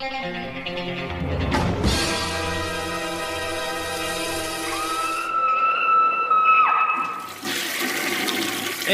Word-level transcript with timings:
Hey 0.00 0.06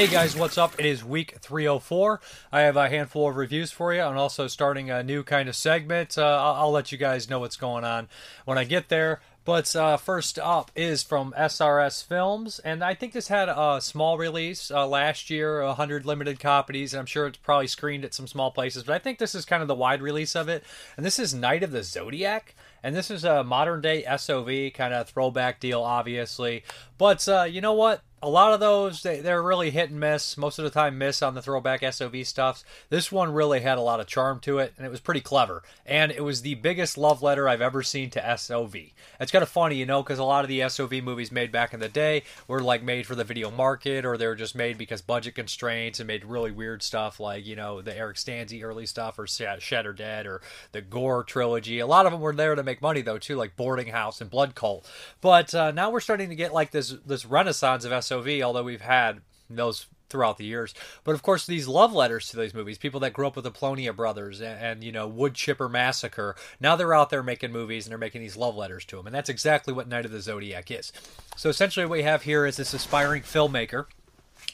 guys, 0.08 0.34
what's 0.34 0.58
up? 0.58 0.74
It 0.80 0.84
is 0.84 1.04
week 1.04 1.36
304. 1.40 2.20
I 2.50 2.62
have 2.62 2.76
a 2.76 2.88
handful 2.88 3.28
of 3.28 3.36
reviews 3.36 3.70
for 3.70 3.94
you 3.94 4.02
and 4.02 4.18
also 4.18 4.48
starting 4.48 4.90
a 4.90 5.04
new 5.04 5.22
kind 5.22 5.48
of 5.48 5.54
segment. 5.54 6.18
Uh, 6.18 6.24
I'll, 6.24 6.54
I'll, 6.54 6.72
let 6.72 6.90
you 6.90 6.98
guys 6.98 7.30
know 7.30 7.38
what's 7.38 7.56
going 7.56 7.84
on 7.84 8.08
when 8.44 8.58
I 8.58 8.64
get 8.64 8.88
there. 8.88 9.20
But 9.46 9.76
uh, 9.76 9.96
first 9.96 10.40
up 10.40 10.72
is 10.74 11.04
from 11.04 11.32
SRS 11.38 12.04
Films, 12.04 12.58
and 12.58 12.82
I 12.82 12.94
think 12.94 13.12
this 13.12 13.28
had 13.28 13.48
a 13.48 13.78
small 13.80 14.18
release 14.18 14.72
uh, 14.72 14.88
last 14.88 15.30
year, 15.30 15.62
100 15.62 16.04
limited 16.04 16.40
copies, 16.40 16.92
and 16.92 16.98
I'm 16.98 17.06
sure 17.06 17.28
it's 17.28 17.38
probably 17.38 17.68
screened 17.68 18.04
at 18.04 18.12
some 18.12 18.26
small 18.26 18.50
places, 18.50 18.82
but 18.82 18.96
I 18.96 18.98
think 18.98 19.20
this 19.20 19.36
is 19.36 19.44
kind 19.44 19.62
of 19.62 19.68
the 19.68 19.74
wide 19.76 20.02
release 20.02 20.34
of 20.34 20.48
it. 20.48 20.64
And 20.96 21.06
this 21.06 21.20
is 21.20 21.32
Night 21.32 21.62
of 21.62 21.70
the 21.70 21.84
Zodiac, 21.84 22.56
and 22.82 22.96
this 22.96 23.08
is 23.08 23.22
a 23.22 23.44
modern 23.44 23.80
day 23.80 24.02
SOV 24.16 24.72
kind 24.74 24.92
of 24.92 25.08
throwback 25.08 25.60
deal, 25.60 25.80
obviously. 25.80 26.64
But 26.98 27.28
uh, 27.28 27.44
you 27.44 27.60
know 27.60 27.74
what? 27.74 28.02
A 28.22 28.28
lot 28.28 28.52
of 28.52 28.60
those 28.60 29.02
they, 29.02 29.20
they're 29.20 29.42
really 29.42 29.70
hit 29.70 29.90
and 29.90 30.00
miss 30.00 30.36
most 30.36 30.58
of 30.58 30.64
the 30.64 30.70
time 30.70 30.98
miss 30.98 31.22
on 31.22 31.34
the 31.34 31.42
throwback 31.42 31.82
sov 31.92 32.14
stuffs 32.24 32.64
this 32.88 33.12
one 33.12 33.32
really 33.32 33.60
had 33.60 33.78
a 33.78 33.82
lot 33.82 34.00
of 34.00 34.06
charm 34.06 34.40
to 34.40 34.58
it 34.58 34.72
and 34.76 34.86
it 34.86 34.90
was 34.90 35.00
pretty 35.00 35.20
clever. 35.20 35.62
And 35.84 36.10
it 36.10 36.24
was 36.24 36.42
the 36.42 36.54
biggest 36.54 36.98
love 36.98 37.22
letter 37.22 37.48
i've 37.48 37.60
ever 37.60 37.82
seen 37.82 38.10
to 38.10 38.38
sov 38.38 38.74
it's 38.74 39.32
kind 39.32 39.42
of 39.42 39.48
funny 39.48 39.76
you 39.76 39.86
know 39.86 40.02
because 40.02 40.18
a 40.18 40.24
lot 40.24 40.44
of 40.44 40.48
the 40.48 40.68
sov 40.68 40.92
movies 40.92 41.30
made 41.30 41.52
back 41.52 41.74
in 41.74 41.80
the 41.80 41.88
day 41.88 42.22
were 42.48 42.60
like 42.60 42.82
made 42.82 43.06
for 43.06 43.14
the 43.14 43.24
video 43.24 43.50
market 43.50 44.04
or 44.04 44.16
they 44.16 44.26
were 44.26 44.34
just 44.34 44.54
made 44.54 44.78
because 44.78 45.02
budget 45.02 45.34
constraints 45.34 46.00
and 46.00 46.06
made 46.06 46.24
really 46.24 46.50
weird 46.50 46.82
stuff 46.82 47.20
like 47.20 47.46
you 47.46 47.56
know 47.56 47.82
the 47.82 47.96
eric 47.96 48.16
stanze 48.16 48.62
early 48.62 48.86
stuff 48.86 49.18
or 49.18 49.26
Shatter 49.26 49.92
Dead 49.92 50.26
or 50.26 50.40
the 50.72 50.80
gore 50.80 51.24
trilogy. 51.24 51.78
A 51.80 51.86
lot 51.86 52.06
of 52.06 52.12
them 52.12 52.20
were 52.20 52.34
there 52.34 52.54
to 52.54 52.62
make 52.62 52.82
money 52.82 53.02
though 53.02 53.18
too 53.18 53.36
like 53.36 53.56
boarding 53.56 53.88
house 53.88 54.20
and 54.20 54.30
blood 54.30 54.54
cult. 54.54 54.90
But 55.20 55.54
uh, 55.54 55.70
now 55.70 55.90
we're 55.90 56.00
starting 56.00 56.30
to 56.30 56.34
get 56.34 56.52
like 56.52 56.70
this 56.70 56.94
this 57.04 57.24
renaissance 57.26 57.84
of 57.84 57.92
SOV, 57.92 58.05
although 58.12 58.64
we've 58.64 58.80
had 58.80 59.20
those 59.48 59.86
throughout 60.08 60.38
the 60.38 60.44
years. 60.44 60.74
But 61.04 61.14
of 61.14 61.22
course, 61.22 61.46
these 61.46 61.68
love 61.68 61.92
letters 61.92 62.28
to 62.28 62.36
these 62.36 62.54
movies, 62.54 62.78
people 62.78 63.00
that 63.00 63.12
grew 63.12 63.26
up 63.26 63.36
with 63.36 63.44
the 63.44 63.50
Polonia 63.50 63.92
brothers 63.92 64.40
and, 64.40 64.58
and, 64.60 64.84
you 64.84 64.92
know 64.92 65.06
Wood 65.06 65.34
Chipper 65.34 65.68
Massacre, 65.68 66.36
now 66.60 66.76
they're 66.76 66.94
out 66.94 67.10
there 67.10 67.22
making 67.22 67.52
movies 67.52 67.86
and 67.86 67.90
they're 67.90 67.98
making 67.98 68.22
these 68.22 68.36
love 68.36 68.56
letters 68.56 68.84
to 68.86 68.96
them, 68.96 69.06
and 69.06 69.14
that's 69.14 69.28
exactly 69.28 69.72
what 69.72 69.88
Night 69.88 70.04
of 70.04 70.12
the 70.12 70.20
Zodiac 70.20 70.70
is. 70.70 70.92
So 71.36 71.48
essentially, 71.48 71.86
what 71.86 71.98
we 71.98 72.02
have 72.04 72.22
here 72.22 72.46
is 72.46 72.56
this 72.56 72.74
aspiring 72.74 73.22
filmmaker, 73.22 73.86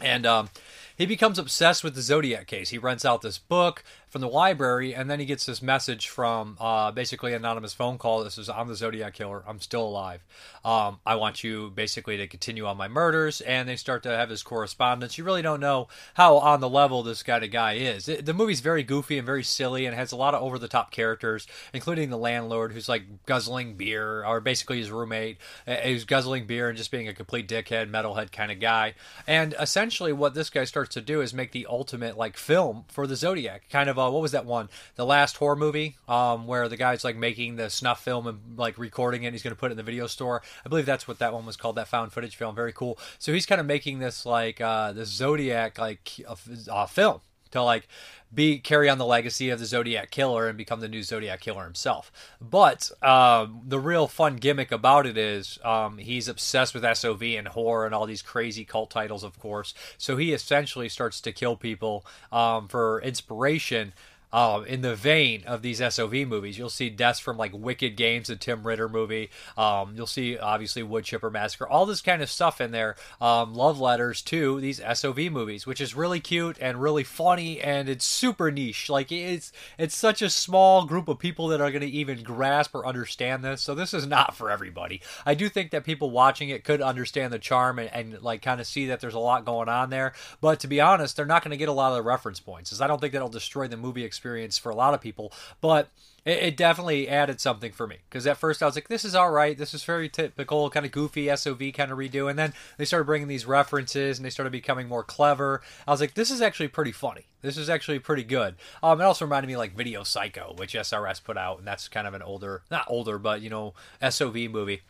and 0.01 0.25
um, 0.25 0.51
he 0.97 1.07
becomes 1.07 1.39
obsessed 1.39 1.85
with 1.85 1.95
the 1.95 2.03
Zodiac 2.03 2.47
case. 2.47 2.71
He 2.71 2.79
rents 2.79 3.05
out 3.05 3.23
this 3.23 3.39
book 3.39 3.85
from 4.13 4.21
the 4.21 4.29
library, 4.29 4.95
and 4.95 5.11
then 5.11 5.19
he 5.19 5.25
gets 5.25 5.47
this 5.47 5.63
message 5.63 6.07
from 6.07 6.59
uh, 6.61 6.91
basically 6.91 7.33
an 7.33 7.39
anonymous 7.39 7.73
phone 7.73 7.97
call. 7.97 8.23
This 8.23 8.37
is 8.37 8.51
I'm 8.51 8.69
the 8.69 8.77
Zodiac 8.77 9.15
killer. 9.15 9.43
I'm 9.49 9.59
still 9.59 9.85
alive. 9.85 10.23
Um, 10.67 11.01
I 11.07 11.15
want 11.15 11.43
you 11.43 11.71
basically 11.71 12.19
to 12.19 12.27
continue 12.27 12.67
on 12.67 12.77
my 12.77 12.89
murders, 12.89 13.41
and 13.41 13.67
they 13.67 13.77
start 13.77 14.03
to 14.03 14.11
have 14.11 14.29
this 14.29 14.43
correspondence. 14.43 15.17
You 15.17 15.25
really 15.25 15.41
don't 15.41 15.61
know 15.61 15.89
how 16.13 16.37
on 16.37 16.61
the 16.61 16.69
level 16.69 17.03
this 17.03 17.23
kind 17.23 17.43
of 17.43 17.51
guy 17.51 17.73
is. 17.73 18.07
It, 18.07 18.27
the 18.27 18.35
movie's 18.35 18.61
very 18.61 18.83
goofy 18.83 19.17
and 19.17 19.25
very 19.25 19.43
silly, 19.43 19.87
and 19.87 19.97
has 19.97 20.13
a 20.13 20.17
lot 20.17 20.35
of 20.35 20.43
over 20.43 20.59
the 20.59 20.69
top 20.69 20.91
characters, 20.91 21.47
including 21.73 22.11
the 22.11 22.19
landlord 22.19 22.75
who's 22.75 22.91
like 22.91 23.25
guzzling 23.25 23.77
beer, 23.79 24.27
or 24.27 24.43
basically 24.43 24.77
his 24.77 24.91
roommate 24.91 25.39
uh, 25.67 25.77
who's 25.77 26.05
guzzling 26.05 26.47
beer 26.47 26.69
and 26.69 26.77
just 26.77 26.91
being 26.91 27.09
a 27.09 27.15
complete 27.15 27.49
dickhead, 27.49 27.91
metalhead 27.91 28.31
kind 28.31 28.53
of 28.53 28.61
guy. 28.61 28.93
And 29.27 29.55
essentially, 29.59 30.13
what 30.13 30.35
this 30.35 30.51
guy 30.51 30.65
starts 30.65 30.93
to 30.97 31.01
do 31.01 31.23
is 31.23 31.33
make 31.33 31.53
the 31.53 31.67
ultimate 31.67 32.19
like 32.19 32.37
film 32.37 32.85
for 32.89 33.07
the 33.07 33.17
Zodiac, 33.17 33.71
kind 33.71 33.89
of 33.89 34.02
uh, 34.07 34.11
what 34.11 34.23
was 34.23 34.33
that 34.33 34.47
one? 34.47 34.69
The 34.97 35.07
last 35.07 35.37
horror 35.37 35.57
movie, 35.57 35.97
um, 36.09 36.47
where 36.47 36.69
the 36.69 36.77
guy's 36.77 37.05
like 37.05 37.17
making 37.17 37.57
the 37.57 37.71
snuff 37.71 38.03
film 38.03 38.27
and 38.27 38.39
like 38.57 38.79
recording 38.79 39.23
it. 39.25 39.33
he's 39.33 39.43
going 39.43 39.55
to 39.55 39.59
put 39.59 39.71
it 39.71 39.73
in 39.73 39.77
the 39.77 39.83
video 39.83 40.07
store. 40.07 40.43
I 40.65 40.69
believe 40.69 40.87
that's 40.87 41.09
what 41.09 41.19
that 41.19 41.33
one 41.33 41.47
was 41.47 41.57
called. 41.57 41.77
That 41.77 41.89
found 41.89 42.13
footage 42.13 42.37
film, 42.37 42.55
very 42.55 42.73
cool. 42.73 42.99
So 43.19 43.33
he's 43.33 43.47
kind 43.47 43.61
of 43.61 43.67
making 43.67 43.99
this 43.99 44.27
like 44.27 44.61
uh, 44.61 44.93
this 44.93 45.09
Zodiac 45.09 45.79
like 45.79 46.11
uh, 46.29 46.87
film 46.87 47.21
to 47.53 47.63
like 47.63 47.89
be 48.35 48.59
carry 48.59 48.89
on 48.89 48.99
the 48.99 49.05
legacy 49.07 49.51
of 49.51 49.59
the 49.59 49.67
Zodiac 49.67 50.11
Killer 50.11 50.49
and 50.49 50.57
become 50.57 50.81
the 50.81 50.89
new 50.89 51.03
Zodiac 51.03 51.41
Killer 51.41 51.65
himself. 51.65 52.11
But 52.41 52.91
um, 53.03 53.63
the 53.67 53.79
real 53.79 54.07
fun 54.09 54.37
gimmick 54.37 54.73
about 54.73 55.07
it 55.07 55.19
is 55.19 55.59
um, 55.65 55.99
he's 55.99 56.29
obsessed 56.29 56.75
with 56.75 56.97
SOV 56.97 57.23
and 57.23 57.49
horror 57.49 57.85
and 57.85 57.95
all 57.95 58.07
these 58.07 58.23
crazy 58.23 58.65
cult 58.65 58.91
titles, 58.91 59.23
of 59.23 59.39
course. 59.39 59.75
So 59.99 60.17
he 60.17 60.33
essentially 60.33 60.89
starts 60.89 61.21
to 61.21 61.33
kill 61.33 61.57
people 61.57 62.07
um, 62.31 62.69
for 62.69 63.03
inspiration 63.03 63.93
um, 64.33 64.65
in 64.65 64.81
the 64.81 64.95
vein 64.95 65.45
of 65.47 65.63
these 65.63 65.79
SOV 65.79 66.27
movies. 66.27 66.59
You'll 66.59 66.71
see 66.71 66.91
deaths 66.91 67.21
from 67.21 67.37
like 67.37 67.53
Wicked 67.53 67.97
Games, 67.97 68.29
the 68.29 68.37
Tim 68.37 68.67
Ritter 68.67 68.89
movie. 68.89 69.31
Um, 69.57 69.93
you'll 69.95 70.07
see 70.07 70.39
obviously 70.39 70.83
Wood 70.83 71.05
Chipper 71.05 71.31
Massacre, 71.31 71.69
all 71.69 71.87
this 71.87 72.01
kind 72.01 72.23
of 72.23 72.31
stuff 72.31 72.61
in 72.61 72.71
there. 72.71 72.97
Um, 73.21 73.55
love 73.55 73.79
letters 73.79 74.23
to 74.23 74.61
these 74.61 74.81
SOV 74.81 75.31
movies, 75.31 75.67
which 75.67 75.81
is 75.81 75.95
really 75.95 76.21
cute 76.21 76.57
and 76.61 76.81
really 76.81 77.05
funny, 77.05 77.61
and 77.61 77.89
it's 77.89 78.05
super 78.05 78.51
niche. 78.51 78.89
Like 78.89 79.13
it's 79.13 79.53
it's 79.79 79.97
such 79.97 80.23
a 80.23 80.31
small 80.31 80.87
group 80.87 81.09
of 81.09 81.19
people 81.19 81.49
that 81.49 81.61
are 81.61 81.71
going 81.71 81.83
to 81.83 81.87
even 81.87 82.23
grasp 82.23 82.75
or 82.75 82.87
understand 82.87 83.45
this. 83.45 83.61
So 83.61 83.75
this 83.75 83.93
is 83.93 84.07
not 84.07 84.35
for 84.35 84.51
everybody. 84.51 85.01
I 85.27 85.35
do 85.35 85.49
think 85.49 85.71
that 85.71 85.85
people 85.85 86.11
watching 86.11 86.49
it 86.49 86.65
could 86.65 86.81
understand 86.81 87.33
the 87.33 87.39
charm 87.39 87.79
and, 87.79 87.91
and 87.93 88.23
like 88.23 88.43
kind 88.43 88.61
of 88.61 88.67
see 88.67 88.87
that 88.87 89.01
there's 89.01 89.15
a 89.15 89.19
lot 89.19 89.45
going 89.45 89.69
on 89.69 89.91
there. 89.91 90.13
But 90.41 90.61
to 90.61 90.69
be 90.69 90.81
honest, 90.81 91.17
they're 91.17 91.27
not 91.27 91.43
going 91.45 91.51
to 91.51 91.57
get 91.57 91.69
a 91.69 91.73
lot 91.73 91.91
of 91.91 91.97
the 91.97 92.03
reference 92.03 92.41
points, 92.41 92.73
as 92.73 92.81
I 92.81 92.87
don't 92.87 93.01
think 93.01 93.13
that'll 93.13 93.29
destroy 93.29 93.69
the 93.69 93.77
movie 93.77 94.05
experience 94.05 94.22
experience 94.23 94.57
for 94.57 94.71
a 94.71 94.75
lot 94.75 94.95
of 94.95 95.01
people, 95.01 95.33
but 95.61 95.89
it, 96.25 96.39
it 96.39 96.57
definitely 96.57 97.09
added 97.09 97.41
something 97.41 97.73
for 97.73 97.89
me 97.89 97.97
because 98.09 98.25
at 98.25 98.37
first 98.37 98.63
I 98.63 98.67
was 98.67 98.77
like, 98.77 98.87
this 98.87 99.05
is 99.05 99.17
all 99.17 99.33
right, 99.33 99.59
this 99.59 99.75
is 99.75 99.83
very 99.83 100.09
typical, 100.09 100.71
kind 100.71 100.87
of 100.87 100.93
goofy 100.93 101.35
SOV 101.35 101.73
kind 101.75 101.91
of 101.91 101.99
redo, 101.99 102.31
and 102.31 102.39
then 102.39 102.53
they 102.79 102.85
started 102.85 103.07
bringing 103.07 103.27
these 103.27 103.47
references 103.47 104.19
and 104.19 104.25
they 104.25 104.31
started 104.31 104.53
becoming 104.53 104.87
more 104.87 105.03
clever. 105.03 105.61
I 105.89 105.91
was 105.91 106.01
like, 106.01 106.15
this 106.15 106.31
is 106.31 106.41
actually 106.41 106.69
pretty 106.69 106.93
funny. 106.93 107.27
This 107.41 107.57
is 107.57 107.69
actually 107.69 107.99
pretty 107.99 108.23
good. 108.23 108.55
Um, 108.81 109.01
it 109.01 109.05
also 109.05 109.25
reminded 109.25 109.49
me 109.49 109.57
like 109.57 109.77
Video 109.77 110.05
Psycho, 110.05 110.55
which 110.57 110.75
SRS 110.75 111.25
put 111.25 111.37
out, 111.37 111.59
and 111.59 111.67
that's 111.67 111.89
kind 111.89 112.07
of 112.07 112.15
an 112.15 112.23
older, 112.23 112.63
not 112.71 112.87
older, 112.87 113.19
but 113.19 113.43
you 113.43 113.51
know, 113.51 113.75
SOV 114.09 114.37
movie. 114.51 114.83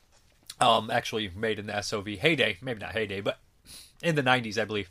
Um, 0.60 0.90
actually 0.90 1.30
made 1.34 1.58
in 1.58 1.66
the 1.66 1.80
SOV 1.80 2.06
heyday, 2.06 2.58
maybe 2.60 2.80
not 2.80 2.92
heyday, 2.92 3.20
but 3.20 3.38
in 4.02 4.14
the 4.14 4.22
90s, 4.22 4.60
I 4.60 4.64
believe 4.64 4.90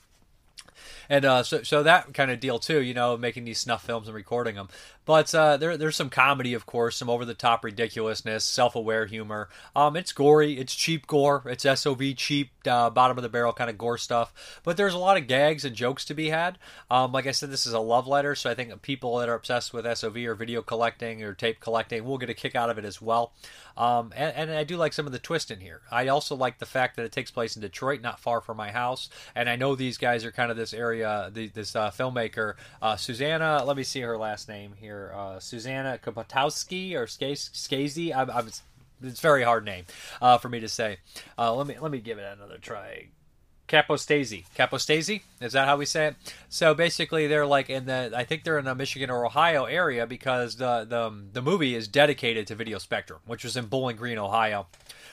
and 1.10 1.26
uh, 1.26 1.44
so 1.44 1.64
so 1.64 1.84
that 1.84 2.14
kind 2.14 2.32
of 2.32 2.40
deal 2.40 2.60
too. 2.60 2.82
You 2.82 2.94
know, 2.94 3.18
making 3.18 3.46
these 3.46 3.60
snuff 3.60 3.86
films 3.86 4.08
and 4.08 4.16
recording 4.16 4.56
them. 4.56 4.70
But 5.04 5.34
uh, 5.34 5.58
there, 5.58 5.78
there's 5.78 5.96
some 5.96 6.12
comedy, 6.12 6.54
of 6.54 6.66
course, 6.66 6.98
some 6.98 7.10
over 7.10 7.26
the 7.26 7.34
top 7.34 7.64
ridiculousness, 7.64 8.44
self 8.44 8.76
aware 8.76 9.08
humor. 9.08 9.50
Um, 9.76 9.96
it's 9.98 10.14
gory, 10.14 10.60
it's 10.60 10.76
cheap 10.76 11.08
gore, 11.08 11.44
it's 11.48 11.64
SOV 11.64 12.16
cheap, 12.16 12.52
uh, 12.68 12.90
bottom 12.92 13.18
of 13.18 13.24
the 13.24 13.30
barrel 13.30 13.52
kind 13.52 13.70
of 13.70 13.78
gore 13.78 13.98
stuff. 13.98 14.62
But 14.64 14.78
there's 14.78 14.94
a 14.94 15.00
lot 15.00 15.18
of 15.18 15.28
gags 15.28 15.66
and 15.66 15.76
jokes 15.76 16.06
to 16.06 16.14
be 16.14 16.30
had. 16.30 16.60
Um, 16.92 17.12
like 17.12 17.26
I 17.26 17.32
said, 17.32 17.50
this 17.50 17.66
is 17.66 17.74
a 17.74 17.80
love 17.80 18.08
letter, 18.08 18.36
so 18.36 18.50
I 18.50 18.56
think 18.56 18.80
people 18.84 19.18
that 19.18 19.30
are 19.30 19.34
obsessed 19.34 19.74
with 19.74 19.86
SOV 19.98 20.18
or 20.18 20.36
video 20.36 20.62
collecting 20.62 21.24
or 21.24 21.34
tape 21.34 21.60
collecting 21.60 22.06
will 22.06 22.20
get 22.20 22.30
a 22.30 22.36
kick 22.36 22.56
out 22.56 22.70
of 22.70 22.78
it 22.78 22.86
as 22.86 23.02
well. 23.02 23.34
Um, 23.78 24.14
and, 24.16 24.36
and, 24.36 24.52
I 24.52 24.64
do 24.64 24.76
like 24.76 24.94
some 24.94 25.06
of 25.06 25.14
the 25.14 25.20
twist 25.20 25.50
in 25.50 25.62
here. 25.62 25.82
I 25.90 26.10
also 26.10 26.36
like 26.36 26.60
the 26.60 26.66
fact 26.66 26.98
that 26.98 27.06
it 27.06 27.12
takes 27.12 27.32
place 27.32 27.56
in 27.56 27.62
Detroit, 27.62 28.02
not 28.02 28.20
far 28.20 28.42
from 28.42 28.58
my 28.58 28.70
house. 28.70 29.10
And 29.34 29.50
I 29.50 29.56
know 29.56 29.76
these 29.76 29.98
guys 29.98 30.26
are 30.26 30.32
kind 30.32 30.52
of 30.52 30.58
this 30.58 30.71
area, 30.74 31.30
the, 31.34 31.48
this 31.48 31.76
uh, 31.76 31.90
filmmaker, 31.92 32.54
uh, 32.82 32.96
Susanna. 32.96 33.64
Let 33.66 33.78
me 33.78 33.84
see 33.84 34.02
her 34.02 34.18
last 34.18 34.48
name 34.48 34.74
here 34.80 34.92
here, 34.92 35.14
uh, 35.16 35.40
Susanna 35.40 36.00
Kapotowski 36.04 36.94
or 36.94 37.06
Skazy. 37.06 38.16
I'm, 38.16 38.30
I'm, 38.30 38.48
it's 38.48 39.20
a 39.20 39.22
very 39.22 39.44
hard 39.44 39.66
name 39.66 39.86
uh, 40.22 40.38
for 40.38 40.50
me 40.50 40.60
to 40.60 40.68
say. 40.68 40.98
Uh, 41.38 41.54
let 41.56 41.68
me 41.68 41.78
let 41.80 41.92
me 41.92 42.00
give 42.00 42.18
it 42.18 42.26
another 42.38 42.58
try. 42.58 43.08
Kapostasy. 43.68 44.46
Kapostasy? 44.54 45.22
Is 45.40 45.54
that 45.54 45.66
how 45.66 45.78
we 45.78 45.86
say 45.86 46.08
it? 46.08 46.16
So 46.50 46.74
basically, 46.74 47.28
they're 47.28 47.46
like 47.46 47.70
in 47.70 47.86
the. 47.86 48.12
I 48.14 48.26
think 48.26 48.44
they're 48.44 48.60
in 48.60 48.66
the 48.66 48.76
Michigan 48.76 49.10
or 49.10 49.26
Ohio 49.26 49.64
area 49.64 50.06
because 50.06 50.58
the 50.58 50.86
the 50.88 51.14
the 51.32 51.42
movie 51.42 51.74
is 51.74 51.88
dedicated 51.88 52.48
to 52.48 52.56
Video 52.56 52.80
Spectrum, 52.80 53.22
which 53.26 53.46
was 53.46 53.56
in 53.56 53.68
Bowling 53.68 53.96
Green, 53.96 54.18
Ohio 54.18 54.68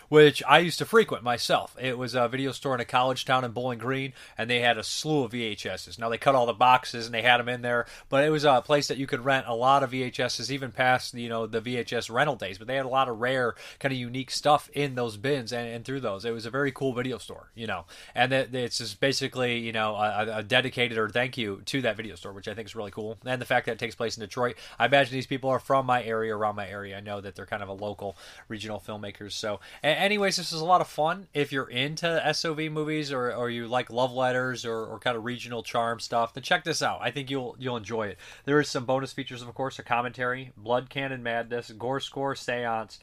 which 0.09 0.43
I 0.49 0.59
used 0.61 0.79
to 0.79 0.87
frequent 0.87 1.23
myself. 1.23 1.77
It 1.81 1.99
was 1.99 2.15
a 2.15 2.29
video 2.29 2.53
store 2.53 2.75
in 2.75 2.81
a 2.81 2.85
college 2.85 3.25
town 3.25 3.45
in 3.45 3.53
Bowling 3.53 3.79
Green, 3.79 4.13
and 4.37 4.49
they 4.49 4.61
had 4.61 4.79
a 4.79 4.85
slew 4.85 5.25
of 5.25 5.33
VHSs. 5.33 5.99
Now 5.99 6.09
they 6.09 6.19
cut 6.19 6.35
all 6.35 6.47
the 6.47 6.53
boxes 6.53 7.07
and 7.07 7.15
they 7.15 7.23
had 7.23 7.39
them 7.39 7.49
in 7.49 7.63
there, 7.63 7.87
but 8.09 8.25
it 8.25 8.31
was 8.31 8.45
a 8.45 8.63
place 8.63 8.89
that 8.89 8.99
you 8.99 9.07
could 9.07 9.25
rent 9.25 9.47
a 9.47 9.55
lot 9.55 9.83
of 9.83 9.93
VHSs, 9.93 10.51
even 10.51 10.73
past 10.73 11.15
you 11.15 11.29
know 11.29 11.47
the 11.47 11.61
VHS 11.61 12.11
rental 12.11 12.37
days. 12.37 12.59
But 12.59 12.67
they 12.67 12.77
had 12.77 12.87
a 12.87 12.91
lot 12.91 13.09
of 13.09 13.19
rare, 13.19 13.55
kind 13.79 13.93
of 13.93 13.99
unique 13.99 14.31
stuff 14.31 14.71
in 14.73 14.95
those 14.95 15.17
bins 15.17 15.53
and, 15.53 15.69
and 15.69 15.85
through 15.85 16.01
those. 16.01 16.25
It 16.25 16.33
was 16.33 16.47
a 16.47 16.51
very 16.51 16.73
cool 16.73 16.93
video 16.93 17.19
store, 17.19 17.51
you 17.55 17.67
know. 17.67 17.85
And 18.15 18.33
the 18.33 18.49
it's 18.59 18.79
just 18.79 19.01
basically 19.01 19.59
you 19.59 19.73
know 19.73 19.95
a, 19.95 20.39
a, 20.39 20.43
dedicated 20.43 20.99
or 20.99 21.09
thank 21.09 21.37
you 21.37 21.63
to 21.67 21.83
that 21.83 21.97
video 21.97 22.15
store, 22.15 22.33
which 22.33 22.49
I 22.49 22.55
think 22.55 22.67
is 22.69 22.77
really 22.77 22.91
cool. 22.91 23.19
And 23.25 23.41
the 23.41 23.47
fact 23.47 23.67
that 23.67 23.73
it 23.73 23.79
takes 23.79 23.95
place 23.95 24.17
in 24.17 24.21
Detroit, 24.21 24.57
I 24.79 24.87
imagine 24.87 25.13
these 25.13 25.27
people 25.27 25.51
are 25.51 25.59
from 25.59 25.87
my 25.87 26.03
area, 26.03 26.37
around 26.37 26.57
my 26.57 26.69
area. 26.69 26.97
I 26.97 27.01
know 27.01 27.21
that 27.21 27.35
they're 27.35 27.47
kind 27.47 27.63
of 27.63 27.69
a 27.69 27.73
local 27.73 28.17
regional 28.49 28.83
filmmakers. 28.85 29.33
So, 29.33 29.61
anyways, 29.99 30.37
this 30.37 30.53
is 30.53 30.61
a 30.61 30.65
lot 30.65 30.81
of 30.81 30.89
fun 30.89 31.29
if 31.35 31.53
you're 31.53 31.69
into 31.69 32.33
SOV 32.33 32.71
movies 32.71 33.13
or, 33.13 33.33
or 33.33 33.51
you 33.51 33.67
like 33.67 33.91
love 33.91 34.13
letters 34.13 34.65
or, 34.65 34.87
or 34.87 34.99
kind 34.99 35.17
of 35.17 35.25
regional 35.25 35.63
charm 35.63 36.01
stuff. 36.01 36.35
Then 36.35 36.43
check 36.43 36.65
this 36.65 36.83
out. 36.83 37.01
I 37.03 37.11
think 37.11 37.31
you'll 37.31 37.57
you'll 37.59 37.77
enjoy 37.77 38.09
it. 38.09 38.19
There 38.45 38.61
is 38.61 38.69
some 38.69 38.85
bonus 38.85 39.13
features, 39.13 39.43
of 39.43 39.53
course, 39.55 39.79
a 39.79 39.83
commentary, 39.83 40.53
Blood 40.57 40.91
Cannon 40.91 41.23
Madness, 41.23 41.71
Gore 41.73 42.01
Score, 42.01 42.35
Seance 42.35 42.99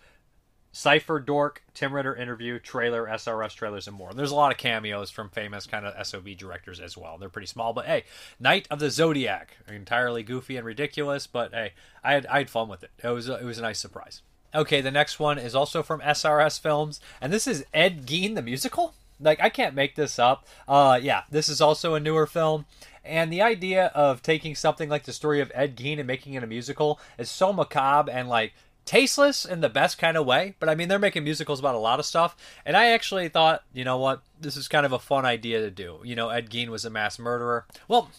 Cypher 0.76 1.22
Dork, 1.22 1.64
Tim 1.74 1.94
Ritter 1.94 2.14
interview, 2.14 2.60
trailer, 2.60 3.08
SRS 3.08 3.56
trailers, 3.56 3.88
and 3.88 3.96
more. 3.96 4.14
There's 4.14 4.32
a 4.32 4.36
lot 4.36 4.52
of 4.52 4.58
cameos 4.58 5.10
from 5.10 5.30
famous 5.30 5.66
kind 5.66 5.86
of 5.86 6.06
SOV 6.06 6.36
directors 6.38 6.82
as 6.82 6.98
well. 6.98 7.18
They're 7.18 7.30
pretty 7.30 7.48
small, 7.48 7.72
but 7.72 7.86
hey, 7.86 8.04
Night 8.42 8.68
of 8.70 8.80
the 8.80 8.92
Zodiac, 8.92 9.56
entirely 9.70 10.22
goofy 10.22 10.58
and 10.58 10.66
ridiculous, 10.66 11.28
but 11.28 11.54
hey, 11.54 11.72
I 12.04 12.14
had 12.14 12.26
I 12.26 12.40
had 12.40 12.50
fun 12.50 12.68
with 12.68 12.84
it. 12.84 12.92
It 13.02 13.08
was 13.08 13.30
a, 13.30 13.40
it 13.40 13.46
was 13.46 13.58
a 13.58 13.62
nice 13.62 13.80
surprise. 13.80 14.22
Okay, 14.56 14.80
the 14.80 14.92
next 14.92 15.19
one 15.19 15.38
is 15.38 15.54
also 15.54 15.84
from 15.84 16.00
SRS 16.00 16.60
Films, 16.60 17.02
and 17.19 17.34
this 17.34 17.46
is 17.46 17.66
Ed 17.74 18.06
Gein 18.06 18.36
the 18.36 18.42
musical. 18.42 18.94
Like 19.19 19.42
I 19.42 19.50
can't 19.50 19.75
make 19.75 19.96
this 19.96 20.18
up. 20.18 20.46
Uh, 20.68 21.00
yeah, 21.02 21.24
this 21.30 21.50
is 21.50 21.62
also 21.62 21.94
a 21.94 22.00
newer 22.00 22.25
film. 22.25 22.66
And 23.04 23.31
the 23.31 23.42
idea 23.42 23.92
of 23.94 24.24
taking 24.24 24.56
something 24.56 24.90
like 24.90 25.04
the 25.04 25.13
story 25.13 25.40
of 25.40 25.52
Ed 25.54 25.75
Gein 25.75 26.00
and 26.00 26.07
making 26.07 26.34
it 26.34 26.44
a 26.44 26.48
musical 26.48 27.00
is 27.19 27.30
so 27.30 27.54
macabre 27.54 28.12
and 28.12 28.28
like 28.28 28.54
tasteless 28.86 29.46
in 29.46 29.62
the 29.62 29.69
best 29.69 29.98
kind 29.98 30.16
of 30.16 30.25
way, 30.25 30.56
but 30.60 30.69
I 30.69 30.75
mean, 30.75 30.88
they're 30.88 31.00
making 31.00 31.24
musicals 31.24 31.60
about 31.60 31.75
a 31.75 31.80
lot 31.80 32.00
of 32.00 32.06
stuff. 32.06 32.36
And 32.66 32.78
I 32.78 32.92
actually 32.92 33.28
thought, 33.30 33.63
you 33.74 33.84
know 33.84 33.98
what, 33.98 34.22
this 34.40 34.56
is 34.56 34.68
kind 34.68 34.86
of 34.86 34.92
a 34.92 35.00
fun 35.00 35.25
idea 35.25 35.60
to 35.60 35.72
do. 35.72 36.00
You 36.04 36.16
know, 36.16 36.30
Ed 36.30 36.50
Gein 36.50 36.69
was 36.69 36.86
a 36.86 36.90
mass 36.90 37.19
murderer. 37.19 37.66
Well, 37.88 38.12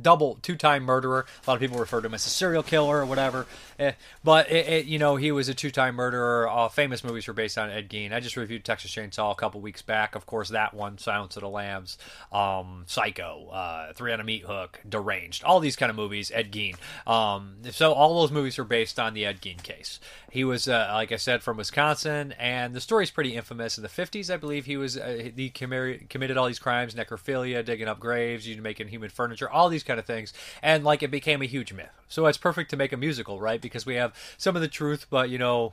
double 0.00 0.38
two-time 0.42 0.84
murderer. 0.84 1.26
A 1.46 1.50
lot 1.50 1.54
of 1.54 1.60
people 1.60 1.78
refer 1.78 2.00
to 2.00 2.06
him 2.06 2.14
as 2.14 2.26
a 2.26 2.30
serial 2.30 2.62
killer 2.62 2.98
or 2.98 3.06
whatever. 3.06 3.46
Eh, 3.78 3.92
but 4.22 4.50
it, 4.50 4.68
it, 4.68 4.86
you 4.86 4.98
know, 4.98 5.16
he 5.16 5.32
was 5.32 5.48
a 5.48 5.54
two-time 5.54 5.94
murderer. 5.96 6.48
All 6.48 6.68
famous 6.68 7.02
movies 7.02 7.26
were 7.26 7.34
based 7.34 7.58
on 7.58 7.70
Ed 7.70 7.88
Gein. 7.88 8.12
I 8.12 8.20
just 8.20 8.36
reviewed 8.36 8.64
Texas 8.64 8.90
Chainsaw 8.90 9.32
a 9.32 9.34
couple 9.34 9.60
weeks 9.60 9.82
back. 9.82 10.14
Of 10.14 10.26
course, 10.26 10.50
that 10.50 10.74
one, 10.74 10.98
Silence 10.98 11.36
of 11.36 11.42
the 11.42 11.48
Lambs, 11.48 11.98
um, 12.32 12.84
Psycho, 12.86 13.48
uh, 13.48 13.92
Three 13.92 14.12
on 14.12 14.20
a 14.20 14.24
Meat 14.24 14.44
Hook, 14.44 14.80
Deranged. 14.88 15.44
All 15.44 15.60
these 15.60 15.76
kind 15.76 15.90
of 15.90 15.96
movies, 15.96 16.30
Ed 16.34 16.52
Gein. 16.52 16.76
Um, 17.06 17.56
so 17.70 17.92
all 17.92 18.20
those 18.20 18.32
movies 18.32 18.58
are 18.58 18.64
based 18.64 18.98
on 18.98 19.14
the 19.14 19.24
Ed 19.24 19.40
Gein 19.40 19.62
case. 19.62 20.00
He 20.30 20.42
was, 20.42 20.66
uh, 20.66 20.90
like 20.94 21.12
I 21.12 21.16
said, 21.16 21.44
from 21.44 21.58
Wisconsin, 21.58 22.32
and 22.40 22.74
the 22.74 22.80
story's 22.80 23.12
pretty 23.12 23.36
infamous. 23.36 23.78
In 23.78 23.82
the 23.82 23.88
50s, 23.88 24.34
I 24.34 24.36
believe 24.36 24.66
he 24.66 24.76
was 24.76 24.98
uh, 24.98 25.30
he 25.36 25.48
committed 25.48 26.36
all 26.36 26.46
these 26.48 26.58
crimes, 26.58 26.94
necrophilia, 26.94 27.64
digging 27.64 27.86
up 27.86 28.00
graves, 28.00 28.44
you 28.44 28.60
making 28.60 28.88
human 28.88 29.10
furniture, 29.10 29.48
all 29.48 29.68
these 29.68 29.83
kind 29.84 30.00
of 30.00 30.06
things, 30.06 30.32
and 30.62 30.84
like 30.84 31.02
it 31.02 31.10
became 31.10 31.42
a 31.42 31.46
huge 31.46 31.72
myth. 31.72 31.88
So 32.08 32.26
it's 32.26 32.38
perfect 32.38 32.70
to 32.70 32.76
make 32.76 32.92
a 32.92 32.96
musical, 32.96 33.40
right? 33.40 33.60
Because 33.60 33.86
we 33.86 33.94
have 33.96 34.14
some 34.38 34.56
of 34.56 34.62
the 34.62 34.68
truth, 34.68 35.06
but 35.10 35.30
you 35.30 35.38
know, 35.38 35.72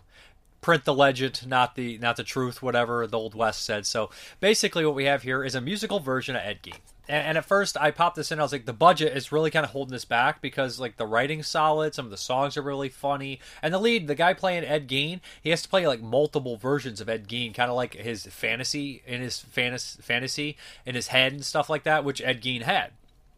print 0.62 0.86
the 0.86 0.94
legend, 0.94 1.46
not 1.48 1.75
the 1.75 1.98
not 1.98 2.16
the 2.16 2.24
truth, 2.24 2.62
whatever 2.62 3.06
the 3.06 3.18
old 3.18 3.36
west 3.36 3.66
said. 3.66 3.86
So 3.86 4.10
basically, 4.40 4.86
what 4.86 4.96
we 4.96 5.06
have 5.06 5.24
here 5.24 5.44
is 5.44 5.56
a 5.56 5.62
musical 5.62 6.00
version 6.00 6.36
of 6.36 6.44
Ed 6.44 6.63
Gein. 6.63 6.80
And, 7.10 7.28
and, 7.28 7.38
at 7.38 7.46
first, 7.46 7.75
I 7.78 7.92
popped 7.92 8.16
this 8.16 8.31
in. 8.31 8.40
I 8.40 8.44
was 8.44 8.52
like, 8.52 8.66
the 8.66 8.74
budget 8.74 9.18
is 9.18 9.31
really 9.31 9.50
kind 9.50 9.66
of 9.66 9.72
holding 9.72 9.92
this 9.92 10.06
back 10.06 10.40
because 10.40 10.80
like 10.80 10.98
the 10.98 11.07
writing's 11.07 11.48
solid, 11.48 11.94
some 11.94 12.06
of 12.06 12.12
the 12.12 12.18
songs 12.18 12.56
are 12.56 12.62
really 12.62 12.90
funny, 12.90 13.40
and 13.62 13.74
the 13.74 13.80
lead, 13.80 14.07
the 14.07 14.16
guy 14.16 14.34
playing 14.34 14.64
Ed 14.64 14.88
Gein, 14.88 15.19
he 15.42 15.50
has 15.50 15.64
to 15.64 15.69
play 15.69 15.86
like 15.88 16.02
multiple 16.02 16.57
versions 16.57 17.02
of 17.02 17.10
Ed 17.10 17.28
Gein, 17.28 17.54
kind 17.54 17.69
of 17.69 17.75
like 17.75 17.96
his 17.96 18.25
fantasy 18.28 19.02
in 19.06 19.22
his 19.22 19.40
fantasy 19.40 20.02
fantasy 20.02 20.57
in 20.86 20.96
his 20.96 21.07
head 21.07 21.34
and 21.34 21.44
stuff 21.44 21.69
like 21.69 21.84
that, 21.84 22.06
which 22.06 22.22
Ed 22.22 22.42
Gein 22.42 22.62
had 22.62 22.92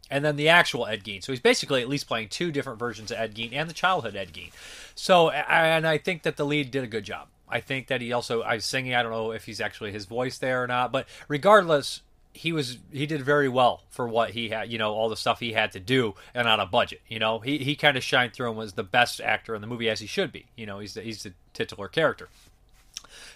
and 0.09 0.23
then 0.23 0.35
the 0.35 0.49
actual 0.49 0.85
Ed 0.85 1.03
Gein. 1.03 1.23
So 1.23 1.31
he's 1.31 1.39
basically 1.39 1.81
at 1.81 1.89
least 1.89 2.07
playing 2.07 2.29
two 2.29 2.51
different 2.51 2.79
versions 2.79 3.11
of 3.11 3.17
Ed 3.17 3.35
Gein 3.35 3.53
and 3.53 3.69
the 3.69 3.73
childhood 3.73 4.15
Ed 4.15 4.33
Gein. 4.33 4.51
So, 4.95 5.29
and 5.29 5.87
I 5.87 5.97
think 5.97 6.23
that 6.23 6.37
the 6.37 6.45
lead 6.45 6.71
did 6.71 6.83
a 6.83 6.87
good 6.87 7.03
job. 7.03 7.27
I 7.49 7.59
think 7.61 7.87
that 7.87 8.01
he 8.01 8.11
also, 8.11 8.41
I 8.41 8.55
was 8.55 8.65
singing, 8.65 8.95
I 8.95 9.03
don't 9.03 9.11
know 9.11 9.31
if 9.31 9.45
he's 9.45 9.61
actually 9.61 9.91
his 9.91 10.05
voice 10.05 10.37
there 10.37 10.63
or 10.63 10.67
not, 10.67 10.91
but 10.91 11.07
regardless, 11.27 12.01
he 12.33 12.51
was 12.51 12.79
he 12.91 13.05
did 13.05 13.21
very 13.21 13.47
well 13.47 13.83
for 13.91 14.07
what 14.07 14.31
he 14.31 14.49
had 14.49 14.71
you 14.71 14.77
know 14.79 14.91
all 14.93 15.07
the 15.07 15.15
stuff 15.15 15.39
he 15.39 15.53
had 15.53 15.71
to 15.71 15.79
do 15.79 16.15
and 16.33 16.47
on 16.47 16.59
a 16.59 16.65
budget 16.65 16.99
you 17.07 17.19
know 17.19 17.39
he, 17.39 17.59
he 17.59 17.75
kind 17.75 17.95
of 17.95 18.03
shined 18.03 18.33
through 18.33 18.49
and 18.49 18.57
was 18.57 18.73
the 18.73 18.83
best 18.83 19.21
actor 19.21 19.53
in 19.53 19.61
the 19.61 19.67
movie 19.67 19.87
as 19.87 19.99
he 19.99 20.07
should 20.07 20.31
be 20.31 20.47
you 20.55 20.65
know 20.65 20.79
he's 20.79 20.95
the, 20.95 21.01
he's 21.01 21.21
the 21.23 21.33
titular 21.53 21.87
character 21.87 22.29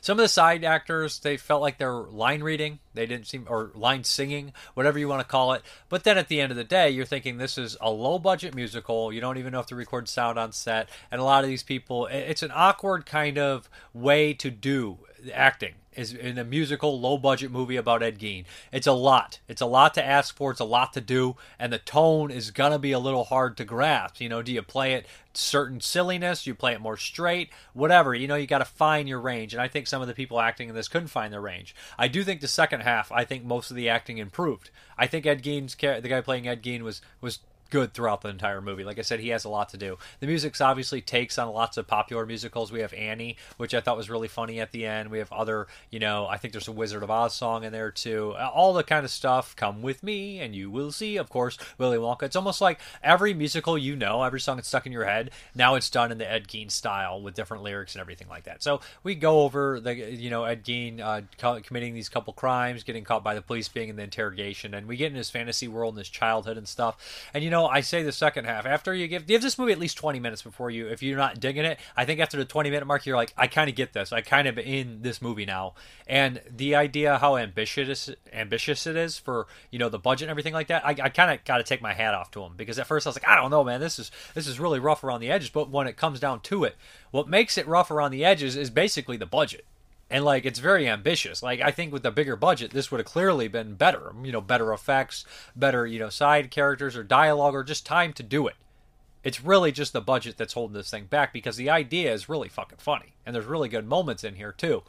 some 0.01 0.17
of 0.17 0.23
the 0.23 0.29
side 0.29 0.63
actors, 0.63 1.19
they 1.19 1.37
felt 1.37 1.61
like 1.61 1.77
they're 1.77 1.91
line 1.91 2.43
reading. 2.43 2.79
They 2.93 3.05
didn't 3.05 3.27
seem, 3.27 3.45
or 3.47 3.71
line 3.75 4.03
singing, 4.03 4.53
whatever 4.73 4.97
you 4.97 5.07
want 5.07 5.21
to 5.21 5.27
call 5.27 5.53
it. 5.53 5.61
But 5.89 6.03
then 6.03 6.17
at 6.17 6.27
the 6.27 6.41
end 6.41 6.51
of 6.51 6.57
the 6.57 6.63
day, 6.63 6.89
you're 6.89 7.05
thinking 7.05 7.37
this 7.37 7.57
is 7.57 7.77
a 7.79 7.91
low 7.91 8.19
budget 8.19 8.55
musical. 8.55 9.13
You 9.13 9.21
don't 9.21 9.37
even 9.37 9.51
know 9.51 9.59
if 9.59 9.67
to 9.67 9.75
record 9.75 10.09
sound 10.09 10.39
on 10.39 10.51
set. 10.51 10.89
And 11.11 11.21
a 11.21 11.23
lot 11.23 11.43
of 11.43 11.49
these 11.49 11.63
people, 11.63 12.07
it's 12.07 12.43
an 12.43 12.51
awkward 12.53 13.05
kind 13.05 13.37
of 13.37 13.69
way 13.93 14.33
to 14.35 14.49
do 14.49 14.99
acting 15.33 15.73
is 15.97 16.13
in 16.13 16.37
a 16.37 16.43
musical 16.43 16.99
low 16.99 17.17
budget 17.17 17.51
movie 17.51 17.75
about 17.75 18.03
Ed 18.03 18.19
Gein. 18.19 18.45
It's 18.71 18.87
a 18.87 18.93
lot. 18.93 19.39
It's 19.47 19.61
a 19.61 19.65
lot 19.65 19.93
to 19.95 20.05
ask 20.05 20.35
for. 20.35 20.51
It's 20.51 20.59
a 20.59 20.65
lot 20.65 20.93
to 20.93 21.01
do, 21.01 21.35
and 21.59 21.73
the 21.73 21.79
tone 21.79 22.31
is 22.31 22.51
gonna 22.51 22.79
be 22.79 22.91
a 22.91 22.99
little 22.99 23.25
hard 23.25 23.57
to 23.57 23.65
grasp. 23.65 24.21
You 24.21 24.29
know, 24.29 24.41
do 24.41 24.51
you 24.51 24.61
play 24.61 24.93
it 24.93 25.07
certain 25.33 25.81
silliness? 25.81 26.43
Do 26.43 26.49
you 26.49 26.55
play 26.55 26.73
it 26.73 26.81
more 26.81 26.97
straight? 26.97 27.49
Whatever. 27.73 28.13
You 28.13 28.27
know, 28.27 28.35
you 28.35 28.47
got 28.47 28.59
to 28.59 28.65
find 28.65 29.07
your 29.07 29.19
range, 29.19 29.53
and 29.53 29.61
I 29.61 29.67
think 29.67 29.87
some 29.87 30.01
of 30.01 30.07
the 30.07 30.13
people 30.13 30.39
acting 30.39 30.69
in 30.69 30.75
this 30.75 30.87
couldn't 30.87 31.09
find 31.09 31.31
their 31.31 31.41
range. 31.41 31.75
I 31.97 32.07
do 32.07 32.23
think 32.23 32.41
the 32.41 32.47
second 32.47 32.81
half, 32.81 33.11
I 33.11 33.23
think 33.23 33.43
most 33.43 33.69
of 33.69 33.77
the 33.77 33.89
acting 33.89 34.17
improved. 34.17 34.69
I 34.97 35.07
think 35.07 35.25
Ed 35.25 35.43
Gein's 35.43 35.75
the 35.75 36.01
guy 36.01 36.21
playing 36.21 36.47
Ed 36.47 36.63
Gein 36.63 36.81
was 36.81 37.01
was 37.21 37.39
good 37.67 37.93
throughout 37.93 38.21
the 38.21 38.29
entire 38.29 38.61
movie. 38.61 38.83
Like 38.83 38.99
I 38.99 39.03
said, 39.03 39.19
he 39.19 39.29
has 39.29 39.45
a 39.45 39.49
lot 39.49 39.69
to 39.69 39.77
do. 39.77 39.97
The 40.19 40.27
music's 40.27 40.61
obviously 40.61 41.01
takes 41.01 41.37
on 41.37 41.53
lots 41.53 41.77
of 41.77 41.87
popular 41.87 42.25
musicals. 42.25 42.71
We 42.71 42.81
have 42.81 42.93
Annie, 42.93 43.37
which 43.57 43.73
I 43.73 43.81
thought 43.81 43.97
was 43.97 44.09
really 44.09 44.27
funny 44.27 44.59
at 44.59 44.71
the 44.71 44.85
end. 44.85 45.09
We 45.09 45.19
have 45.19 45.31
other, 45.31 45.67
you 45.91 45.99
know, 45.99 46.27
I 46.27 46.37
think 46.37 46.53
there's 46.53 46.67
a 46.67 46.71
Wizard 46.71 47.03
of 47.03 47.11
Oz 47.11 47.33
song 47.33 47.63
in 47.63 47.71
there 47.71 47.91
too. 47.91 48.35
All 48.35 48.73
the 48.73 48.83
kind 48.83 49.05
of 49.05 49.11
stuff. 49.11 49.55
Come 49.55 49.81
with 49.81 50.03
me 50.03 50.39
and 50.39 50.55
you 50.55 50.69
will 50.69 50.91
see, 50.91 51.17
of 51.17 51.29
course, 51.29 51.57
Willy 51.77 51.97
Wonka. 51.97 52.23
It's 52.23 52.35
almost 52.35 52.61
like 52.61 52.79
every 53.03 53.33
musical 53.33 53.77
you 53.77 53.95
know, 53.95 54.23
every 54.23 54.39
song 54.39 54.57
that's 54.57 54.67
stuck 54.67 54.85
in 54.85 54.91
your 54.91 55.05
head, 55.05 55.31
now 55.55 55.75
it's 55.75 55.89
done 55.89 56.11
in 56.11 56.17
the 56.17 56.29
Ed 56.29 56.47
Gein 56.47 56.69
style 56.71 57.21
with 57.21 57.35
different 57.35 57.63
lyrics 57.63 57.95
and 57.95 58.01
everything 58.01 58.27
like 58.27 58.43
that. 58.43 58.63
So 58.63 58.81
we 59.03 59.15
go 59.15 59.41
over 59.41 59.79
the, 59.79 59.95
you 59.95 60.29
know, 60.29 60.43
Ed 60.43 60.63
Gein 60.63 60.99
uh, 60.99 61.21
committing 61.61 61.93
these 61.93 62.09
couple 62.09 62.33
crimes, 62.33 62.83
getting 62.83 63.03
caught 63.03 63.23
by 63.23 63.33
the 63.33 63.41
police, 63.41 63.67
being 63.67 63.89
in 63.89 63.95
the 63.95 64.03
interrogation, 64.03 64.73
and 64.73 64.87
we 64.87 64.97
get 64.97 65.11
in 65.11 65.17
his 65.17 65.29
fantasy 65.29 65.67
world 65.67 65.93
and 65.93 65.99
his 65.99 66.09
childhood 66.09 66.57
and 66.57 66.67
stuff. 66.67 67.29
And 67.33 67.43
you 67.43 67.49
know, 67.49 67.56
know, 67.57 67.67
I 67.67 67.81
say 67.81 68.03
the 68.03 68.11
second 68.11 68.45
half. 68.45 68.65
After 68.65 68.93
you 68.93 69.07
give 69.07 69.25
give 69.25 69.41
this 69.41 69.57
movie 69.57 69.71
at 69.71 69.79
least 69.79 69.97
twenty 69.97 70.19
minutes 70.19 70.41
before 70.41 70.69
you, 70.69 70.87
if 70.87 71.01
you're 71.01 71.17
not 71.17 71.39
digging 71.39 71.65
it, 71.65 71.79
I 71.95 72.05
think 72.05 72.19
after 72.19 72.37
the 72.37 72.45
twenty 72.45 72.69
minute 72.69 72.85
mark, 72.85 73.05
you're 73.05 73.15
like, 73.15 73.33
I 73.37 73.47
kind 73.47 73.69
of 73.69 73.75
get 73.75 73.93
this. 73.93 74.11
I 74.11 74.21
kind 74.21 74.47
of 74.47 74.57
in 74.57 75.01
this 75.01 75.21
movie 75.21 75.45
now, 75.45 75.73
and 76.07 76.41
the 76.49 76.75
idea 76.75 77.17
how 77.17 77.37
ambitious 77.37 78.09
ambitious 78.31 78.87
it 78.87 78.95
is 78.95 79.17
for 79.17 79.47
you 79.71 79.79
know 79.79 79.89
the 79.89 79.99
budget 79.99 80.25
and 80.25 80.31
everything 80.31 80.53
like 80.53 80.67
that, 80.67 80.85
I, 80.85 80.91
I 80.91 81.09
kind 81.09 81.31
of 81.31 81.43
got 81.45 81.57
to 81.57 81.63
take 81.63 81.81
my 81.81 81.93
hat 81.93 82.13
off 82.13 82.31
to 82.31 82.41
him 82.41 82.53
because 82.55 82.79
at 82.79 82.87
first 82.87 83.07
I 83.07 83.09
was 83.09 83.15
like, 83.15 83.27
I 83.27 83.35
don't 83.35 83.51
know, 83.51 83.63
man, 83.63 83.79
this 83.79 83.99
is 83.99 84.11
this 84.33 84.47
is 84.47 84.59
really 84.59 84.79
rough 84.79 85.03
around 85.03 85.21
the 85.21 85.31
edges, 85.31 85.49
but 85.49 85.69
when 85.69 85.87
it 85.87 85.97
comes 85.97 86.19
down 86.19 86.41
to 86.41 86.63
it, 86.63 86.75
what 87.11 87.27
makes 87.27 87.57
it 87.57 87.67
rough 87.67 87.91
around 87.91 88.11
the 88.11 88.23
edges 88.23 88.55
is 88.55 88.69
basically 88.69 89.17
the 89.17 89.25
budget 89.25 89.65
and 90.09 90.23
like 90.23 90.45
it's 90.45 90.59
very 90.59 90.87
ambitious. 90.87 91.43
Like 91.43 91.61
i 91.61 91.71
think 91.71 91.91
with 91.91 92.05
a 92.05 92.11
bigger 92.11 92.35
budget 92.35 92.71
this 92.71 92.91
would 92.91 92.99
have 92.99 93.07
clearly 93.07 93.47
been 93.47 93.75
better. 93.75 94.13
You 94.23 94.31
know 94.31 94.41
better 94.41 94.73
effects 94.73 95.25
better 95.55 95.85
you 95.85 95.99
know 95.99 96.09
side 96.09 96.51
characters 96.51 96.95
or 96.95 97.03
dialogue 97.03 97.53
or 97.53 97.63
just 97.63 97.85
time 97.85 98.13
to 98.13 98.23
do 98.23 98.47
it. 98.47 98.55
It's 99.23 99.43
really 99.43 99.71
just 99.71 99.93
the 99.93 100.01
budget 100.01 100.37
that's 100.37 100.53
holding 100.53 100.75
this 100.75 100.89
thing 100.89 101.05
back 101.05 101.33
because 101.33 101.57
the 101.57 101.69
idea 101.69 102.13
is 102.13 102.29
really 102.29 102.47
fucking 102.47 102.77
funny. 102.77 103.13
And 103.25 103.35
there's 103.35 103.45
really 103.45 103.67
good 103.67 103.85
moments 103.85 104.23
in 104.23 104.35
here 104.35 104.53
too. 104.53 104.83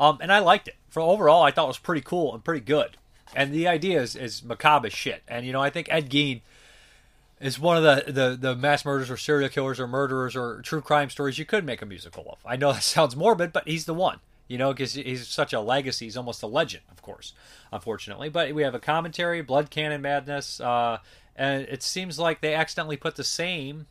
Um, 0.00 0.18
and 0.20 0.32
i 0.32 0.38
liked 0.40 0.68
it. 0.68 0.76
For 0.88 1.00
overall 1.00 1.42
i 1.42 1.50
thought 1.50 1.64
it 1.64 1.68
was 1.68 1.78
pretty 1.78 2.02
cool 2.02 2.34
and 2.34 2.44
pretty 2.44 2.64
good. 2.64 2.96
And 3.36 3.52
the 3.52 3.66
idea 3.66 4.00
is, 4.00 4.14
is 4.14 4.44
macabre 4.44 4.90
shit. 4.90 5.22
And 5.28 5.46
you 5.46 5.52
know 5.52 5.62
i 5.62 5.70
think 5.70 5.88
ed 5.90 6.10
gein 6.10 6.40
is 7.40 7.58
one 7.58 7.76
of 7.76 7.82
the, 7.82 8.12
the, 8.12 8.36
the 8.40 8.56
mass 8.56 8.84
murders 8.84 9.10
or 9.10 9.16
serial 9.16 9.50
killers 9.50 9.78
or 9.78 9.86
murderers 9.86 10.34
or 10.34 10.62
true 10.62 10.80
crime 10.80 11.10
stories 11.10 11.36
you 11.38 11.44
could 11.44 11.64
make 11.64 11.82
a 11.82 11.86
musical 11.86 12.24
of. 12.30 12.38
I 12.46 12.56
know 12.56 12.72
that 12.72 12.82
sounds 12.82 13.14
morbid, 13.14 13.52
but 13.52 13.68
he's 13.68 13.84
the 13.84 13.94
one 13.94 14.20
you 14.48 14.58
know, 14.58 14.72
because 14.72 14.94
he's 14.94 15.26
such 15.26 15.52
a 15.52 15.60
legacy. 15.60 16.06
He's 16.06 16.16
almost 16.16 16.42
a 16.42 16.46
legend, 16.46 16.84
of 16.90 17.02
course, 17.02 17.32
unfortunately. 17.72 18.28
But 18.28 18.54
we 18.54 18.62
have 18.62 18.74
a 18.74 18.80
commentary, 18.80 19.42
Blood 19.42 19.70
Cannon 19.70 20.02
Madness, 20.02 20.60
uh, 20.60 20.98
and 21.36 21.62
it 21.62 21.82
seems 21.82 22.18
like 22.18 22.40
they 22.40 22.54
accidentally 22.54 22.96
put 22.96 23.16
the 23.16 23.24
same 23.24 23.86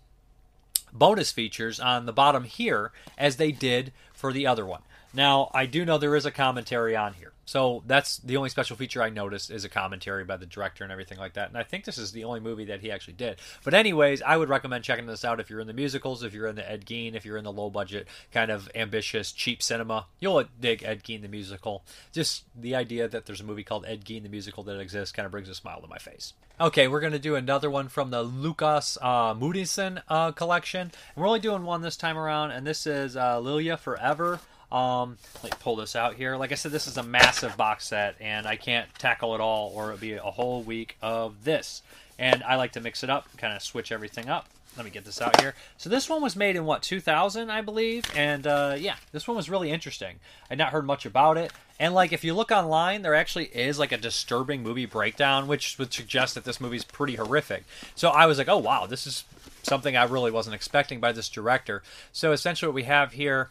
bonus 0.92 1.32
features 1.32 1.80
on 1.80 2.06
the 2.06 2.14
bottom 2.14 2.44
here 2.44 2.92
as 3.18 3.38
they 3.38 3.52
did 3.52 3.92
for 4.14 4.32
the 4.32 4.46
other 4.46 4.66
one. 4.66 4.82
Now, 5.14 5.52
I 5.54 5.66
do 5.66 5.86
know 5.86 5.98
there 5.98 6.16
is 6.16 6.26
a 6.26 6.32
commentary 6.32 6.96
on 6.96 7.14
here. 7.14 7.34
So 7.46 7.84
that's 7.86 8.18
the 8.18 8.38
only 8.38 8.50
special 8.50 8.78
feature 8.78 9.02
I 9.02 9.10
noticed 9.10 9.52
is 9.52 9.66
a 9.66 9.70
commentary 9.70 10.24
by 10.24 10.38
the 10.38 10.46
director 10.46 10.84
and 10.84 10.92
everything 10.92 11.18
like 11.18 11.34
that. 11.34 11.50
And 11.50 11.58
I 11.58 11.64
think 11.64 11.84
this 11.84 11.98
is 11.98 12.12
the 12.12 12.24
only 12.24 12.40
movie 12.40 12.66
that 12.66 12.80
he 12.80 12.90
actually 12.90 13.16
did. 13.16 13.38
But 13.64 13.74
anyways, 13.74 14.22
I 14.22 14.38
would 14.38 14.50
recommend 14.50 14.84
checking 14.84 15.08
this 15.08 15.26
out 15.26 15.40
if 15.40 15.50
you're 15.50 15.60
in 15.60 15.68
the 15.68 15.74
musicals, 15.74 16.24
if 16.24 16.34
you're 16.34 16.48
in 16.48 16.56
the 16.56 16.70
Ed 16.70 16.86
Gein, 16.86 17.16
if 17.16 17.26
you're 17.26 17.38
in 17.38 17.44
the 17.44 17.52
low 17.52 17.70
budget 17.70 18.08
kind 18.32 18.50
of 18.50 18.70
ambitious 18.76 19.32
cheap 19.32 19.62
cinema. 19.62 20.06
You'll 20.20 20.46
dig 20.60 20.84
Ed 20.84 21.04
Gein 21.04 21.22
the 21.22 21.28
musical. 21.28 21.84
Just 22.12 22.46
the 22.56 22.76
idea 22.76 23.08
that 23.08 23.26
there's 23.26 23.42
a 23.42 23.46
movie 23.46 23.64
called 23.64 23.86
Ed 23.86 24.06
Gein 24.06 24.24
the 24.24 24.30
musical 24.30 24.64
that 24.64 24.80
exists 24.80 25.12
kind 25.12 25.26
of 25.26 25.32
brings 25.32 25.50
a 25.50 25.56
smile 25.56 25.82
to 25.82 25.88
my 25.88 25.98
face. 25.98 26.34
Okay, 26.62 26.88
we're 26.88 27.02
to 27.02 27.20
do 27.20 27.36
another 27.36 27.70
one 27.70 27.90
from 27.90 28.10
the 28.12 28.24
Lukas 28.24 28.98
uh, 29.02 29.34
uh, 29.34 30.32
collection. 30.32 30.82
And 30.82 30.92
we're 31.16 31.28
only 31.28 31.40
doing 31.40 31.64
one 31.64 31.82
this 31.82 31.98
time 31.98 32.18
around, 32.18 32.52
and 32.52 32.66
this 32.66 32.88
is 32.88 33.18
uh, 33.18 33.40
Lilya 33.40 33.78
Forever. 33.78 34.40
Um, 34.74 35.20
let 35.44 35.52
me 35.54 35.58
pull 35.62 35.76
this 35.76 35.96
out 35.96 36.16
here. 36.16 36.36
Like 36.36 36.52
I 36.52 36.56
said, 36.56 36.72
this 36.72 36.88
is 36.88 36.98
a 36.98 37.04
massive 37.04 37.56
box 37.56 37.86
set, 37.86 38.16
and 38.20 38.48
I 38.48 38.56
can't 38.56 38.88
tackle 38.98 39.36
it 39.36 39.40
all, 39.40 39.72
or 39.76 39.90
it'll 39.90 40.02
be 40.02 40.14
a 40.14 40.22
whole 40.24 40.64
week 40.64 40.98
of 41.00 41.44
this. 41.44 41.84
And 42.18 42.44
I 42.44 42.56
like 42.56 42.72
to 42.74 42.82
mix 42.82 43.04
it 43.04 43.10
up, 43.10 43.28
kind 43.38 43.56
of 43.56 43.62
switch 43.62 43.92
everything 43.92 44.30
up. 44.30 44.48
Let 44.76 44.86
me 44.86 44.92
get 44.92 45.06
this 45.06 45.22
out 45.22 45.40
here. 45.40 45.54
So 45.78 45.88
this 45.92 46.10
one 46.10 46.24
was 46.24 46.36
made 46.36 46.56
in 46.56 46.66
what 46.66 46.82
2000, 46.82 47.52
I 47.52 47.62
believe, 47.62 48.06
and 48.16 48.48
uh, 48.48 48.76
yeah, 48.80 48.96
this 49.12 49.28
one 49.28 49.38
was 49.38 49.48
really 49.48 49.70
interesting. 49.70 50.16
I'd 50.50 50.58
not 50.58 50.72
heard 50.72 50.88
much 50.88 51.06
about 51.06 51.38
it, 51.38 51.54
and 51.80 51.94
like 51.94 52.12
if 52.12 52.24
you 52.24 52.34
look 52.34 52.50
online, 52.50 53.04
there 53.04 53.14
actually 53.14 53.46
is 53.46 53.78
like 53.78 53.92
a 53.92 53.98
disturbing 53.98 54.64
movie 54.64 54.88
breakdown, 54.88 55.46
which 55.46 55.78
would 55.78 55.94
suggest 55.94 56.34
that 56.34 56.44
this 56.44 56.60
movie's 56.60 56.84
pretty 56.84 57.16
horrific. 57.16 57.66
So 57.94 58.10
I 58.10 58.26
was 58.26 58.40
like, 58.40 58.50
oh 58.50 58.58
wow, 58.58 58.88
this 58.88 59.06
is 59.06 59.26
something 59.62 59.96
I 59.96 60.06
really 60.06 60.32
wasn't 60.32 60.56
expecting 60.56 61.00
by 61.00 61.12
this 61.12 61.30
director. 61.30 61.84
So 62.12 62.32
essentially, 62.32 62.68
what 62.70 62.76
we 62.76 62.84
have 62.84 63.12
here 63.14 63.50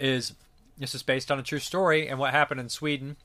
is 0.00 0.32
this 0.78 0.94
is 0.94 1.02
based 1.02 1.30
on 1.30 1.38
a 1.38 1.42
true 1.42 1.58
story, 1.58 2.08
and 2.08 2.18
what 2.18 2.32
happened 2.32 2.60
in 2.60 2.68
Sweden. 2.68 3.16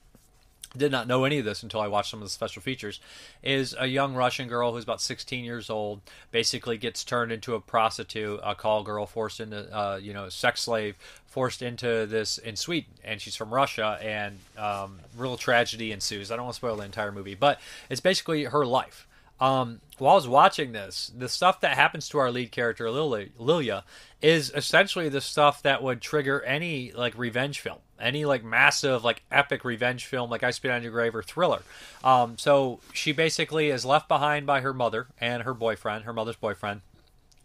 Did 0.77 0.91
not 0.91 1.07
know 1.07 1.23
any 1.23 1.39
of 1.39 1.45
this 1.45 1.63
until 1.63 1.81
I 1.81 1.87
watched 1.87 2.11
some 2.11 2.19
of 2.19 2.27
the 2.27 2.29
special 2.29 2.61
features. 2.61 2.99
Is 3.41 3.75
a 3.79 3.87
young 3.87 4.13
Russian 4.13 4.47
girl 4.47 4.71
who's 4.71 4.83
about 4.83 5.01
16 5.01 5.43
years 5.43 5.67
old 5.67 6.01
basically 6.29 6.77
gets 6.77 7.03
turned 7.03 7.31
into 7.31 7.55
a 7.55 7.59
prostitute, 7.59 8.39
a 8.43 8.53
call 8.53 8.83
girl, 8.83 9.07
forced 9.07 9.39
into, 9.39 9.75
uh, 9.75 9.99
you 9.99 10.13
know, 10.13 10.29
sex 10.29 10.61
slave, 10.61 10.95
forced 11.25 11.63
into 11.63 12.05
this 12.05 12.37
in 12.37 12.55
Sweden, 12.55 12.91
and 13.03 13.19
she's 13.19 13.35
from 13.35 13.51
Russia, 13.51 13.97
and 13.99 14.37
um, 14.59 14.99
real 15.17 15.37
tragedy 15.37 15.91
ensues. 15.91 16.29
I 16.29 16.35
don't 16.35 16.45
want 16.45 16.53
to 16.53 16.57
spoil 16.57 16.75
the 16.75 16.85
entire 16.85 17.11
movie, 17.11 17.33
but 17.33 17.59
it's 17.89 18.01
basically 18.01 18.43
her 18.43 18.63
life. 18.63 19.07
Um, 19.41 19.79
while 19.97 20.13
I 20.13 20.15
was 20.15 20.27
watching 20.27 20.71
this, 20.71 21.11
the 21.17 21.29
stuff 21.29 21.61
that 21.61 21.75
happens 21.75 22.09
to 22.09 22.19
our 22.19 22.31
lead 22.31 22.51
character 22.51 22.85
Lilya 22.85 23.83
is 24.21 24.51
essentially 24.53 25.09
the 25.09 25.21
stuff 25.21 25.61
that 25.63 25.81
would 25.81 26.01
trigger 26.01 26.41
any 26.41 26.91
like 26.91 27.17
revenge 27.17 27.59
film, 27.59 27.79
any 27.99 28.25
like 28.25 28.43
massive 28.43 29.03
like 29.03 29.23
epic 29.31 29.63
revenge 29.63 30.05
film 30.05 30.29
like 30.29 30.43
I 30.43 30.51
Spit 30.51 30.71
on 30.71 30.83
Your 30.83 30.91
Grave 30.91 31.15
or 31.15 31.23
Thriller. 31.23 31.61
Um, 32.03 32.37
so 32.37 32.79
she 32.93 33.11
basically 33.11 33.69
is 33.69 33.85
left 33.85 34.07
behind 34.07 34.45
by 34.45 34.61
her 34.61 34.73
mother 34.73 35.07
and 35.19 35.43
her 35.43 35.53
boyfriend, 35.53 36.05
her 36.05 36.13
mother's 36.13 36.35
boyfriend. 36.35 36.81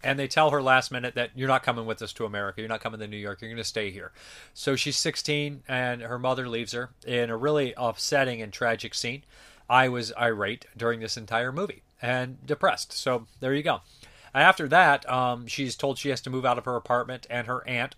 And 0.02 0.18
they 0.18 0.28
tell 0.28 0.50
her 0.50 0.62
last 0.62 0.92
minute 0.92 1.14
that 1.14 1.30
you're 1.34 1.48
not 1.48 1.62
coming 1.62 1.86
with 1.86 2.02
us 2.02 2.12
to 2.14 2.26
America. 2.26 2.60
You're 2.60 2.68
not 2.68 2.82
coming 2.82 3.00
to 3.00 3.08
New 3.08 3.16
York. 3.16 3.40
You're 3.40 3.48
going 3.48 3.56
to 3.56 3.64
stay 3.64 3.90
here. 3.90 4.12
So 4.52 4.76
she's 4.76 4.98
16, 4.98 5.62
and 5.66 6.02
her 6.02 6.18
mother 6.18 6.46
leaves 6.46 6.72
her 6.72 6.90
in 7.06 7.30
a 7.30 7.36
really 7.38 7.72
upsetting 7.74 8.42
and 8.42 8.52
tragic 8.52 8.92
scene. 8.92 9.22
I 9.68 9.88
was 9.88 10.12
irate 10.18 10.66
during 10.76 11.00
this 11.00 11.16
entire 11.16 11.52
movie 11.52 11.83
and 12.00 12.44
depressed. 12.47 12.92
So 12.92 13.26
there 13.40 13.54
you 13.54 13.62
go. 13.62 13.80
After 14.35 14.68
that, 14.68 15.09
um, 15.09 15.47
she's 15.47 15.76
told 15.76 15.99
she 15.99 16.09
has 16.09 16.21
to 16.23 16.30
move 16.30 16.44
out 16.44 16.59
of 16.59 16.64
her 16.64 16.76
apartment, 16.76 17.26
and 17.30 17.47
her 17.47 17.66
aunt 17.68 17.94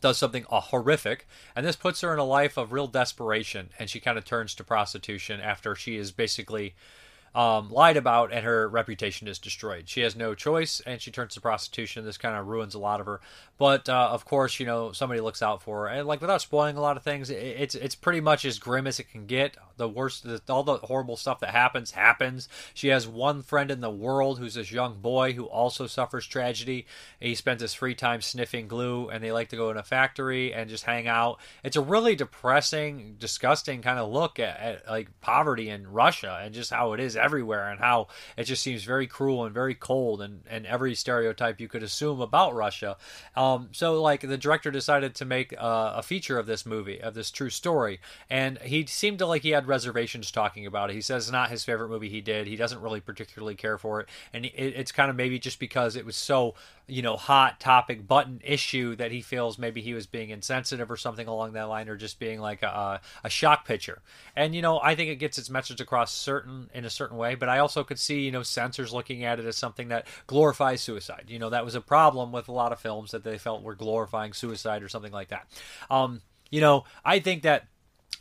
does 0.00 0.16
something 0.16 0.46
uh, 0.48 0.60
horrific, 0.60 1.26
and 1.56 1.66
this 1.66 1.76
puts 1.76 2.00
her 2.00 2.12
in 2.12 2.18
a 2.18 2.24
life 2.24 2.56
of 2.56 2.72
real 2.72 2.86
desperation, 2.86 3.70
and 3.78 3.90
she 3.90 4.00
kind 4.00 4.16
of 4.16 4.24
turns 4.24 4.54
to 4.54 4.64
prostitution 4.64 5.40
after 5.40 5.74
she 5.74 5.96
is 5.96 6.12
basically 6.12 6.74
um, 7.34 7.70
lied 7.70 7.96
about 7.96 8.32
and 8.32 8.44
her 8.44 8.68
reputation 8.68 9.28
is 9.28 9.38
destroyed. 9.38 9.88
She 9.88 10.00
has 10.00 10.16
no 10.16 10.34
choice 10.34 10.80
and 10.84 11.00
she 11.00 11.10
turns 11.10 11.34
to 11.34 11.40
prostitution. 11.40 12.04
This 12.04 12.18
kind 12.18 12.36
of 12.36 12.46
ruins 12.46 12.74
a 12.74 12.78
lot 12.78 13.00
of 13.00 13.06
her. 13.06 13.20
But 13.60 13.90
uh, 13.90 14.08
of 14.10 14.24
course, 14.24 14.58
you 14.58 14.64
know 14.64 14.92
somebody 14.92 15.20
looks 15.20 15.42
out 15.42 15.60
for 15.60 15.80
her, 15.80 15.88
and 15.88 16.08
like 16.08 16.22
without 16.22 16.40
spoiling 16.40 16.78
a 16.78 16.80
lot 16.80 16.96
of 16.96 17.02
things, 17.02 17.28
it, 17.28 17.36
it's 17.36 17.74
it's 17.74 17.94
pretty 17.94 18.22
much 18.22 18.46
as 18.46 18.58
grim 18.58 18.86
as 18.86 18.98
it 18.98 19.10
can 19.10 19.26
get. 19.26 19.54
The 19.76 19.86
worst, 19.86 20.24
the, 20.24 20.40
all 20.48 20.62
the 20.62 20.78
horrible 20.78 21.18
stuff 21.18 21.40
that 21.40 21.50
happens 21.50 21.90
happens. 21.90 22.48
She 22.72 22.88
has 22.88 23.06
one 23.06 23.42
friend 23.42 23.70
in 23.70 23.82
the 23.82 23.90
world 23.90 24.38
who's 24.38 24.54
this 24.54 24.72
young 24.72 25.00
boy 25.00 25.34
who 25.34 25.44
also 25.44 25.86
suffers 25.86 26.26
tragedy. 26.26 26.86
He 27.20 27.34
spends 27.34 27.60
his 27.60 27.74
free 27.74 27.94
time 27.94 28.22
sniffing 28.22 28.66
glue, 28.66 29.10
and 29.10 29.22
they 29.22 29.30
like 29.30 29.50
to 29.50 29.56
go 29.56 29.70
in 29.70 29.76
a 29.76 29.82
factory 29.82 30.54
and 30.54 30.70
just 30.70 30.84
hang 30.84 31.06
out. 31.06 31.38
It's 31.62 31.76
a 31.76 31.82
really 31.82 32.16
depressing, 32.16 33.16
disgusting 33.18 33.82
kind 33.82 33.98
of 33.98 34.10
look 34.10 34.38
at, 34.38 34.58
at 34.58 34.88
like 34.88 35.20
poverty 35.20 35.68
in 35.68 35.86
Russia 35.86 36.40
and 36.42 36.54
just 36.54 36.70
how 36.70 36.94
it 36.94 37.00
is 37.00 37.14
everywhere 37.14 37.70
and 37.70 37.78
how 37.78 38.08
it 38.38 38.44
just 38.44 38.62
seems 38.62 38.84
very 38.84 39.06
cruel 39.06 39.44
and 39.44 39.52
very 39.52 39.74
cold 39.74 40.22
and, 40.22 40.44
and 40.48 40.64
every 40.64 40.94
stereotype 40.94 41.60
you 41.60 41.68
could 41.68 41.82
assume 41.82 42.22
about 42.22 42.54
Russia. 42.54 42.96
Um, 43.36 43.49
so, 43.72 44.00
like, 44.00 44.20
the 44.20 44.38
director 44.38 44.70
decided 44.70 45.14
to 45.16 45.24
make 45.24 45.54
uh, 45.58 45.94
a 45.96 46.02
feature 46.02 46.38
of 46.38 46.46
this 46.46 46.66
movie, 46.66 47.00
of 47.00 47.14
this 47.14 47.30
true 47.30 47.50
story, 47.50 48.00
and 48.28 48.58
he 48.58 48.86
seemed 48.86 49.18
to 49.18 49.26
like 49.26 49.42
he 49.42 49.50
had 49.50 49.66
reservations 49.66 50.30
talking 50.30 50.66
about 50.66 50.90
it. 50.90 50.94
He 50.94 51.00
says 51.00 51.24
it's 51.24 51.32
not 51.32 51.50
his 51.50 51.64
favorite 51.64 51.88
movie 51.88 52.08
he 52.08 52.20
did. 52.20 52.46
He 52.46 52.56
doesn't 52.56 52.80
really 52.80 53.00
particularly 53.00 53.54
care 53.54 53.78
for 53.78 54.00
it, 54.00 54.08
and 54.32 54.44
it, 54.44 54.50
it's 54.54 54.92
kind 54.92 55.10
of 55.10 55.16
maybe 55.16 55.38
just 55.38 55.58
because 55.58 55.96
it 55.96 56.04
was 56.04 56.16
so 56.16 56.54
you 56.90 57.02
know 57.02 57.16
hot 57.16 57.60
topic 57.60 58.06
button 58.06 58.40
issue 58.44 58.96
that 58.96 59.12
he 59.12 59.20
feels 59.20 59.58
maybe 59.58 59.80
he 59.80 59.94
was 59.94 60.06
being 60.06 60.30
insensitive 60.30 60.90
or 60.90 60.96
something 60.96 61.28
along 61.28 61.52
that 61.52 61.68
line 61.68 61.88
or 61.88 61.96
just 61.96 62.18
being 62.18 62.40
like 62.40 62.62
a, 62.62 63.00
a 63.22 63.30
shock 63.30 63.64
picture 63.64 64.00
and 64.34 64.54
you 64.54 64.60
know 64.60 64.80
i 64.82 64.94
think 64.94 65.08
it 65.08 65.16
gets 65.16 65.38
its 65.38 65.48
message 65.48 65.80
across 65.80 66.12
certain 66.12 66.68
in 66.74 66.84
a 66.84 66.90
certain 66.90 67.16
way 67.16 67.34
but 67.34 67.48
i 67.48 67.58
also 67.58 67.84
could 67.84 67.98
see 67.98 68.20
you 68.20 68.32
know 68.32 68.42
censors 68.42 68.92
looking 68.92 69.24
at 69.24 69.38
it 69.38 69.46
as 69.46 69.56
something 69.56 69.88
that 69.88 70.06
glorifies 70.26 70.80
suicide 70.80 71.24
you 71.28 71.38
know 71.38 71.50
that 71.50 71.64
was 71.64 71.74
a 71.74 71.80
problem 71.80 72.32
with 72.32 72.48
a 72.48 72.52
lot 72.52 72.72
of 72.72 72.80
films 72.80 73.12
that 73.12 73.24
they 73.24 73.38
felt 73.40 73.62
were 73.62 73.74
glorifying 73.74 74.32
suicide 74.32 74.82
or 74.82 74.88
something 74.88 75.12
like 75.12 75.28
that 75.28 75.46
um 75.90 76.20
you 76.50 76.60
know 76.60 76.84
i 77.04 77.18
think 77.18 77.42
that 77.42 77.66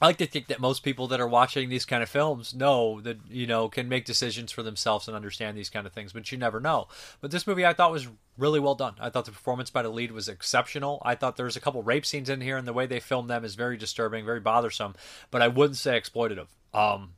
I 0.02 0.06
like 0.06 0.18
to 0.18 0.26
think 0.26 0.48
that 0.48 0.62
most 0.62 0.84
people 0.84 1.08
that 1.08 1.20
are 1.20 1.28
watching 1.28 1.68
these 1.68 1.84
kind 1.84 2.02
of 2.02 2.08
films 2.08 2.54
know 2.54 3.02
that 3.02 3.18
you 3.30 3.46
know 3.46 3.68
can 3.68 3.90
make 3.90 4.06
decisions 4.06 4.52
for 4.52 4.64
themselves 4.64 5.08
and 5.08 5.16
understand 5.16 5.58
these 5.58 5.70
kind 5.70 5.86
of 5.86 5.92
things, 5.92 6.14
but 6.14 6.32
you 6.32 6.38
never 6.38 6.62
know. 6.62 6.88
But 7.20 7.32
this 7.32 7.46
movie 7.46 7.66
I 7.66 7.74
thought 7.74 7.92
was 7.92 8.08
really 8.38 8.62
well 8.62 8.76
done. 8.76 8.96
I 9.00 9.10
thought 9.10 9.26
the 9.26 9.32
performance 9.32 9.70
by 9.70 9.82
the 9.82 9.90
lead 9.90 10.12
was 10.12 10.30
exceptional. 10.30 11.02
I 11.04 11.16
thought 11.16 11.36
there 11.36 11.46
was 11.46 11.58
a 11.58 11.62
couple 11.62 11.84
rape 11.84 12.06
scenes 12.06 12.30
in 12.30 12.40
here, 12.40 12.56
and 12.56 12.66
the 12.66 12.74
way 12.74 12.86
they 12.86 13.02
filmed 13.02 13.30
them 13.30 13.44
is 13.44 13.56
very 13.56 13.76
disturbing, 13.76 14.26
very 14.26 14.40
bothersome. 14.40 14.96
But 15.32 15.42
I 15.42 15.50
wouldn't 15.50 15.78
say 15.78 16.00
exploitative. 16.00 16.48
Um, 16.74 17.16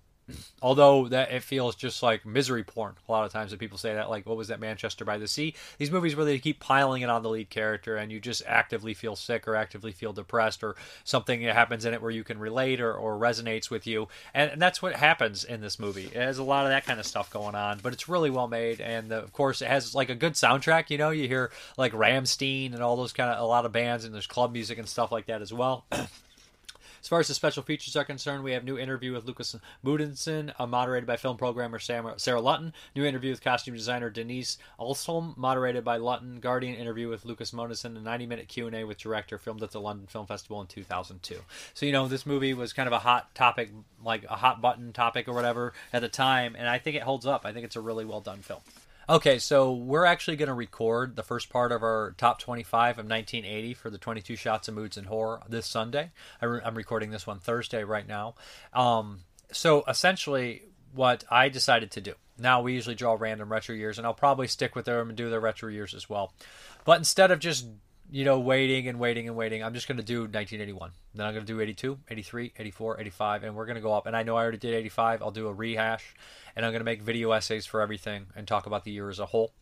although 0.62 1.08
that 1.08 1.32
it 1.32 1.44
feels 1.44 1.76
just 1.76 2.04
like 2.04 2.26
misery 2.26 2.64
porn 2.64 2.96
a 3.08 3.12
lot 3.12 3.26
of 3.26 3.32
times 3.32 3.52
that 3.52 3.60
people 3.60 3.78
say 3.78 3.94
that 3.94 4.10
like 4.10 4.26
what 4.26 4.38
was 4.38 4.50
that 4.50 4.60
manchester 4.60 5.06
by 5.06 5.18
the 5.18 5.28
sea? 5.28 5.54
These 5.78 5.92
movies 5.92 6.16
where 6.16 6.26
they 6.26 6.40
keep 6.40 6.60
piling 6.60 7.02
it 7.02 7.10
on 7.10 7.24
the 7.24 7.30
lead 7.30 7.50
character 7.50 7.96
and 7.98 8.12
you 8.12 8.20
just 8.20 8.44
actively 8.46 8.94
feel 8.94 9.16
sick 9.16 9.48
or 9.48 9.56
actively 9.56 9.92
feel 9.92 10.14
depressed 10.14 10.64
or 10.64 10.76
something 11.04 11.42
happens 11.42 11.86
in 11.86 11.94
it 11.94 12.02
where 12.02 12.12
you 12.12 12.24
can 12.24 12.40
relate 12.40 12.80
or, 12.82 12.94
or 12.94 13.18
resonates 13.18 13.70
with 13.70 13.88
you. 13.88 14.08
And, 14.34 14.52
and 14.52 14.62
that's 14.62 14.82
what 14.82 14.96
happens 14.96 15.44
in 15.44 15.62
this 15.62 15.80
movie. 15.80 16.06
It 16.06 16.16
has 16.16 16.38
a 16.38 16.44
lot 16.44 16.66
of 16.66 16.72
that 16.72 16.86
kind 16.86 17.00
of 17.00 17.06
stuff 17.06 17.32
going 17.32 17.56
on 17.56 17.80
but 17.82 17.94
it's 17.94 18.10
really 18.10 18.30
well 18.30 18.48
made. 18.48 18.82
And 18.82 19.10
the, 19.10 19.18
of 19.18 19.34
course 19.34 19.62
it 19.62 19.68
has 19.68 19.96
like 19.96 20.10
a 20.10 20.16
good 20.16 20.34
soundtrack 20.34 20.90
you 20.90 20.98
know? 20.98 21.10
You 21.10 21.28
hear 21.28 21.52
like 21.78 21.94
Rammstein 21.94 22.74
and 22.74 22.82
all 22.82 22.96
those 22.96 23.14
kind 23.14 23.30
of 23.30 23.40
a 23.40 23.46
lot 23.46 23.66
of 23.66 23.72
bands 23.72 24.06
and 24.06 24.14
there's 24.14 24.28
club 24.28 24.54
music 24.54 24.78
and 24.78 24.88
stuff 24.88 25.12
like 25.12 25.28
that 25.28 25.42
as 25.42 25.54
well 25.54 25.86
As 27.02 27.08
far 27.08 27.20
as 27.20 27.28
the 27.28 27.34
special 27.34 27.64
features 27.64 27.96
are 27.96 28.06
concerned, 28.06 28.44
we 28.44 28.52
have 28.52 28.64
new 28.64 28.78
interview 28.78 29.14
with 29.14 29.26
Lukas 29.26 29.56
Moodysson, 29.84 30.54
uh, 30.60 30.68
moderated 30.68 31.08
by 31.08 31.18
film 31.18 31.36
programmer 31.36 31.80
Sarah, 31.80 32.14
Sarah 32.18 32.40
Lutton. 32.40 32.74
New 32.96 33.04
interview 33.06 33.32
with 33.32 33.44
costume 33.44 33.74
designer 33.74 34.12
Denise 34.12 34.60
Östholm, 34.80 35.36
moderated 35.36 35.84
by 35.84 35.98
Lutton. 35.98 36.40
Guardian 36.40 36.76
interview 36.76 37.10
with 37.10 37.26
Lukas 37.26 37.52
Moodysson, 37.52 37.98
a 37.98 38.00
90-minute 38.00 38.48
Q&A 38.48 38.84
with 38.84 39.00
director, 39.00 39.40
filmed 39.40 39.64
at 39.64 39.72
the 39.72 39.82
London 39.82 40.06
Film 40.06 40.28
Festival 40.28 40.62
in 40.62 40.68
2002. 40.68 41.38
So 41.74 41.88
you 41.88 41.92
know, 41.92 42.08
this 42.08 42.28
movie 42.28 42.54
was 42.54 42.72
kind 42.72 42.86
of 42.86 42.94
a 42.94 43.00
hot 43.00 43.34
topic, 43.34 43.72
like 44.04 44.24
a 44.26 44.36
hot 44.36 44.62
button 44.62 44.94
topic 44.94 45.28
or 45.28 45.34
whatever 45.34 45.74
at 45.92 46.02
the 46.02 46.10
time, 46.10 46.56
and 46.56 46.70
I 46.70 46.78
think 46.78 46.96
it 46.96 47.02
holds 47.02 47.26
up. 47.26 47.46
I 47.46 47.52
think 47.52 47.66
it's 47.66 47.76
a 47.76 47.82
really 47.82 48.06
well 48.06 48.22
done 48.22 48.42
film. 48.42 48.62
Okay, 49.12 49.40
so 49.40 49.74
we're 49.74 50.06
actually 50.06 50.38
going 50.38 50.48
to 50.48 50.54
record 50.54 51.18
the 51.18 51.22
first 51.22 51.50
part 51.50 51.74
of 51.74 51.84
our 51.84 52.16
top 52.18 52.40
25 52.40 52.92
of 52.92 53.06
1980 53.10 53.74
for 53.74 53.90
the 53.90 53.98
22 53.98 54.38
shots 54.38 54.70
of 54.70 54.76
Moodz 54.76 54.96
and 54.96 55.06
horror 55.06 55.42
this 55.50 55.68
Sunday. 55.68 56.12
I'm 56.42 56.76
recording 56.76 57.12
this 57.12 57.28
one 57.28 57.40
Thursday 57.40 57.84
right 57.84 58.08
now. 58.08 58.36
Um, 58.74 59.24
so 59.52 59.84
essentially, 59.86 60.62
what 60.94 61.26
I 61.30 61.50
decided 61.50 61.92
to 61.92 62.00
do. 62.00 62.14
Now 62.38 62.62
we 62.62 62.72
usually 62.72 62.96
draw 62.96 63.18
random 63.20 63.52
retro 63.52 63.76
years, 63.76 63.98
and 63.98 64.08
I'll 64.08 64.14
probably 64.14 64.48
stick 64.48 64.78
with 64.78 64.86
them 64.86 65.10
and 65.10 65.18
do 65.18 65.30
the 65.30 65.42
retro 65.42 65.68
years 65.68 65.94
as 65.94 66.10
well. 66.10 66.32
But 66.86 66.98
instead 66.98 67.32
of 67.32 67.40
just 67.40 67.68
you 68.12 68.26
know, 68.26 68.40
waiting 68.40 68.90
and 68.90 69.00
waiting 69.00 69.28
and 69.28 69.38
waiting. 69.38 69.64
I'm 69.64 69.74
just 69.74 69.88
going 69.88 69.98
to 69.98 70.04
do 70.04 70.22
1981. 70.22 70.92
Then 71.16 71.26
I'm 71.26 71.34
going 71.34 71.46
to 71.46 71.52
do 71.54 71.62
82, 71.62 71.98
83, 72.10 72.54
84, 72.58 73.00
85, 73.00 73.44
and 73.46 73.56
we're 73.56 73.66
going 73.66 73.76
to 73.76 73.82
go 73.82 73.94
up. 73.94 74.06
And 74.06 74.18
I 74.18 74.24
know 74.24 74.36
I 74.36 74.42
already 74.42 74.58
did 74.58 74.74
85. 74.74 75.22
I'll 75.22 75.32
do 75.32 75.48
a 75.48 75.54
rehash, 75.54 76.14
and 76.56 76.66
I'm 76.66 76.74
going 76.74 76.82
to 76.82 76.86
make 76.86 77.02
video 77.02 77.32
essays 77.32 77.66
for 77.66 77.80
everything 77.82 78.28
and 78.36 78.46
talk 78.46 78.66
about 78.66 78.84
the 78.84 78.92
year 78.92 79.10
as 79.10 79.20
a 79.20 79.28
whole. 79.28 79.54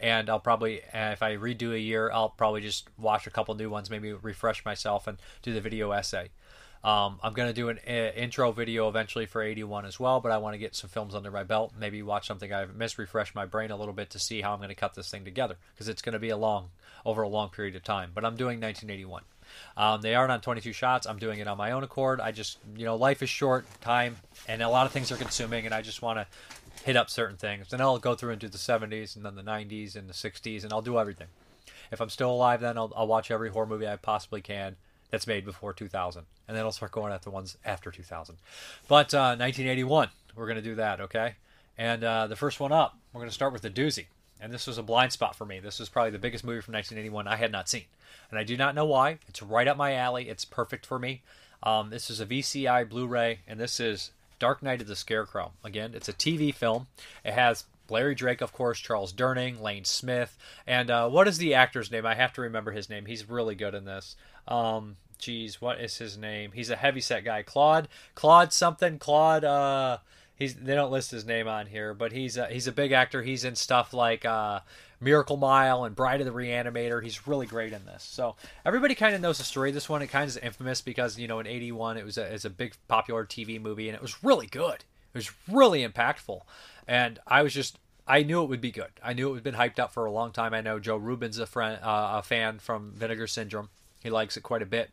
and 0.00 0.30
I'll 0.30 0.38
probably 0.40 0.82
uh, 0.84 1.12
if 1.12 1.22
I 1.22 1.36
redo 1.36 1.72
a 1.72 1.78
year, 1.78 2.10
I'll 2.12 2.28
probably 2.28 2.60
just 2.60 2.88
watch 2.98 3.26
a 3.26 3.30
couple 3.30 3.54
new 3.54 3.70
ones, 3.70 3.90
maybe 3.90 4.12
refresh 4.12 4.64
myself 4.64 5.06
and 5.06 5.18
do 5.42 5.52
the 5.52 5.60
video 5.60 5.90
essay. 5.92 6.28
Um, 6.84 7.18
I'm 7.22 7.32
going 7.32 7.48
to 7.48 7.54
do 7.54 7.68
an 7.70 7.80
uh, 7.86 8.12
intro 8.14 8.52
video 8.52 8.88
eventually 8.88 9.26
for 9.26 9.42
81 9.42 9.84
as 9.84 9.98
well, 9.98 10.20
but 10.20 10.30
I 10.30 10.38
want 10.38 10.54
to 10.54 10.58
get 10.58 10.76
some 10.76 10.88
films 10.88 11.14
under 11.14 11.30
my 11.30 11.42
belt. 11.42 11.72
Maybe 11.78 12.02
watch 12.02 12.26
something 12.26 12.52
I've 12.52 12.76
missed, 12.76 12.98
refresh 12.98 13.34
my 13.34 13.46
brain 13.46 13.70
a 13.70 13.76
little 13.76 13.94
bit 13.94 14.10
to 14.10 14.18
see 14.18 14.42
how 14.42 14.52
I'm 14.52 14.58
going 14.58 14.68
to 14.68 14.74
cut 14.74 14.94
this 14.94 15.10
thing 15.10 15.24
together 15.24 15.56
because 15.74 15.88
it's 15.88 16.02
going 16.02 16.12
to 16.12 16.20
be 16.20 16.28
a 16.28 16.36
long, 16.36 16.70
over 17.04 17.22
a 17.22 17.28
long 17.28 17.48
period 17.48 17.74
of 17.74 17.82
time. 17.82 18.12
But 18.14 18.24
I'm 18.24 18.36
doing 18.36 18.60
1981. 18.60 19.22
Um, 19.76 20.02
they 20.02 20.14
aren't 20.14 20.30
on 20.30 20.40
22 20.40 20.72
shots. 20.72 21.06
I'm 21.06 21.18
doing 21.18 21.40
it 21.40 21.48
on 21.48 21.56
my 21.56 21.72
own 21.72 21.82
accord. 21.82 22.20
I 22.20 22.30
just, 22.30 22.58
you 22.76 22.84
know, 22.84 22.96
life 22.96 23.22
is 23.22 23.30
short, 23.30 23.66
time, 23.80 24.16
and 24.46 24.62
a 24.62 24.68
lot 24.68 24.86
of 24.86 24.92
things 24.92 25.10
are 25.10 25.16
consuming, 25.16 25.66
and 25.66 25.74
I 25.74 25.82
just 25.82 26.02
want 26.02 26.18
to 26.18 26.26
hit 26.84 26.96
up 26.96 27.10
certain 27.10 27.36
things. 27.36 27.72
And 27.72 27.82
I'll 27.82 27.98
go 27.98 28.14
through 28.14 28.32
and 28.32 28.40
do 28.40 28.48
the 28.48 28.58
70s 28.58 29.16
and 29.16 29.24
then 29.24 29.34
the 29.34 29.42
90s 29.42 29.96
and 29.96 30.08
the 30.08 30.14
60s, 30.14 30.62
and 30.62 30.72
I'll 30.72 30.82
do 30.82 30.98
everything. 30.98 31.28
If 31.90 32.00
I'm 32.00 32.10
still 32.10 32.30
alive, 32.30 32.60
then 32.60 32.78
I'll, 32.78 32.92
I'll 32.94 33.06
watch 33.06 33.30
every 33.30 33.50
horror 33.50 33.66
movie 33.66 33.88
I 33.88 33.96
possibly 33.96 34.42
can 34.42 34.76
that's 35.10 35.26
made 35.26 35.44
before 35.44 35.72
2000, 35.72 36.24
and 36.46 36.56
then 36.56 36.64
I'll 36.64 36.72
start 36.72 36.92
going 36.92 37.12
at 37.12 37.22
the 37.22 37.30
ones 37.30 37.56
after 37.64 37.90
2000. 37.90 38.36
But 38.88 39.14
uh, 39.14 39.36
1981, 39.36 40.08
we're 40.36 40.46
going 40.46 40.56
to 40.56 40.62
do 40.62 40.74
that, 40.76 41.00
okay? 41.00 41.34
And 41.76 42.04
uh, 42.04 42.26
the 42.26 42.36
first 42.36 42.60
one 42.60 42.72
up, 42.72 42.96
we're 43.12 43.20
going 43.20 43.30
to 43.30 43.34
start 43.34 43.52
with 43.52 43.62
the 43.62 43.70
doozy. 43.70 44.06
And 44.40 44.52
this 44.52 44.66
was 44.66 44.78
a 44.78 44.82
blind 44.82 45.12
spot 45.12 45.34
for 45.34 45.44
me. 45.44 45.58
This 45.58 45.80
was 45.80 45.88
probably 45.88 46.12
the 46.12 46.18
biggest 46.18 46.44
movie 46.44 46.60
from 46.60 46.74
1981 46.74 47.26
I 47.26 47.36
had 47.36 47.50
not 47.50 47.68
seen. 47.68 47.84
And 48.30 48.38
I 48.38 48.44
do 48.44 48.56
not 48.56 48.74
know 48.74 48.84
why. 48.84 49.18
It's 49.26 49.42
right 49.42 49.66
up 49.66 49.76
my 49.76 49.94
alley. 49.94 50.28
It's 50.28 50.44
perfect 50.44 50.86
for 50.86 50.98
me. 50.98 51.22
Um, 51.62 51.90
this 51.90 52.08
is 52.08 52.20
a 52.20 52.26
VCI 52.26 52.88
Blu 52.88 53.06
ray, 53.06 53.40
and 53.48 53.58
this 53.58 53.80
is 53.80 54.12
Dark 54.38 54.62
Night 54.62 54.80
of 54.80 54.86
the 54.86 54.94
Scarecrow. 54.94 55.52
Again, 55.64 55.92
it's 55.94 56.08
a 56.08 56.12
TV 56.12 56.54
film. 56.54 56.86
It 57.24 57.34
has 57.34 57.64
Larry 57.90 58.14
Drake, 58.14 58.40
of 58.40 58.52
course, 58.52 58.78
Charles 58.78 59.12
Durning, 59.12 59.60
Lane 59.60 59.84
Smith, 59.84 60.36
and 60.66 60.90
uh, 60.90 61.08
what 61.08 61.26
is 61.26 61.38
the 61.38 61.54
actor's 61.54 61.90
name? 61.90 62.06
I 62.06 62.14
have 62.14 62.32
to 62.34 62.42
remember 62.42 62.70
his 62.70 62.90
name. 62.90 63.06
He's 63.06 63.28
really 63.28 63.54
good 63.54 63.74
in 63.74 63.86
this. 63.86 64.14
Um, 64.48 64.96
geez, 65.18 65.60
what 65.60 65.80
is 65.80 65.98
his 65.98 66.16
name? 66.16 66.52
He's 66.52 66.70
a 66.70 66.76
heavyset 66.76 67.24
guy. 67.24 67.42
Claude, 67.42 67.88
Claude 68.14 68.52
something. 68.52 68.98
Claude. 68.98 69.44
Uh, 69.44 69.98
he's 70.36 70.54
they 70.54 70.74
don't 70.74 70.90
list 70.90 71.10
his 71.10 71.26
name 71.26 71.46
on 71.46 71.66
here, 71.66 71.94
but 71.94 72.12
he's 72.12 72.36
a, 72.36 72.46
he's 72.46 72.66
a 72.66 72.72
big 72.72 72.92
actor. 72.92 73.22
He's 73.22 73.44
in 73.44 73.54
stuff 73.54 73.92
like 73.92 74.24
uh, 74.24 74.60
Miracle 75.00 75.36
Mile 75.36 75.84
and 75.84 75.94
Bride 75.94 76.20
of 76.20 76.26
the 76.26 76.32
Reanimator. 76.32 77.02
He's 77.02 77.26
really 77.26 77.46
great 77.46 77.72
in 77.72 77.84
this. 77.84 78.02
So 78.02 78.36
everybody 78.64 78.94
kind 78.94 79.14
of 79.14 79.20
knows 79.20 79.38
the 79.38 79.44
story 79.44 79.70
this 79.70 79.88
one. 79.88 80.02
It 80.02 80.08
kind 80.08 80.24
of 80.24 80.30
is 80.30 80.36
infamous 80.38 80.80
because 80.80 81.18
you 81.18 81.28
know 81.28 81.40
in 81.40 81.46
'81 81.46 81.98
it 81.98 82.04
was 82.04 82.16
a, 82.18 82.26
it 82.26 82.32
was 82.32 82.44
a 82.44 82.50
big 82.50 82.74
popular 82.88 83.24
TV 83.24 83.60
movie 83.60 83.88
and 83.88 83.94
it 83.94 84.02
was 84.02 84.24
really 84.24 84.46
good. 84.46 84.84
It 85.14 85.18
was 85.18 85.30
really 85.50 85.86
impactful, 85.86 86.42
and 86.86 87.18
I 87.26 87.42
was 87.42 87.52
just 87.52 87.78
I 88.06 88.22
knew 88.22 88.42
it 88.42 88.48
would 88.48 88.60
be 88.60 88.70
good. 88.70 88.92
I 89.02 89.12
knew 89.12 89.30
it 89.30 89.34
had 89.34 89.44
been 89.44 89.54
hyped 89.54 89.78
up 89.78 89.92
for 89.92 90.06
a 90.06 90.12
long 90.12 90.32
time. 90.32 90.54
I 90.54 90.62
know 90.62 90.78
Joe 90.78 90.96
Rubin's 90.96 91.38
a 91.38 91.46
friend, 91.46 91.78
uh, 91.82 92.18
a 92.18 92.22
fan 92.22 92.58
from 92.58 92.92
Vinegar 92.92 93.26
Syndrome. 93.26 93.68
He 94.02 94.10
likes 94.10 94.36
it 94.36 94.42
quite 94.42 94.62
a 94.62 94.66
bit, 94.66 94.90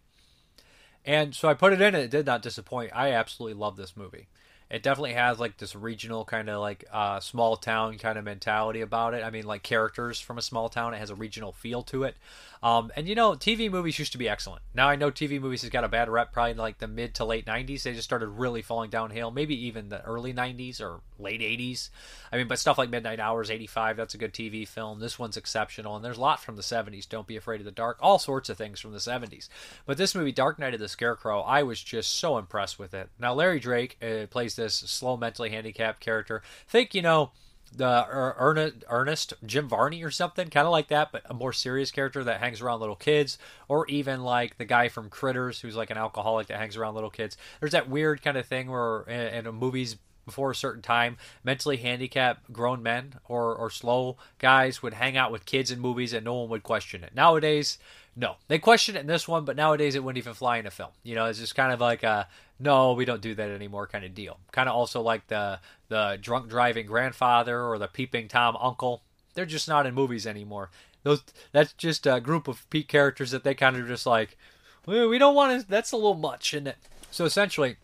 and 1.05 1.35
so 1.35 1.47
I 1.47 1.53
put 1.53 1.73
it 1.73 1.81
in. 1.81 1.95
and 1.95 2.03
It 2.03 2.11
did 2.11 2.25
not 2.25 2.41
disappoint. 2.41 2.91
I 2.93 3.11
absolutely 3.11 3.59
love 3.59 3.77
this 3.77 3.95
movie 3.95 4.27
it 4.69 4.81
definitely 4.81 5.13
has 5.13 5.39
like 5.39 5.57
this 5.57 5.75
regional 5.75 6.25
kind 6.25 6.49
of 6.49 6.59
like 6.59 6.85
uh, 6.91 7.19
small 7.19 7.55
town 7.55 7.97
kind 7.97 8.17
of 8.17 8.25
mentality 8.25 8.81
about 8.81 9.13
it. 9.13 9.23
I 9.23 9.29
mean, 9.29 9.45
like 9.45 9.61
characters 9.61 10.19
from 10.19 10.37
a 10.37 10.41
small 10.41 10.69
town. 10.69 10.93
It 10.93 10.97
has 10.97 11.11
a 11.11 11.15
regional 11.15 11.51
feel 11.51 11.83
to 11.83 12.03
it. 12.03 12.17
Um, 12.65 12.91
and 12.95 13.07
you 13.07 13.13
know, 13.13 13.33
TV 13.33 13.69
movies 13.69 13.99
used 13.99 14.13
to 14.13 14.17
be 14.17 14.27
excellent. 14.27 14.63
Now 14.73 14.89
I 14.89 14.95
know 14.95 15.11
TV 15.11 15.39
movies 15.39 15.61
has 15.61 15.69
got 15.69 15.83
a 15.83 15.87
bad 15.87 16.09
rep, 16.09 16.33
probably 16.33 16.49
in 16.49 16.57
like 16.57 16.79
the 16.79 16.87
mid 16.87 17.13
to 17.13 17.23
late 17.23 17.45
'90s. 17.45 17.83
They 17.83 17.93
just 17.93 18.05
started 18.05 18.27
really 18.27 18.63
falling 18.63 18.89
downhill. 18.89 19.29
Maybe 19.29 19.67
even 19.67 19.89
the 19.89 20.01
early 20.03 20.33
'90s 20.33 20.81
or 20.81 21.01
late 21.19 21.41
'80s. 21.41 21.91
I 22.31 22.37
mean, 22.37 22.47
but 22.47 22.57
stuff 22.57 22.79
like 22.79 22.89
Midnight 22.89 23.19
Hours, 23.19 23.51
'85, 23.51 23.97
that's 23.97 24.15
a 24.15 24.17
good 24.17 24.33
TV 24.33 24.67
film. 24.67 24.99
This 24.99 25.19
one's 25.19 25.37
exceptional, 25.37 25.95
and 25.95 26.03
there's 26.03 26.17
a 26.17 26.21
lot 26.21 26.41
from 26.41 26.55
the 26.55 26.63
'70s. 26.63 27.07
Don't 27.07 27.27
be 27.27 27.37
afraid 27.37 27.61
of 27.61 27.65
the 27.65 27.71
dark. 27.71 27.99
All 28.01 28.17
sorts 28.17 28.49
of 28.49 28.57
things 28.57 28.79
from 28.79 28.93
the 28.93 28.97
'70s. 28.97 29.47
But 29.85 29.97
this 29.97 30.15
movie, 30.15 30.31
Dark 30.31 30.57
Night 30.57 30.73
of 30.73 30.79
the 30.79 30.89
Scarecrow, 30.89 31.41
I 31.41 31.61
was 31.61 31.83
just 31.83 32.17
so 32.17 32.39
impressed 32.39 32.79
with 32.79 32.95
it. 32.95 33.11
Now 33.19 33.35
Larry 33.35 33.59
Drake 33.59 33.95
uh, 34.01 34.25
plays 34.25 34.55
this 34.55 34.73
slow, 34.73 35.17
mentally 35.17 35.51
handicapped 35.51 35.99
character. 35.99 36.41
Think 36.67 36.95
you 36.95 37.03
know 37.03 37.29
the 37.75 38.05
er-, 38.09 38.35
Ernest, 38.37 38.75
Ernest 38.89 39.33
Jim 39.45 39.67
Varney 39.67 40.03
or 40.03 40.11
something, 40.11 40.49
kind 40.49 40.65
of 40.65 40.71
like 40.71 40.87
that, 40.89 41.11
but 41.11 41.23
a 41.29 41.33
more 41.33 41.53
serious 41.53 41.91
character 41.91 42.23
that 42.23 42.39
hangs 42.39 42.61
around 42.61 42.79
little 42.79 42.95
kids, 42.95 43.37
or 43.67 43.87
even 43.87 44.23
like 44.23 44.57
the 44.57 44.65
guy 44.65 44.89
from 44.89 45.09
Critters, 45.09 45.59
who's 45.59 45.75
like 45.75 45.89
an 45.89 45.97
alcoholic 45.97 46.47
that 46.47 46.57
hangs 46.57 46.77
around 46.77 46.95
little 46.95 47.09
kids. 47.09 47.37
There's 47.59 47.73
that 47.73 47.89
weird 47.89 48.21
kind 48.21 48.37
of 48.37 48.45
thing 48.45 48.69
where 48.69 49.03
in, 49.03 49.45
in 49.45 49.55
movies 49.55 49.97
before 50.25 50.51
a 50.51 50.55
certain 50.55 50.81
time, 50.81 51.17
mentally 51.43 51.77
handicapped 51.77 52.51
grown 52.51 52.81
men 52.81 53.15
or, 53.27 53.55
or 53.55 53.69
slow 53.69 54.17
guys 54.39 54.81
would 54.81 54.95
hang 54.95 55.15
out 55.15 55.31
with 55.31 55.45
kids 55.45 55.71
in 55.71 55.79
movies 55.79 56.13
and 56.13 56.25
no 56.25 56.33
one 56.35 56.49
would 56.49 56.63
question 56.63 57.03
it. 57.03 57.13
Nowadays, 57.15 57.77
no. 58.15 58.37
They 58.47 58.59
question 58.59 58.95
it 58.95 59.01
in 59.01 59.07
this 59.07 59.27
one, 59.27 59.45
but 59.45 59.55
nowadays 59.55 59.95
it 59.95 60.03
wouldn't 60.03 60.17
even 60.17 60.33
fly 60.33 60.57
in 60.57 60.65
a 60.65 60.71
film. 60.71 60.91
You 61.03 61.15
know, 61.15 61.25
it's 61.25 61.39
just 61.39 61.55
kind 61.55 61.71
of 61.71 61.79
like 61.79 62.03
a 62.03 62.27
no, 62.59 62.93
we 62.93 63.05
don't 63.05 63.21
do 63.21 63.35
that 63.35 63.49
anymore 63.49 63.87
kind 63.87 64.05
of 64.05 64.13
deal. 64.13 64.39
Kind 64.51 64.69
of 64.69 64.75
also 64.75 65.01
like 65.01 65.27
the 65.27 65.59
the 65.89 66.17
drunk 66.21 66.49
driving 66.49 66.85
grandfather 66.85 67.61
or 67.61 67.77
the 67.77 67.87
peeping 67.87 68.27
tom 68.27 68.57
uncle. 68.57 69.01
They're 69.33 69.45
just 69.45 69.67
not 69.67 69.85
in 69.85 69.93
movies 69.93 70.25
anymore. 70.25 70.69
Those 71.03 71.23
that's 71.51 71.73
just 71.73 72.07
a 72.07 72.21
group 72.21 72.47
of 72.47 72.69
peak 72.69 72.87
characters 72.87 73.31
that 73.31 73.43
they 73.43 73.53
kind 73.53 73.75
of 73.75 73.87
just 73.87 74.05
like 74.05 74.37
we 74.85 75.17
don't 75.17 75.35
want 75.35 75.61
to. 75.61 75.67
That's 75.67 75.91
a 75.91 75.97
little 75.97 76.15
much, 76.15 76.53
isn't 76.53 76.67
it? 76.67 76.77
So 77.11 77.25
essentially, 77.25 77.77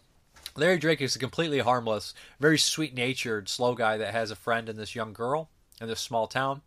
Larry 0.55 0.77
Drake 0.77 1.01
is 1.01 1.15
a 1.15 1.19
completely 1.19 1.59
harmless, 1.59 2.13
very 2.39 2.57
sweet 2.57 2.93
natured, 2.93 3.49
slow 3.49 3.75
guy 3.75 3.97
that 3.97 4.13
has 4.13 4.31
a 4.31 4.35
friend 4.35 4.69
in 4.69 4.77
this 4.77 4.95
young 4.95 5.13
girl 5.13 5.49
in 5.79 5.87
this 5.87 5.99
small 5.99 6.27
town. 6.27 6.61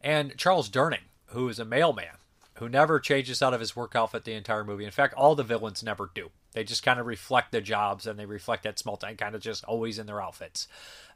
And 0.00 0.36
Charles 0.36 0.70
Durning, 0.70 1.08
who 1.26 1.48
is 1.48 1.58
a 1.58 1.64
mailman, 1.64 2.18
who 2.54 2.68
never 2.68 3.00
changes 3.00 3.42
out 3.42 3.54
of 3.54 3.60
his 3.60 3.74
work 3.74 3.94
outfit 3.96 4.24
the 4.24 4.32
entire 4.34 4.64
movie. 4.64 4.84
In 4.84 4.90
fact, 4.90 5.14
all 5.14 5.34
the 5.34 5.42
villains 5.42 5.82
never 5.82 6.10
do. 6.14 6.30
They 6.54 6.64
just 6.64 6.82
kind 6.82 6.98
of 6.98 7.06
reflect 7.06 7.52
the 7.52 7.60
jobs 7.60 8.06
and 8.06 8.18
they 8.18 8.24
reflect 8.24 8.62
that 8.62 8.78
small 8.78 8.96
town, 8.96 9.16
kind 9.16 9.34
of 9.34 9.42
just 9.42 9.64
always 9.64 9.98
in 9.98 10.06
their 10.06 10.22
outfits. 10.22 10.66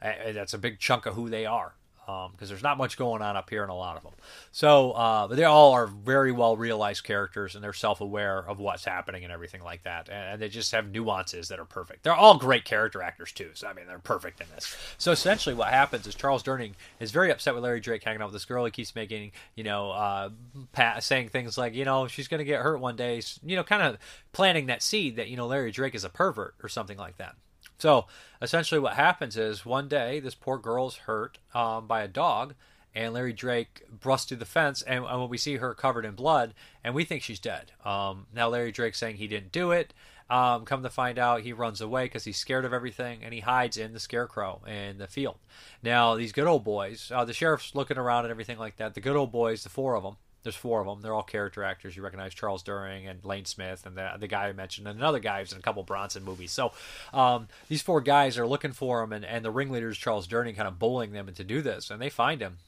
That's 0.02 0.52
a 0.52 0.58
big 0.58 0.78
chunk 0.78 1.06
of 1.06 1.14
who 1.14 1.30
they 1.30 1.46
are 1.46 1.72
because 2.08 2.28
um, 2.30 2.48
there's 2.48 2.62
not 2.62 2.78
much 2.78 2.96
going 2.96 3.20
on 3.20 3.36
up 3.36 3.50
here 3.50 3.62
in 3.62 3.68
a 3.68 3.76
lot 3.76 3.98
of 3.98 4.02
them. 4.02 4.14
So, 4.50 4.92
uh, 4.92 5.28
but 5.28 5.36
they 5.36 5.44
all 5.44 5.72
are 5.72 5.86
very 5.86 6.32
well 6.32 6.56
realized 6.56 7.04
characters, 7.04 7.54
and 7.54 7.62
they're 7.62 7.74
self-aware 7.74 8.48
of 8.48 8.58
what's 8.58 8.86
happening 8.86 9.24
and 9.24 9.32
everything 9.32 9.62
like 9.62 9.82
that, 9.82 10.08
and, 10.08 10.32
and, 10.32 10.42
they 10.42 10.48
just 10.48 10.72
have 10.72 10.90
nuances 10.90 11.48
that 11.48 11.58
are 11.58 11.66
perfect. 11.66 12.04
They're 12.04 12.14
all 12.14 12.38
great 12.38 12.64
character 12.64 13.02
actors 13.02 13.30
too. 13.32 13.50
So 13.52 13.68
I 13.68 13.74
mean, 13.74 13.86
they're 13.86 13.98
perfect 13.98 14.40
in 14.40 14.46
this. 14.54 14.74
So 14.96 15.12
essentially, 15.12 15.54
what 15.54 15.68
happens 15.68 16.06
is 16.06 16.14
Charles 16.14 16.42
Durning 16.42 16.72
is 16.98 17.10
very 17.10 17.30
upset 17.30 17.54
with 17.54 17.62
Larry 17.62 17.80
Drake 17.80 18.02
hanging 18.02 18.22
out 18.22 18.28
with 18.28 18.34
this 18.34 18.46
girl. 18.46 18.64
He 18.64 18.70
keeps 18.70 18.94
making, 18.94 19.32
you 19.54 19.64
know, 19.64 19.90
uh, 19.90 20.30
pat, 20.72 21.04
saying 21.04 21.28
things 21.28 21.58
like, 21.58 21.74
you 21.74 21.84
know, 21.84 22.06
she's 22.06 22.28
going 22.28 22.38
to 22.38 22.44
get 22.44 22.62
hurt 22.62 22.80
one 22.80 22.96
day. 22.96 23.20
You 23.44 23.56
know, 23.56 23.64
kind 23.64 23.82
of 23.82 23.98
planting 24.32 24.66
that 24.66 24.82
seed 24.82 25.16
that 25.16 25.28
you 25.28 25.36
know 25.36 25.46
Larry 25.46 25.72
Drake 25.72 25.94
is 25.94 26.04
a 26.04 26.08
pervert 26.08 26.54
or 26.62 26.70
something 26.70 26.96
like 26.96 27.18
that. 27.18 27.34
So 27.78 28.06
essentially, 28.42 28.80
what 28.80 28.94
happens 28.94 29.36
is 29.36 29.64
one 29.64 29.88
day 29.88 30.20
this 30.20 30.34
poor 30.34 30.58
girl's 30.58 30.96
hurt 30.96 31.38
um, 31.54 31.86
by 31.86 32.02
a 32.02 32.08
dog, 32.08 32.54
and 32.94 33.14
Larry 33.14 33.32
Drake 33.32 33.82
busts 34.00 34.28
through 34.28 34.38
the 34.38 34.44
fence, 34.44 34.82
and, 34.82 35.04
and 35.04 35.20
when 35.20 35.28
we 35.28 35.38
see 35.38 35.56
her 35.56 35.74
covered 35.74 36.04
in 36.04 36.14
blood, 36.14 36.54
and 36.82 36.94
we 36.94 37.04
think 37.04 37.22
she's 37.22 37.38
dead. 37.38 37.72
Um, 37.84 38.26
now 38.34 38.48
Larry 38.48 38.72
Drake's 38.72 38.98
saying 38.98 39.16
he 39.16 39.28
didn't 39.28 39.52
do 39.52 39.70
it. 39.70 39.94
Um, 40.30 40.66
come 40.66 40.82
to 40.82 40.90
find 40.90 41.18
out, 41.18 41.40
he 41.40 41.54
runs 41.54 41.80
away 41.80 42.04
because 42.04 42.24
he's 42.24 42.36
scared 42.36 42.64
of 42.64 42.74
everything, 42.74 43.20
and 43.22 43.32
he 43.32 43.40
hides 43.40 43.76
in 43.76 43.92
the 43.92 44.00
scarecrow 44.00 44.60
in 44.66 44.98
the 44.98 45.06
field. 45.06 45.38
Now 45.82 46.16
these 46.16 46.32
good 46.32 46.46
old 46.46 46.64
boys, 46.64 47.10
uh, 47.14 47.24
the 47.24 47.32
sheriff's 47.32 47.74
looking 47.74 47.96
around 47.96 48.24
and 48.24 48.30
everything 48.30 48.58
like 48.58 48.76
that. 48.76 48.94
The 48.94 49.00
good 49.00 49.16
old 49.16 49.32
boys, 49.32 49.62
the 49.62 49.70
four 49.70 49.94
of 49.94 50.02
them, 50.02 50.16
there's 50.42 50.56
four 50.56 50.80
of 50.80 50.86
them. 50.86 51.02
They're 51.02 51.14
all 51.14 51.22
character 51.22 51.64
actors. 51.64 51.96
You 51.96 52.02
recognize 52.02 52.32
Charles 52.32 52.62
Durning 52.62 53.10
and 53.10 53.24
Lane 53.24 53.44
Smith 53.44 53.84
and 53.84 53.96
the, 53.96 54.12
the 54.18 54.28
guy 54.28 54.48
I 54.48 54.52
mentioned, 54.52 54.86
and 54.86 54.98
another 54.98 55.18
guy 55.18 55.40
who's 55.40 55.52
in 55.52 55.58
a 55.58 55.62
couple 55.62 55.82
Bronson 55.82 56.24
movies. 56.24 56.52
So 56.52 56.72
um, 57.12 57.48
these 57.68 57.82
four 57.82 58.00
guys 58.00 58.38
are 58.38 58.46
looking 58.46 58.72
for 58.72 59.02
him, 59.02 59.12
and, 59.12 59.24
and 59.24 59.44
the 59.44 59.50
ringleader 59.50 59.88
is 59.88 59.98
Charles 59.98 60.28
Durning, 60.28 60.56
kind 60.56 60.68
of 60.68 60.78
bullying 60.78 61.12
them 61.12 61.28
into 61.28 61.44
do 61.44 61.60
this. 61.60 61.90
And 61.90 62.00
they 62.00 62.10
find 62.10 62.40
him, 62.40 62.58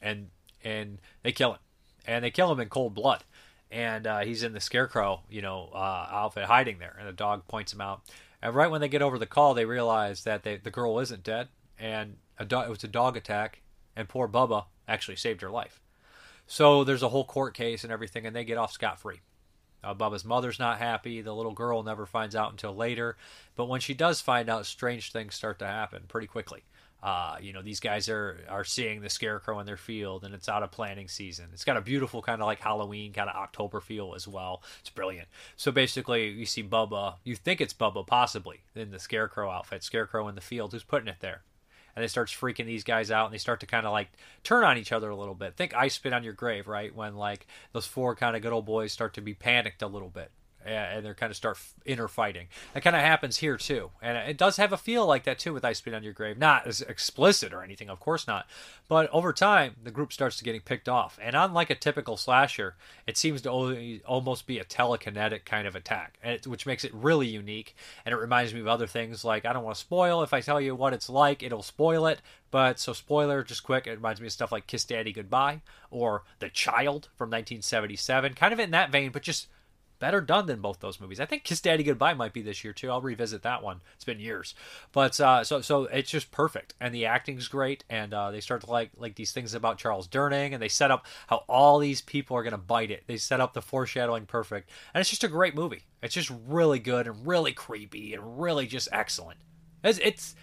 and 0.00 0.28
and 0.64 0.98
they 1.22 1.32
kill 1.32 1.52
him, 1.54 1.60
and 2.06 2.24
they 2.24 2.30
kill 2.30 2.50
him 2.50 2.60
in 2.60 2.68
cold 2.68 2.94
blood. 2.94 3.24
And 3.70 4.06
uh, 4.06 4.20
he's 4.20 4.44
in 4.44 4.52
the 4.52 4.60
scarecrow, 4.60 5.22
you 5.28 5.42
know, 5.42 5.70
uh, 5.74 6.08
outfit, 6.10 6.44
hiding 6.44 6.78
there. 6.78 6.96
And 6.98 7.08
the 7.08 7.12
dog 7.12 7.48
points 7.48 7.72
him 7.72 7.80
out. 7.80 8.02
And 8.40 8.54
right 8.54 8.70
when 8.70 8.80
they 8.80 8.88
get 8.88 9.02
over 9.02 9.18
the 9.18 9.26
call, 9.26 9.54
they 9.54 9.64
realize 9.64 10.22
that 10.22 10.44
they, 10.44 10.56
the 10.56 10.70
girl 10.70 11.00
isn't 11.00 11.24
dead, 11.24 11.48
and 11.78 12.16
do- 12.46 12.60
it 12.60 12.68
was 12.68 12.84
a 12.84 12.88
dog 12.88 13.16
attack, 13.16 13.62
and 13.96 14.08
poor 14.08 14.28
Bubba 14.28 14.66
actually 14.86 15.16
saved 15.16 15.40
her 15.40 15.50
life. 15.50 15.80
So 16.46 16.84
there's 16.84 17.02
a 17.02 17.08
whole 17.08 17.24
court 17.24 17.54
case 17.54 17.84
and 17.84 17.92
everything, 17.92 18.26
and 18.26 18.34
they 18.34 18.44
get 18.44 18.58
off 18.58 18.72
scot 18.72 19.00
free. 19.00 19.20
Uh, 19.82 19.94
Bubba's 19.94 20.24
mother's 20.24 20.58
not 20.58 20.78
happy. 20.78 21.20
The 21.20 21.34
little 21.34 21.52
girl 21.52 21.82
never 21.82 22.06
finds 22.06 22.34
out 22.34 22.50
until 22.50 22.74
later. 22.74 23.16
But 23.54 23.66
when 23.66 23.80
she 23.80 23.94
does 23.94 24.20
find 24.20 24.48
out, 24.48 24.66
strange 24.66 25.12
things 25.12 25.34
start 25.34 25.58
to 25.60 25.66
happen 25.66 26.04
pretty 26.08 26.26
quickly. 26.26 26.64
Uh, 27.02 27.36
you 27.40 27.52
know, 27.52 27.62
these 27.62 27.78
guys 27.78 28.08
are 28.08 28.40
are 28.48 28.64
seeing 28.64 29.00
the 29.00 29.10
scarecrow 29.10 29.60
in 29.60 29.66
their 29.66 29.76
field, 29.76 30.24
and 30.24 30.34
it's 30.34 30.48
out 30.48 30.62
of 30.62 30.72
planting 30.72 31.08
season. 31.08 31.46
It's 31.52 31.64
got 31.64 31.76
a 31.76 31.82
beautiful 31.82 32.22
kind 32.22 32.40
of 32.40 32.46
like 32.46 32.58
Halloween 32.58 33.12
kind 33.12 33.28
of 33.28 33.36
October 33.36 33.80
feel 33.80 34.14
as 34.16 34.26
well. 34.26 34.62
It's 34.80 34.90
brilliant. 34.90 35.28
So 35.56 35.70
basically, 35.70 36.30
you 36.30 36.46
see 36.46 36.64
Bubba. 36.64 37.16
You 37.22 37.36
think 37.36 37.60
it's 37.60 37.74
Bubba, 37.74 38.06
possibly 38.06 38.62
in 38.74 38.90
the 38.90 38.98
scarecrow 38.98 39.50
outfit, 39.50 39.84
scarecrow 39.84 40.26
in 40.26 40.34
the 40.34 40.40
field, 40.40 40.72
who's 40.72 40.84
putting 40.84 41.08
it 41.08 41.20
there 41.20 41.42
and 41.96 42.02
they 42.02 42.08
starts 42.08 42.32
freaking 42.32 42.66
these 42.66 42.84
guys 42.84 43.10
out, 43.10 43.24
and 43.24 43.34
they 43.34 43.38
start 43.38 43.60
to 43.60 43.66
kind 43.66 43.86
of 43.86 43.92
like 43.92 44.08
turn 44.44 44.62
on 44.62 44.78
each 44.78 44.92
other 44.92 45.10
a 45.10 45.16
little 45.16 45.34
bit. 45.34 45.56
Think 45.56 45.74
I 45.74 45.88
spit 45.88 46.12
on 46.12 46.22
your 46.22 46.34
grave, 46.34 46.68
right? 46.68 46.94
When 46.94 47.16
like 47.16 47.46
those 47.72 47.86
four 47.86 48.14
kind 48.14 48.36
of 48.36 48.42
good 48.42 48.52
old 48.52 48.66
boys 48.66 48.92
start 48.92 49.14
to 49.14 49.20
be 49.20 49.34
panicked 49.34 49.82
a 49.82 49.86
little 49.88 50.10
bit 50.10 50.30
and 50.66 51.04
they're 51.04 51.14
kind 51.14 51.30
of 51.30 51.36
start 51.36 51.58
inner 51.84 52.08
fighting. 52.08 52.48
That 52.74 52.82
kind 52.82 52.96
of 52.96 53.02
happens 53.02 53.38
here 53.38 53.56
too, 53.56 53.90
and 54.02 54.16
it 54.18 54.36
does 54.36 54.56
have 54.56 54.72
a 54.72 54.76
feel 54.76 55.06
like 55.06 55.24
that 55.24 55.38
too 55.38 55.52
with 55.52 55.64
"I 55.64 55.72
Spit 55.72 55.94
on 55.94 56.02
Your 56.02 56.12
Grave." 56.12 56.38
Not 56.38 56.66
as 56.66 56.80
explicit 56.82 57.52
or 57.52 57.62
anything, 57.62 57.88
of 57.88 58.00
course 58.00 58.26
not, 58.26 58.46
but 58.88 59.08
over 59.10 59.32
time 59.32 59.76
the 59.82 59.90
group 59.90 60.12
starts 60.12 60.36
to 60.38 60.44
getting 60.44 60.60
picked 60.60 60.88
off, 60.88 61.18
and 61.22 61.36
unlike 61.36 61.70
a 61.70 61.74
typical 61.74 62.16
slasher, 62.16 62.76
it 63.06 63.16
seems 63.16 63.42
to 63.42 64.00
almost 64.06 64.46
be 64.46 64.58
a 64.58 64.64
telekinetic 64.64 65.44
kind 65.44 65.66
of 65.66 65.74
attack, 65.74 66.18
which 66.46 66.66
makes 66.66 66.84
it 66.84 66.94
really 66.94 67.26
unique. 67.26 67.74
And 68.04 68.12
it 68.12 68.18
reminds 68.18 68.54
me 68.54 68.60
of 68.60 68.68
other 68.68 68.86
things 68.86 69.24
like 69.24 69.44
I 69.44 69.52
don't 69.52 69.64
want 69.64 69.76
to 69.76 69.80
spoil. 69.80 70.22
If 70.22 70.32
I 70.32 70.40
tell 70.40 70.60
you 70.60 70.74
what 70.74 70.92
it's 70.92 71.08
like, 71.08 71.42
it'll 71.42 71.62
spoil 71.62 72.06
it. 72.06 72.20
But 72.50 72.78
so 72.78 72.92
spoiler, 72.92 73.42
just 73.42 73.64
quick, 73.64 73.86
it 73.86 73.96
reminds 73.96 74.20
me 74.20 74.28
of 74.28 74.32
stuff 74.32 74.52
like 74.52 74.66
Kiss 74.66 74.84
Daddy 74.84 75.12
Goodbye 75.12 75.60
or 75.90 76.22
The 76.38 76.48
Child 76.48 77.08
from 77.16 77.28
1977, 77.30 78.34
kind 78.34 78.52
of 78.52 78.60
in 78.60 78.70
that 78.70 78.90
vein, 78.90 79.10
but 79.10 79.22
just 79.22 79.48
better 79.98 80.20
done 80.20 80.46
than 80.46 80.60
both 80.60 80.80
those 80.80 81.00
movies. 81.00 81.20
I 81.20 81.26
think 81.26 81.44
Kiss 81.44 81.60
Daddy 81.60 81.82
Goodbye 81.82 82.14
might 82.14 82.32
be 82.32 82.42
this 82.42 82.64
year 82.64 82.72
too. 82.72 82.90
I'll 82.90 83.00
revisit 83.00 83.42
that 83.42 83.62
one. 83.62 83.80
It's 83.94 84.04
been 84.04 84.20
years, 84.20 84.54
but 84.92 85.18
uh, 85.20 85.44
so 85.44 85.60
so 85.60 85.84
it's 85.84 86.10
just 86.10 86.30
perfect, 86.30 86.74
and 86.80 86.94
the 86.94 87.06
acting's 87.06 87.48
great, 87.48 87.84
and 87.88 88.12
uh, 88.12 88.30
they 88.30 88.40
start 88.40 88.62
to 88.62 88.70
like 88.70 88.90
like 88.96 89.14
these 89.14 89.32
things 89.32 89.54
about 89.54 89.78
Charles 89.78 90.08
Durning, 90.08 90.52
and 90.52 90.62
they 90.62 90.68
set 90.68 90.90
up 90.90 91.06
how 91.26 91.44
all 91.48 91.78
these 91.78 92.00
people 92.00 92.36
are 92.36 92.42
gonna 92.42 92.58
bite 92.58 92.90
it. 92.90 93.04
They 93.06 93.16
set 93.16 93.40
up 93.40 93.54
the 93.54 93.62
foreshadowing 93.62 94.26
perfect, 94.26 94.70
and 94.94 95.00
it's 95.00 95.10
just 95.10 95.24
a 95.24 95.28
great 95.28 95.54
movie. 95.54 95.84
It's 96.02 96.14
just 96.14 96.32
really 96.46 96.78
good 96.78 97.06
and 97.06 97.26
really 97.26 97.52
creepy 97.52 98.14
and 98.14 98.40
really 98.40 98.66
just 98.66 98.88
excellent. 98.92 99.38
It's, 99.82 99.98
it's 100.02 100.34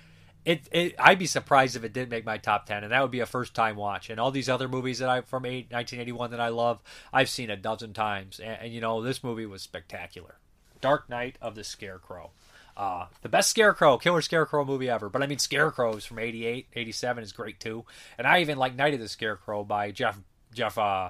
it, 0.46 0.68
it 0.72 0.96
I'd 1.00 1.20
be 1.20 1.26
surprised 1.26 1.76
if 1.76 1.84
it 1.84 1.94
didn't 1.94 2.10
make 2.10 2.26
my 2.26 2.38
top 2.38 2.66
10 2.66 2.84
and 2.84 2.92
that 2.92 3.02
would 3.02 3.12
be 3.12 3.22
a 3.22 3.26
first 3.26 3.54
time 3.54 3.76
watch. 3.76 4.10
And 4.10 4.20
all 4.20 4.32
these 4.32 4.50
other 4.50 4.68
movies 4.68 5.00
that 5.00 5.10
I 5.10 5.22
from 5.22 5.46
8, 5.46 5.72
1981 5.72 6.32
that 6.32 6.40
I 6.40 6.50
love 6.50 6.82
I've 7.12 7.30
seen 7.30 7.50
a 7.50 7.58
dozen 7.58 7.94
times. 7.94 8.40
And, 8.40 8.58
and, 8.62 8.74
you 8.74 8.82
know 8.82 9.02
this 9.02 9.24
movie 9.24 9.46
was 9.46 9.62
spectacular. 9.62 10.36
Dark 10.82 11.10
Night 11.10 11.38
of 11.42 11.56
the 11.56 11.64
Scarecrow. 11.64 12.32
Uh, 12.76 13.06
the 13.22 13.30
best 13.30 13.50
Scarecrow 13.50 13.98
killer 13.98 14.22
Scarecrow 14.22 14.66
movie 14.66 14.90
ever. 14.90 15.10
But 15.10 15.24
I 15.24 15.28
mean 15.28 15.40
Scarecrows 15.40 16.06
from 16.06 16.20
88 16.20 16.68
87 16.74 17.24
is 17.24 17.32
great 17.32 17.60
too. 17.60 17.86
And 18.18 18.28
I 18.28 18.42
even 18.42 18.58
like 18.58 18.76
Night 18.76 18.94
of 18.94 19.00
the 19.00 19.10
Scarecrow 19.10 19.64
by 19.64 19.92
Jeff 19.92 20.20
Jeff 20.54 20.78
uh, 20.78 21.10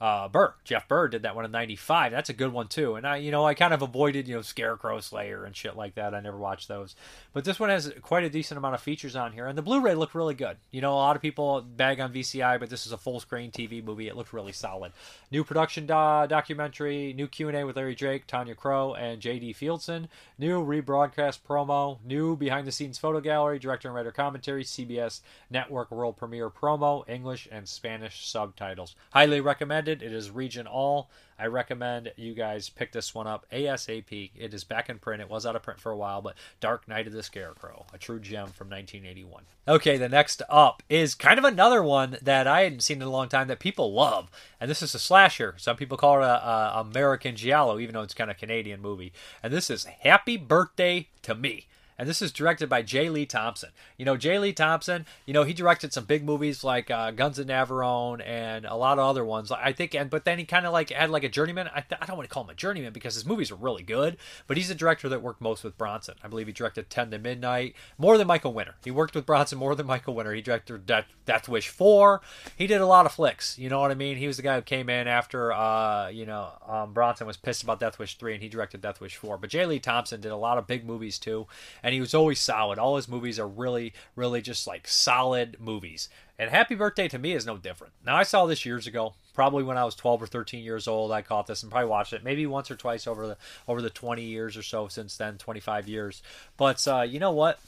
uh, 0.00 0.28
Burr. 0.28 0.54
Jeff 0.64 0.86
Burr 0.88 1.08
did 1.08 1.22
that 1.22 1.34
one 1.34 1.44
in 1.44 1.50
'95. 1.50 2.12
That's 2.12 2.30
a 2.30 2.34
good 2.34 2.52
one 2.52 2.68
too. 2.68 2.94
And 2.94 3.06
I, 3.06 3.16
you 3.16 3.30
know, 3.30 3.44
I 3.44 3.54
kind 3.54 3.74
of 3.74 3.82
avoided, 3.82 4.28
you 4.28 4.36
know, 4.36 4.42
Scarecrow 4.42 5.00
Slayer 5.00 5.44
and 5.44 5.56
shit 5.56 5.76
like 5.76 5.94
that. 5.96 6.14
I 6.14 6.20
never 6.20 6.38
watched 6.38 6.68
those. 6.68 6.94
But 7.32 7.44
this 7.44 7.58
one 7.58 7.70
has 7.70 7.92
quite 8.02 8.24
a 8.24 8.30
decent 8.30 8.58
amount 8.58 8.74
of 8.74 8.80
features 8.80 9.16
on 9.16 9.32
here, 9.32 9.46
and 9.46 9.58
the 9.58 9.62
Blu-ray 9.62 9.94
looked 9.94 10.14
really 10.14 10.34
good. 10.34 10.56
You 10.70 10.80
know, 10.80 10.92
a 10.92 10.94
lot 10.94 11.16
of 11.16 11.22
people 11.22 11.60
bag 11.62 12.00
on 12.00 12.12
VCI, 12.12 12.60
but 12.60 12.70
this 12.70 12.86
is 12.86 12.92
a 12.92 12.98
full-screen 12.98 13.50
TV 13.50 13.82
movie. 13.82 14.08
It 14.08 14.16
looked 14.16 14.32
really 14.32 14.52
solid. 14.52 14.92
New 15.30 15.44
production 15.44 15.84
do- 15.84 16.26
documentary, 16.28 17.12
new 17.12 17.26
Q&A 17.26 17.64
with 17.64 17.76
Larry 17.76 17.94
Drake, 17.94 18.26
Tonya 18.26 18.56
Crowe, 18.56 18.94
and 18.94 19.20
J.D. 19.20 19.54
Feigelson. 19.54 20.08
New 20.38 20.64
rebroadcast 20.64 21.40
promo, 21.48 21.98
new 22.04 22.36
behind-the-scenes 22.36 22.98
photo 22.98 23.20
gallery, 23.20 23.58
director 23.58 23.88
and 23.88 23.94
writer 23.94 24.12
commentary, 24.12 24.64
CBS 24.64 25.20
Network 25.50 25.90
world 25.90 26.16
premiere 26.16 26.50
promo, 26.50 27.08
English 27.08 27.48
and 27.50 27.68
Spanish 27.68 28.26
subtitles. 28.26 28.94
Highly 29.12 29.40
recommended. 29.40 29.87
It 29.88 30.02
is 30.02 30.30
region 30.30 30.66
all. 30.66 31.10
I 31.38 31.46
recommend 31.46 32.12
you 32.16 32.34
guys 32.34 32.68
pick 32.68 32.92
this 32.92 33.14
one 33.14 33.26
up 33.26 33.46
ASAP. 33.52 34.30
It 34.36 34.52
is 34.52 34.64
back 34.64 34.88
in 34.88 34.98
print. 34.98 35.22
It 35.22 35.30
was 35.30 35.46
out 35.46 35.54
of 35.54 35.62
print 35.62 35.78
for 35.78 35.92
a 35.92 35.96
while, 35.96 36.20
but 36.20 36.34
Dark 36.60 36.88
Night 36.88 37.06
of 37.06 37.12
the 37.12 37.22
Scarecrow, 37.22 37.86
a 37.92 37.98
true 37.98 38.18
gem 38.18 38.48
from 38.48 38.68
1981. 38.68 39.44
Okay, 39.68 39.96
the 39.96 40.08
next 40.08 40.42
up 40.48 40.82
is 40.88 41.14
kind 41.14 41.38
of 41.38 41.44
another 41.44 41.82
one 41.82 42.18
that 42.22 42.46
I 42.46 42.62
hadn't 42.62 42.82
seen 42.82 42.96
in 42.96 43.06
a 43.06 43.10
long 43.10 43.28
time 43.28 43.48
that 43.48 43.60
people 43.60 43.92
love, 43.92 44.30
and 44.60 44.68
this 44.68 44.82
is 44.82 44.94
a 44.94 44.98
slasher. 44.98 45.54
Some 45.58 45.76
people 45.76 45.96
call 45.96 46.22
it 46.22 46.26
a, 46.26 46.48
a 46.48 46.80
American 46.80 47.36
Giallo, 47.36 47.78
even 47.78 47.94
though 47.94 48.02
it's 48.02 48.14
kind 48.14 48.30
of 48.30 48.36
Canadian 48.36 48.82
movie. 48.82 49.12
And 49.42 49.52
this 49.52 49.70
is 49.70 49.84
Happy 49.84 50.36
Birthday 50.36 51.08
to 51.22 51.34
Me 51.34 51.66
and 51.98 52.08
this 52.08 52.22
is 52.22 52.32
directed 52.32 52.68
by 52.68 52.82
J. 52.82 53.10
Lee 53.10 53.26
Thompson. 53.26 53.70
You 53.96 54.04
know, 54.04 54.16
J. 54.16 54.38
Lee 54.38 54.52
Thompson, 54.52 55.04
you 55.26 55.34
know, 55.34 55.42
he 55.42 55.52
directed 55.52 55.92
some 55.92 56.04
big 56.04 56.24
movies 56.24 56.62
like 56.62 56.90
uh, 56.90 57.10
Guns 57.10 57.38
of 57.38 57.46
Navarone 57.46 58.22
and 58.24 58.64
a 58.64 58.76
lot 58.76 58.98
of 58.98 59.04
other 59.04 59.24
ones. 59.24 59.50
I 59.50 59.72
think, 59.72 59.94
and 59.94 60.08
but 60.08 60.24
then 60.24 60.38
he 60.38 60.44
kind 60.44 60.66
of 60.66 60.72
like 60.72 60.90
had 60.90 61.10
like 61.10 61.24
a 61.24 61.28
journeyman. 61.28 61.68
I, 61.74 61.80
th- 61.80 62.00
I 62.00 62.06
don't 62.06 62.16
want 62.16 62.28
to 62.28 62.32
call 62.32 62.44
him 62.44 62.50
a 62.50 62.54
journeyman 62.54 62.92
because 62.92 63.14
his 63.14 63.26
movies 63.26 63.50
are 63.50 63.56
really 63.56 63.82
good, 63.82 64.16
but 64.46 64.56
he's 64.56 64.70
a 64.70 64.74
director 64.74 65.08
that 65.08 65.22
worked 65.22 65.40
most 65.40 65.64
with 65.64 65.76
Bronson. 65.76 66.14
I 66.22 66.28
believe 66.28 66.46
he 66.46 66.52
directed 66.52 66.88
Ten 66.90 67.10
to 67.10 67.18
Midnight 67.18 67.74
more 67.98 68.16
than 68.16 68.26
Michael 68.26 68.52
Winner. 68.52 68.76
He 68.84 68.90
worked 68.90 69.14
with 69.14 69.26
Bronson 69.26 69.58
more 69.58 69.74
than 69.74 69.86
Michael 69.86 70.14
Winner. 70.14 70.32
He 70.32 70.42
directed 70.42 70.86
Death, 70.86 71.06
Death 71.26 71.48
Wish 71.48 71.68
Four. 71.68 72.20
He 72.56 72.66
did 72.66 72.80
a 72.80 72.86
lot 72.86 73.06
of 73.06 73.12
flicks. 73.12 73.58
You 73.58 73.68
know 73.68 73.80
what 73.80 73.90
I 73.90 73.94
mean? 73.94 74.16
He 74.16 74.26
was 74.26 74.36
the 74.36 74.42
guy 74.42 74.56
who 74.56 74.62
came 74.62 74.88
in 74.88 75.08
after, 75.08 75.52
uh, 75.52 76.08
you 76.08 76.26
know, 76.26 76.50
um, 76.66 76.92
Bronson 76.92 77.26
was 77.26 77.36
pissed 77.36 77.62
about 77.62 77.80
Death 77.80 77.98
Wish 77.98 78.16
Three, 78.16 78.34
and 78.34 78.42
he 78.42 78.48
directed 78.48 78.80
Death 78.80 79.00
Wish 79.00 79.16
Four. 79.16 79.38
But 79.38 79.50
J. 79.50 79.66
Lee 79.66 79.78
Thompson 79.78 80.20
did 80.20 80.32
a 80.32 80.36
lot 80.36 80.58
of 80.58 80.66
big 80.66 80.86
movies 80.86 81.18
too, 81.18 81.46
and 81.82 81.87
he 81.92 82.00
was 82.00 82.14
always 82.14 82.38
solid. 82.38 82.78
All 82.78 82.96
his 82.96 83.08
movies 83.08 83.38
are 83.38 83.48
really, 83.48 83.92
really 84.16 84.42
just 84.42 84.66
like 84.66 84.88
solid 84.88 85.56
movies. 85.60 86.08
And 86.38 86.50
Happy 86.50 86.74
Birthday 86.74 87.08
to 87.08 87.18
me 87.18 87.32
is 87.32 87.46
no 87.46 87.56
different. 87.56 87.94
Now, 88.04 88.16
I 88.16 88.22
saw 88.22 88.46
this 88.46 88.64
years 88.64 88.86
ago, 88.86 89.14
probably 89.34 89.64
when 89.64 89.76
I 89.76 89.84
was 89.84 89.94
12 89.94 90.22
or 90.22 90.26
13 90.26 90.64
years 90.64 90.86
old. 90.86 91.12
I 91.12 91.22
caught 91.22 91.46
this 91.46 91.62
and 91.62 91.70
probably 91.70 91.88
watched 91.88 92.12
it 92.12 92.24
maybe 92.24 92.46
once 92.46 92.70
or 92.70 92.76
twice 92.76 93.06
over 93.06 93.26
the 93.26 93.36
over 93.66 93.82
the 93.82 93.90
20 93.90 94.22
years 94.22 94.56
or 94.56 94.62
so 94.62 94.88
since 94.88 95.16
then, 95.16 95.38
25 95.38 95.88
years. 95.88 96.22
But 96.56 96.86
uh, 96.86 97.02
you 97.02 97.18
know 97.18 97.32
what? 97.32 97.58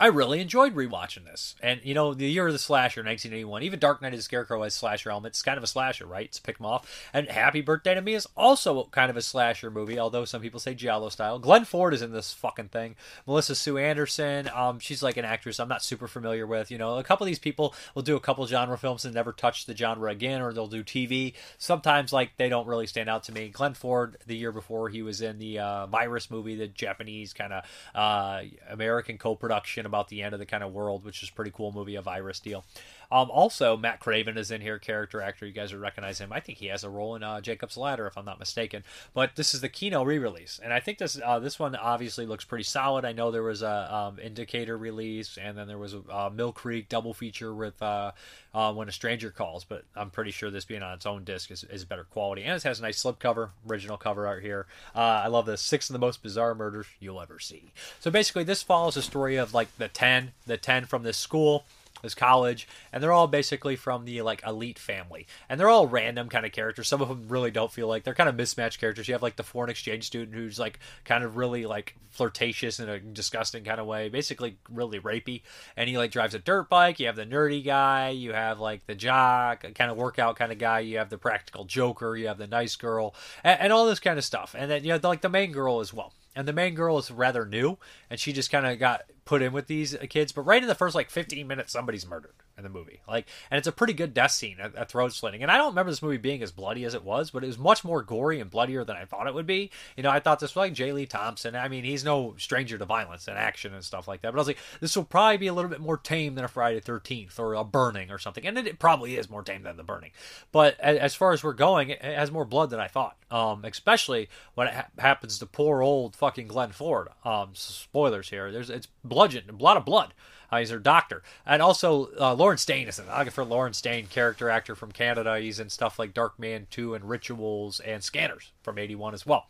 I 0.00 0.06
really 0.06 0.40
enjoyed 0.40 0.74
rewatching 0.74 1.24
this. 1.24 1.54
And, 1.62 1.80
you 1.84 1.94
know, 1.94 2.14
the 2.14 2.30
year 2.30 2.46
of 2.46 2.52
the 2.52 2.58
slasher, 2.58 3.00
1981, 3.00 3.62
even 3.62 3.78
Dark 3.78 4.02
Night 4.02 4.12
of 4.12 4.18
the 4.18 4.22
Scarecrow 4.22 4.62
has 4.62 4.74
slasher 4.74 5.10
elements. 5.10 5.38
It's 5.38 5.42
kind 5.42 5.58
of 5.58 5.64
a 5.64 5.68
slasher, 5.68 6.06
right? 6.06 6.30
To 6.32 6.42
pick 6.42 6.58
them 6.58 6.66
off. 6.66 7.08
And 7.12 7.28
Happy 7.28 7.60
Birthday 7.60 7.94
to 7.94 8.02
Me 8.02 8.14
is 8.14 8.26
also 8.36 8.84
kind 8.90 9.10
of 9.10 9.16
a 9.16 9.22
slasher 9.22 9.70
movie, 9.70 9.98
although 9.98 10.24
some 10.24 10.42
people 10.42 10.60
say 10.60 10.74
Giallo 10.74 11.08
style. 11.08 11.38
Glenn 11.38 11.64
Ford 11.64 11.94
is 11.94 12.02
in 12.02 12.12
this 12.12 12.32
fucking 12.32 12.68
thing. 12.68 12.96
Melissa 13.26 13.54
Sue 13.54 13.78
Anderson, 13.78 14.50
um, 14.54 14.78
she's 14.78 15.02
like 15.02 15.16
an 15.16 15.24
actress 15.24 15.60
I'm 15.60 15.68
not 15.68 15.82
super 15.82 16.08
familiar 16.08 16.46
with. 16.46 16.70
You 16.70 16.78
know, 16.78 16.98
a 16.98 17.04
couple 17.04 17.24
of 17.24 17.28
these 17.28 17.38
people 17.38 17.74
will 17.94 18.02
do 18.02 18.16
a 18.16 18.20
couple 18.20 18.46
genre 18.46 18.76
films 18.76 19.04
and 19.04 19.14
never 19.14 19.32
touch 19.32 19.66
the 19.66 19.76
genre 19.76 20.10
again, 20.10 20.42
or 20.42 20.52
they'll 20.52 20.66
do 20.66 20.82
TV. 20.82 21.34
Sometimes, 21.58 22.12
like, 22.12 22.36
they 22.36 22.48
don't 22.48 22.66
really 22.66 22.86
stand 22.86 23.08
out 23.08 23.24
to 23.24 23.32
me. 23.32 23.48
Glenn 23.48 23.74
Ford, 23.74 24.16
the 24.26 24.36
year 24.36 24.52
before, 24.52 24.88
he 24.88 25.02
was 25.02 25.20
in 25.20 25.38
the 25.38 25.58
uh, 25.58 25.86
Virus 25.86 26.30
movie, 26.30 26.56
the 26.56 26.68
Japanese 26.68 27.32
kind 27.32 27.52
of 27.52 27.64
uh, 27.94 28.42
American 28.68 29.18
co 29.18 29.34
production 29.34 29.83
about 29.86 30.08
the 30.08 30.22
end 30.22 30.32
of 30.34 30.40
the 30.40 30.46
kind 30.46 30.62
of 30.62 30.72
world, 30.72 31.04
which 31.04 31.22
is 31.22 31.30
pretty 31.30 31.50
cool 31.50 31.72
movie, 31.72 31.94
a 31.94 32.02
virus 32.02 32.40
deal. 32.40 32.64
Um, 33.10 33.30
also, 33.30 33.76
Matt 33.76 34.00
Craven 34.00 34.36
is 34.36 34.50
in 34.50 34.60
here, 34.60 34.78
character 34.78 35.20
actor. 35.20 35.46
You 35.46 35.52
guys 35.52 35.72
would 35.72 35.80
recognize 35.80 36.18
him. 36.18 36.32
I 36.32 36.40
think 36.40 36.58
he 36.58 36.66
has 36.66 36.84
a 36.84 36.90
role 36.90 37.16
in 37.16 37.22
uh, 37.22 37.40
Jacob's 37.40 37.76
Ladder, 37.76 38.06
if 38.06 38.16
I'm 38.16 38.24
not 38.24 38.38
mistaken. 38.38 38.84
But 39.12 39.36
this 39.36 39.54
is 39.54 39.60
the 39.60 39.68
Kino 39.68 40.02
re-release, 40.02 40.60
and 40.62 40.72
I 40.72 40.80
think 40.80 40.98
this 40.98 41.20
uh, 41.24 41.38
this 41.38 41.58
one 41.58 41.76
obviously 41.76 42.26
looks 42.26 42.44
pretty 42.44 42.64
solid. 42.64 43.04
I 43.04 43.12
know 43.12 43.30
there 43.30 43.42
was 43.42 43.62
a 43.62 43.94
um, 43.94 44.18
Indicator 44.18 44.76
release, 44.76 45.36
and 45.36 45.56
then 45.56 45.68
there 45.68 45.78
was 45.78 45.94
a 45.94 46.02
uh, 46.10 46.30
Mill 46.32 46.52
Creek 46.52 46.88
double 46.88 47.14
feature 47.14 47.54
with 47.54 47.80
uh, 47.82 48.12
uh, 48.54 48.72
When 48.72 48.88
a 48.88 48.92
Stranger 48.92 49.30
Calls. 49.30 49.64
But 49.64 49.84
I'm 49.96 50.10
pretty 50.10 50.30
sure 50.30 50.50
this 50.50 50.64
being 50.64 50.82
on 50.82 50.94
its 50.94 51.06
own 51.06 51.24
disc 51.24 51.50
is, 51.50 51.64
is 51.64 51.84
better 51.84 52.04
quality, 52.04 52.42
and 52.42 52.56
it 52.56 52.62
has 52.62 52.80
a 52.80 52.82
nice 52.82 53.02
slipcover, 53.02 53.50
original 53.68 53.96
cover 53.96 54.26
art 54.26 54.42
here. 54.42 54.66
Uh, 54.94 55.22
I 55.24 55.28
love 55.28 55.46
the 55.46 55.56
six 55.56 55.88
of 55.88 55.92
the 55.92 55.98
most 55.98 56.22
bizarre 56.22 56.54
murders 56.54 56.86
you'll 57.00 57.20
ever 57.20 57.38
see. 57.38 57.72
So 58.00 58.10
basically, 58.10 58.44
this 58.44 58.62
follows 58.62 58.94
the 58.94 59.02
story 59.02 59.36
of 59.36 59.54
like 59.54 59.76
the 59.78 59.88
ten, 59.88 60.32
the 60.46 60.56
ten 60.56 60.84
from 60.84 61.02
this 61.02 61.16
school 61.16 61.64
this 62.02 62.14
college, 62.14 62.68
and 62.92 63.02
they're 63.02 63.12
all 63.12 63.26
basically 63.26 63.76
from 63.76 64.04
the 64.04 64.22
like 64.22 64.42
elite 64.46 64.78
family, 64.78 65.26
and 65.48 65.58
they're 65.58 65.68
all 65.68 65.86
random 65.86 66.28
kind 66.28 66.46
of 66.46 66.52
characters. 66.52 66.88
Some 66.88 67.00
of 67.00 67.08
them 67.08 67.26
really 67.28 67.50
don't 67.50 67.72
feel 67.72 67.88
like 67.88 68.04
they're 68.04 68.14
kind 68.14 68.28
of 68.28 68.36
mismatched 68.36 68.80
characters. 68.80 69.08
You 69.08 69.14
have 69.14 69.22
like 69.22 69.36
the 69.36 69.42
foreign 69.42 69.70
exchange 69.70 70.04
student 70.04 70.36
who's 70.36 70.58
like 70.58 70.78
kind 71.04 71.24
of 71.24 71.36
really 71.36 71.66
like 71.66 71.96
flirtatious 72.10 72.78
in 72.78 72.88
a 72.88 73.00
disgusting 73.00 73.64
kind 73.64 73.80
of 73.80 73.86
way, 73.86 74.08
basically 74.08 74.56
really 74.70 75.00
rapey, 75.00 75.42
and 75.76 75.88
he 75.88 75.98
like 75.98 76.10
drives 76.10 76.34
a 76.34 76.38
dirt 76.38 76.68
bike. 76.68 77.00
You 77.00 77.06
have 77.06 77.16
the 77.16 77.26
nerdy 77.26 77.64
guy, 77.64 78.10
you 78.10 78.32
have 78.32 78.60
like 78.60 78.86
the 78.86 78.94
jock, 78.94 79.64
kind 79.74 79.90
of 79.90 79.96
workout 79.96 80.36
kind 80.36 80.52
of 80.52 80.58
guy. 80.58 80.80
You 80.80 80.98
have 80.98 81.10
the 81.10 81.18
practical 81.18 81.64
joker, 81.64 82.16
you 82.16 82.28
have 82.28 82.38
the 82.38 82.46
nice 82.46 82.76
girl, 82.76 83.14
and, 83.42 83.60
and 83.60 83.72
all 83.72 83.86
this 83.86 84.00
kind 84.00 84.18
of 84.18 84.24
stuff, 84.24 84.54
and 84.56 84.70
then 84.70 84.84
you 84.84 84.92
have 84.92 85.04
like 85.04 85.22
the 85.22 85.28
main 85.28 85.52
girl 85.52 85.80
as 85.80 85.92
well 85.92 86.12
and 86.36 86.48
the 86.48 86.52
main 86.52 86.74
girl 86.74 86.98
is 86.98 87.10
rather 87.10 87.46
new 87.46 87.78
and 88.10 88.18
she 88.18 88.32
just 88.32 88.50
kind 88.50 88.66
of 88.66 88.78
got 88.78 89.02
put 89.24 89.42
in 89.42 89.52
with 89.52 89.66
these 89.66 89.96
kids 90.10 90.32
but 90.32 90.42
right 90.42 90.62
in 90.62 90.68
the 90.68 90.74
first 90.74 90.94
like 90.94 91.10
15 91.10 91.46
minutes 91.46 91.72
somebody's 91.72 92.06
murdered 92.06 92.34
in 92.56 92.62
the 92.62 92.68
movie. 92.68 93.00
Like 93.08 93.26
and 93.50 93.58
it's 93.58 93.66
a 93.66 93.72
pretty 93.72 93.92
good 93.92 94.14
death 94.14 94.30
scene 94.30 94.56
a, 94.60 94.82
a 94.82 94.84
throat 94.84 95.12
slitting 95.12 95.42
and 95.42 95.50
i 95.50 95.56
don't 95.56 95.70
remember 95.70 95.90
this 95.90 96.02
movie 96.02 96.16
being 96.16 96.42
as 96.42 96.52
bloody 96.52 96.84
as 96.84 96.94
it 96.94 97.04
was 97.04 97.30
but 97.30 97.44
it 97.44 97.46
was 97.46 97.58
much 97.58 97.84
more 97.84 98.02
gory 98.02 98.40
and 98.40 98.50
bloodier 98.50 98.84
than 98.84 98.96
i 98.96 99.04
thought 99.04 99.26
it 99.26 99.34
would 99.34 99.46
be. 99.46 99.70
You 99.96 100.02
know 100.02 100.10
i 100.10 100.20
thought 100.20 100.40
this 100.40 100.52
was 100.54 100.56
like 100.56 100.72
j. 100.72 100.92
Lee 100.92 101.06
thompson. 101.06 101.56
I 101.56 101.68
mean 101.68 101.84
he's 101.84 102.04
no 102.04 102.34
stranger 102.38 102.78
to 102.78 102.84
violence 102.84 103.28
and 103.28 103.36
action 103.36 103.74
and 103.74 103.84
stuff 103.84 104.08
like 104.08 104.22
that. 104.22 104.32
But 104.32 104.38
i 104.38 104.40
was 104.40 104.46
like 104.46 104.58
this 104.80 104.96
will 104.96 105.04
probably 105.04 105.38
be 105.38 105.46
a 105.46 105.54
little 105.54 105.70
bit 105.70 105.80
more 105.80 105.96
tame 105.96 106.34
than 106.34 106.44
a 106.44 106.48
friday 106.48 106.80
13th 106.80 107.38
or 107.38 107.54
a 107.54 107.64
burning 107.64 108.10
or 108.10 108.18
something. 108.18 108.46
And 108.46 108.58
it, 108.58 108.66
it 108.66 108.78
probably 108.78 109.16
is 109.16 109.30
more 109.30 109.42
tame 109.42 109.62
than 109.62 109.76
the 109.76 109.82
burning. 109.82 110.10
But 110.52 110.78
as, 110.80 111.14
far 111.14 111.32
as 111.32 111.42
we're 111.42 111.52
going 111.52 111.90
it, 111.90 112.02
has 112.02 112.30
more 112.30 112.44
blood 112.44 112.70
than 112.70 112.80
i 112.80 112.88
thought. 112.88 113.16
Um, 113.30 113.64
especially 113.64 114.28
when 114.54 114.68
it 114.68 114.74
ha- 114.74 114.86
happens 114.98 115.38
to 115.38 115.46
poor 115.46 115.82
old 115.82 116.14
fucking 116.14 116.48
Glenn 116.48 116.72
Ford. 116.72 117.08
Um, 117.24 117.50
spoilers 117.54 118.30
here. 118.30 118.52
There's 118.52 118.70
it's 118.70 118.88
bludgeon, 119.02 119.44
a 119.48 119.62
lot 119.62 119.76
of 119.76 119.84
blood. 119.84 120.14
He's 120.58 120.70
her 120.70 120.78
doctor, 120.78 121.22
and 121.46 121.62
also 121.62 122.10
uh, 122.18 122.34
Lawrence 122.34 122.64
Dane 122.64 122.88
is 122.88 122.98
an 122.98 123.30
for 123.30 123.44
Lawrence 123.44 123.80
Dane, 123.80 124.06
character 124.06 124.50
actor 124.50 124.74
from 124.74 124.92
Canada. 124.92 125.38
He's 125.38 125.60
in 125.60 125.70
stuff 125.70 125.98
like 125.98 126.14
Darkman 126.14 126.68
Two 126.70 126.94
and 126.94 127.08
Rituals 127.08 127.80
and 127.80 128.02
Scanners 128.02 128.52
from 128.62 128.78
'81 128.78 129.14
as 129.14 129.26
well. 129.26 129.46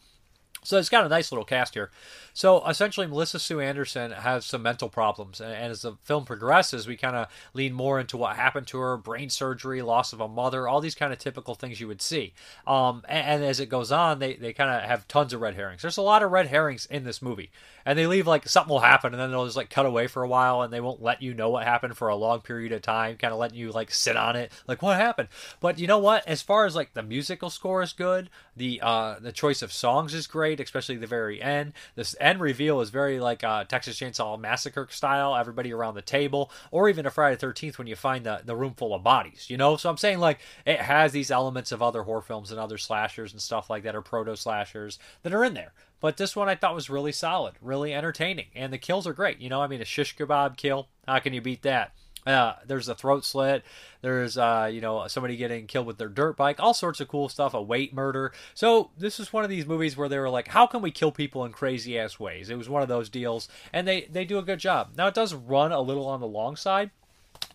So 0.64 0.78
it's 0.78 0.88
got 0.88 1.04
a 1.04 1.08
nice 1.08 1.30
little 1.30 1.44
cast 1.44 1.74
here. 1.74 1.90
So 2.32 2.66
essentially, 2.66 3.06
Melissa 3.06 3.38
Sue 3.38 3.60
Anderson 3.60 4.10
has 4.10 4.46
some 4.46 4.62
mental 4.62 4.88
problems, 4.88 5.40
and, 5.40 5.52
as 5.52 5.82
the 5.82 5.96
film 6.02 6.24
progresses, 6.24 6.86
we 6.88 6.96
kind 6.96 7.14
of 7.14 7.28
lean 7.52 7.74
more 7.74 8.00
into 8.00 8.16
what 8.16 8.36
happened 8.36 8.66
to 8.68 8.78
her: 8.78 8.96
brain 8.96 9.28
surgery, 9.28 9.82
loss 9.82 10.12
of 10.12 10.20
a 10.20 10.28
mother, 10.28 10.66
all 10.66 10.80
these 10.80 10.94
kind 10.94 11.12
of 11.12 11.18
typical 11.18 11.54
things 11.54 11.80
you 11.80 11.86
would 11.86 12.02
see. 12.02 12.32
Um, 12.66 13.04
and, 13.08 13.26
and, 13.26 13.44
as 13.44 13.60
it 13.60 13.68
goes 13.68 13.92
on, 13.92 14.18
they 14.18 14.34
they 14.34 14.52
kind 14.52 14.70
of 14.70 14.82
have 14.88 15.06
tons 15.06 15.34
of 15.34 15.42
red 15.42 15.54
herrings. 15.54 15.82
There's 15.82 15.98
a 15.98 16.02
lot 16.02 16.22
of 16.22 16.32
red 16.32 16.46
herrings 16.46 16.86
in 16.86 17.04
this 17.04 17.20
movie, 17.20 17.50
and 17.86 17.98
they 17.98 18.06
leave 18.06 18.26
like 18.26 18.48
something 18.48 18.70
will 18.70 18.80
happen, 18.80 19.12
and 19.12 19.20
then 19.20 19.30
they'll 19.30 19.44
just 19.44 19.56
like 19.56 19.70
cut 19.70 19.86
away 19.86 20.06
for 20.06 20.22
a 20.22 20.28
while, 20.28 20.62
and 20.62 20.72
they 20.72 20.80
won't 20.80 21.02
let 21.02 21.22
you 21.22 21.34
know 21.34 21.50
what 21.50 21.64
happened 21.64 21.96
for 21.96 22.08
a 22.08 22.16
long 22.16 22.40
period 22.40 22.72
of 22.72 22.82
time, 22.82 23.16
kind 23.16 23.32
of 23.32 23.38
letting 23.38 23.58
you 23.58 23.70
like 23.72 23.90
sit 23.90 24.16
on 24.16 24.36
it, 24.36 24.52
like 24.66 24.82
what 24.82 24.96
happened. 24.96 25.28
But 25.60 25.78
you 25.78 25.86
know 25.86 25.98
what? 25.98 26.26
As 26.26 26.42
far 26.42 26.66
as 26.66 26.74
like 26.74 26.94
the 26.94 27.02
musical 27.02 27.50
score 27.50 27.82
is 27.82 27.92
good, 27.92 28.30
the 28.56 28.80
uh, 28.82 29.16
the 29.20 29.32
choice 29.32 29.62
of 29.62 29.72
songs 29.72 30.14
is 30.14 30.26
great, 30.26 30.60
especially 30.60 30.96
the 30.96 31.06
very 31.06 31.42
end. 31.42 31.72
This 31.94 32.14
end 32.20 32.40
reveal 32.40 32.80
is 32.80 32.90
very 32.90 33.20
like 33.20 33.44
uh, 33.44 33.64
Texas 33.64 33.98
Chainsaw 33.98 34.38
Massacre 34.38 34.88
style. 34.90 35.36
Everybody 35.36 35.72
around 35.72 35.94
the 35.94 36.02
table, 36.02 36.50
or 36.70 36.88
even 36.88 37.06
a 37.06 37.10
Friday 37.10 37.36
Thirteenth 37.36 37.78
when 37.78 37.86
you 37.86 37.96
find 37.96 38.24
the 38.24 38.42
the 38.44 38.56
room 38.56 38.74
full 38.74 38.94
of 38.94 39.02
bodies. 39.02 39.46
You 39.48 39.56
know, 39.56 39.76
so 39.76 39.90
I'm 39.90 39.96
saying 39.96 40.18
like 40.18 40.40
it 40.64 40.80
has 40.80 41.12
these 41.12 41.30
elements 41.30 41.72
of 41.72 41.82
other 41.82 42.02
horror 42.02 42.22
films 42.22 42.50
and 42.50 42.60
other 42.60 42.78
slashers 42.78 43.32
and 43.32 43.40
stuff 43.40 43.68
like 43.70 43.82
that, 43.82 43.94
or 43.94 44.02
proto 44.02 44.36
slashers 44.36 44.98
that 45.22 45.34
are 45.34 45.44
in 45.44 45.54
there. 45.54 45.72
But 46.04 46.18
this 46.18 46.36
one 46.36 46.50
I 46.50 46.54
thought 46.54 46.74
was 46.74 46.90
really 46.90 47.12
solid, 47.12 47.54
really 47.62 47.94
entertaining, 47.94 48.48
and 48.54 48.70
the 48.70 48.76
kills 48.76 49.06
are 49.06 49.14
great. 49.14 49.40
You 49.40 49.48
know, 49.48 49.62
I 49.62 49.66
mean, 49.66 49.80
a 49.80 49.86
shish 49.86 50.14
kebab 50.14 50.58
kill, 50.58 50.86
how 51.08 51.18
can 51.18 51.32
you 51.32 51.40
beat 51.40 51.62
that? 51.62 51.92
Uh, 52.26 52.56
there's 52.66 52.90
a 52.90 52.94
throat 52.94 53.24
slit. 53.24 53.64
There's 54.02 54.36
uh, 54.36 54.68
you 54.70 54.82
know 54.82 55.06
somebody 55.06 55.38
getting 55.38 55.66
killed 55.66 55.86
with 55.86 55.96
their 55.96 56.10
dirt 56.10 56.36
bike. 56.36 56.60
All 56.60 56.74
sorts 56.74 57.00
of 57.00 57.08
cool 57.08 57.30
stuff. 57.30 57.54
A 57.54 57.62
weight 57.62 57.94
murder. 57.94 58.34
So 58.52 58.90
this 58.98 59.18
is 59.18 59.32
one 59.32 59.44
of 59.44 59.50
these 59.50 59.64
movies 59.64 59.96
where 59.96 60.10
they 60.10 60.18
were 60.18 60.28
like, 60.28 60.48
how 60.48 60.66
can 60.66 60.82
we 60.82 60.90
kill 60.90 61.10
people 61.10 61.42
in 61.46 61.52
crazy 61.52 61.98
ass 61.98 62.20
ways? 62.20 62.50
It 62.50 62.58
was 62.58 62.68
one 62.68 62.82
of 62.82 62.88
those 62.88 63.08
deals, 63.08 63.48
and 63.72 63.88
they 63.88 64.02
they 64.02 64.26
do 64.26 64.36
a 64.36 64.42
good 64.42 64.58
job. 64.58 64.90
Now 64.98 65.06
it 65.06 65.14
does 65.14 65.32
run 65.32 65.72
a 65.72 65.80
little 65.80 66.06
on 66.06 66.20
the 66.20 66.26
long 66.26 66.54
side, 66.54 66.90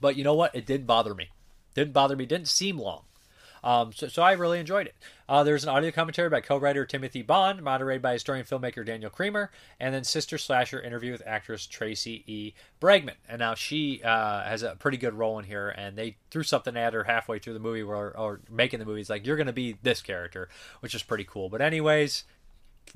but 0.01 0.15
you 0.15 0.23
know 0.23 0.33
what? 0.33 0.55
It 0.55 0.65
didn't 0.65 0.87
bother 0.87 1.13
me. 1.13 1.29
Didn't 1.75 1.93
bother 1.93 2.15
me. 2.15 2.25
Didn't 2.25 2.47
seem 2.47 2.79
long. 2.79 3.03
Um, 3.63 3.91
so, 3.93 4.07
so 4.07 4.21
I 4.21 4.33
really 4.33 4.59
enjoyed 4.59 4.87
it. 4.87 4.95
Uh, 5.27 5.43
there's 5.43 5.63
an 5.63 5.69
audio 5.69 5.91
commentary 5.91 6.29
by 6.29 6.41
co-writer 6.41 6.85
Timothy 6.85 7.21
Bond, 7.21 7.61
moderated 7.61 8.01
by 8.01 8.13
historian 8.13 8.45
filmmaker 8.45 8.85
Daniel 8.85 9.11
Kremer, 9.11 9.51
and 9.79 9.93
then 9.93 10.03
Sister 10.03 10.37
Slasher 10.37 10.81
interview 10.81 11.11
with 11.11 11.21
actress 11.25 11.67
Tracy 11.67 12.23
E. 12.25 12.53
Bregman. 12.81 13.15
And 13.27 13.39
now 13.39 13.53
she 13.55 14.01
uh, 14.03 14.43
has 14.43 14.63
a 14.63 14.75
pretty 14.75 14.97
good 14.97 15.13
role 15.13 15.37
in 15.39 15.45
here, 15.45 15.69
and 15.69 15.97
they 15.97 16.17
threw 16.31 16.43
something 16.43 16.75
at 16.75 16.93
her 16.93 17.03
halfway 17.03 17.39
through 17.39 17.53
the 17.53 17.59
movie, 17.59 17.83
or, 17.83 18.17
or 18.17 18.41
making 18.49 18.79
the 18.79 18.85
movie. 18.85 19.01
It's 19.01 19.09
like 19.09 19.25
you're 19.25 19.37
going 19.37 19.47
to 19.47 19.53
be 19.53 19.77
this 19.83 20.01
character, 20.01 20.49
which 20.79 20.95
is 20.95 21.03
pretty 21.03 21.25
cool. 21.25 21.49
But 21.49 21.61
anyways, 21.61 22.23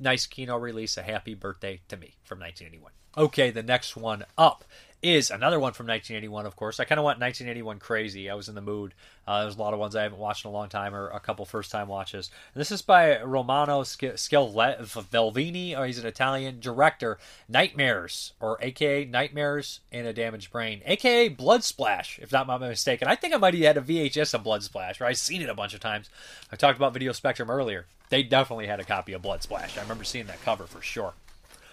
nice 0.00 0.26
Kino 0.26 0.56
release. 0.56 0.96
A 0.96 1.02
happy 1.02 1.34
birthday 1.34 1.80
to 1.88 1.96
me 1.96 2.14
from 2.24 2.40
1981. 2.40 2.92
Okay, 3.16 3.50
the 3.50 3.62
next 3.62 3.96
one 3.96 4.24
up 4.36 4.64
is 5.04 5.30
another 5.30 5.60
one 5.60 5.74
from 5.74 5.86
1981, 5.86 6.46
of 6.46 6.56
course. 6.56 6.80
I 6.80 6.84
kind 6.84 6.98
of 6.98 7.04
want 7.04 7.20
1981 7.20 7.78
crazy. 7.78 8.30
I 8.30 8.34
was 8.34 8.48
in 8.48 8.54
the 8.54 8.62
mood. 8.62 8.94
Uh, 9.26 9.42
there's 9.42 9.56
a 9.56 9.60
lot 9.60 9.74
of 9.74 9.78
ones 9.78 9.94
I 9.94 10.02
haven't 10.02 10.18
watched 10.18 10.44
in 10.44 10.48
a 10.48 10.52
long 10.52 10.70
time, 10.70 10.94
or 10.94 11.08
a 11.08 11.20
couple 11.20 11.44
first 11.44 11.70
time 11.70 11.88
watches. 11.88 12.30
And 12.54 12.60
this 12.60 12.70
is 12.70 12.80
by 12.80 13.20
Romano 13.20 13.82
Scavolini, 13.82 15.76
or 15.78 15.86
he's 15.86 15.98
an 15.98 16.06
Italian 16.06 16.58
director. 16.58 17.18
Nightmares, 17.48 18.32
or 18.40 18.58
AKA 18.62 19.04
Nightmares 19.04 19.80
in 19.92 20.06
a 20.06 20.12
Damaged 20.14 20.50
Brain, 20.50 20.80
AKA 20.86 21.28
Blood 21.28 21.64
Splash, 21.64 22.18
if 22.22 22.32
not 22.32 22.46
my 22.46 22.56
mistaken. 22.56 23.06
I 23.06 23.14
think 23.14 23.34
I 23.34 23.36
might 23.36 23.54
have 23.54 23.62
had 23.62 23.76
a 23.76 23.82
VHS 23.82 24.32
of 24.32 24.42
Blood 24.42 24.62
Splash, 24.62 25.00
or 25.00 25.04
I've 25.04 25.18
seen 25.18 25.42
it 25.42 25.50
a 25.50 25.54
bunch 25.54 25.74
of 25.74 25.80
times. 25.80 26.08
I 26.50 26.56
talked 26.56 26.78
about 26.78 26.94
Video 26.94 27.12
Spectrum 27.12 27.50
earlier. 27.50 27.84
They 28.08 28.22
definitely 28.22 28.68
had 28.68 28.80
a 28.80 28.84
copy 28.84 29.12
of 29.12 29.22
Blood 29.22 29.42
Splash. 29.42 29.76
I 29.76 29.82
remember 29.82 30.04
seeing 30.04 30.26
that 30.26 30.42
cover 30.42 30.64
for 30.64 30.80
sure. 30.80 31.12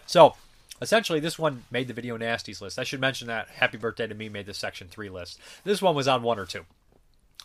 So, 0.06 0.36
Essentially, 0.82 1.20
this 1.20 1.38
one 1.38 1.64
made 1.70 1.88
the 1.88 1.94
video 1.94 2.18
nasties 2.18 2.62
list. 2.62 2.80
I 2.80 2.84
should 2.84 3.00
mention 3.00 3.28
that 3.28 3.50
Happy 3.50 3.78
Birthday 3.78 4.08
to 4.08 4.16
Me 4.16 4.30
made 4.30 4.48
the 4.48 4.54
section 4.54 4.88
three 4.88 5.10
list. 5.10 5.40
This 5.64 5.82
one 5.82 5.96
was 5.96 6.08
on 6.08 6.24
one 6.24 6.40
or 6.40 6.46
two. 6.46 6.66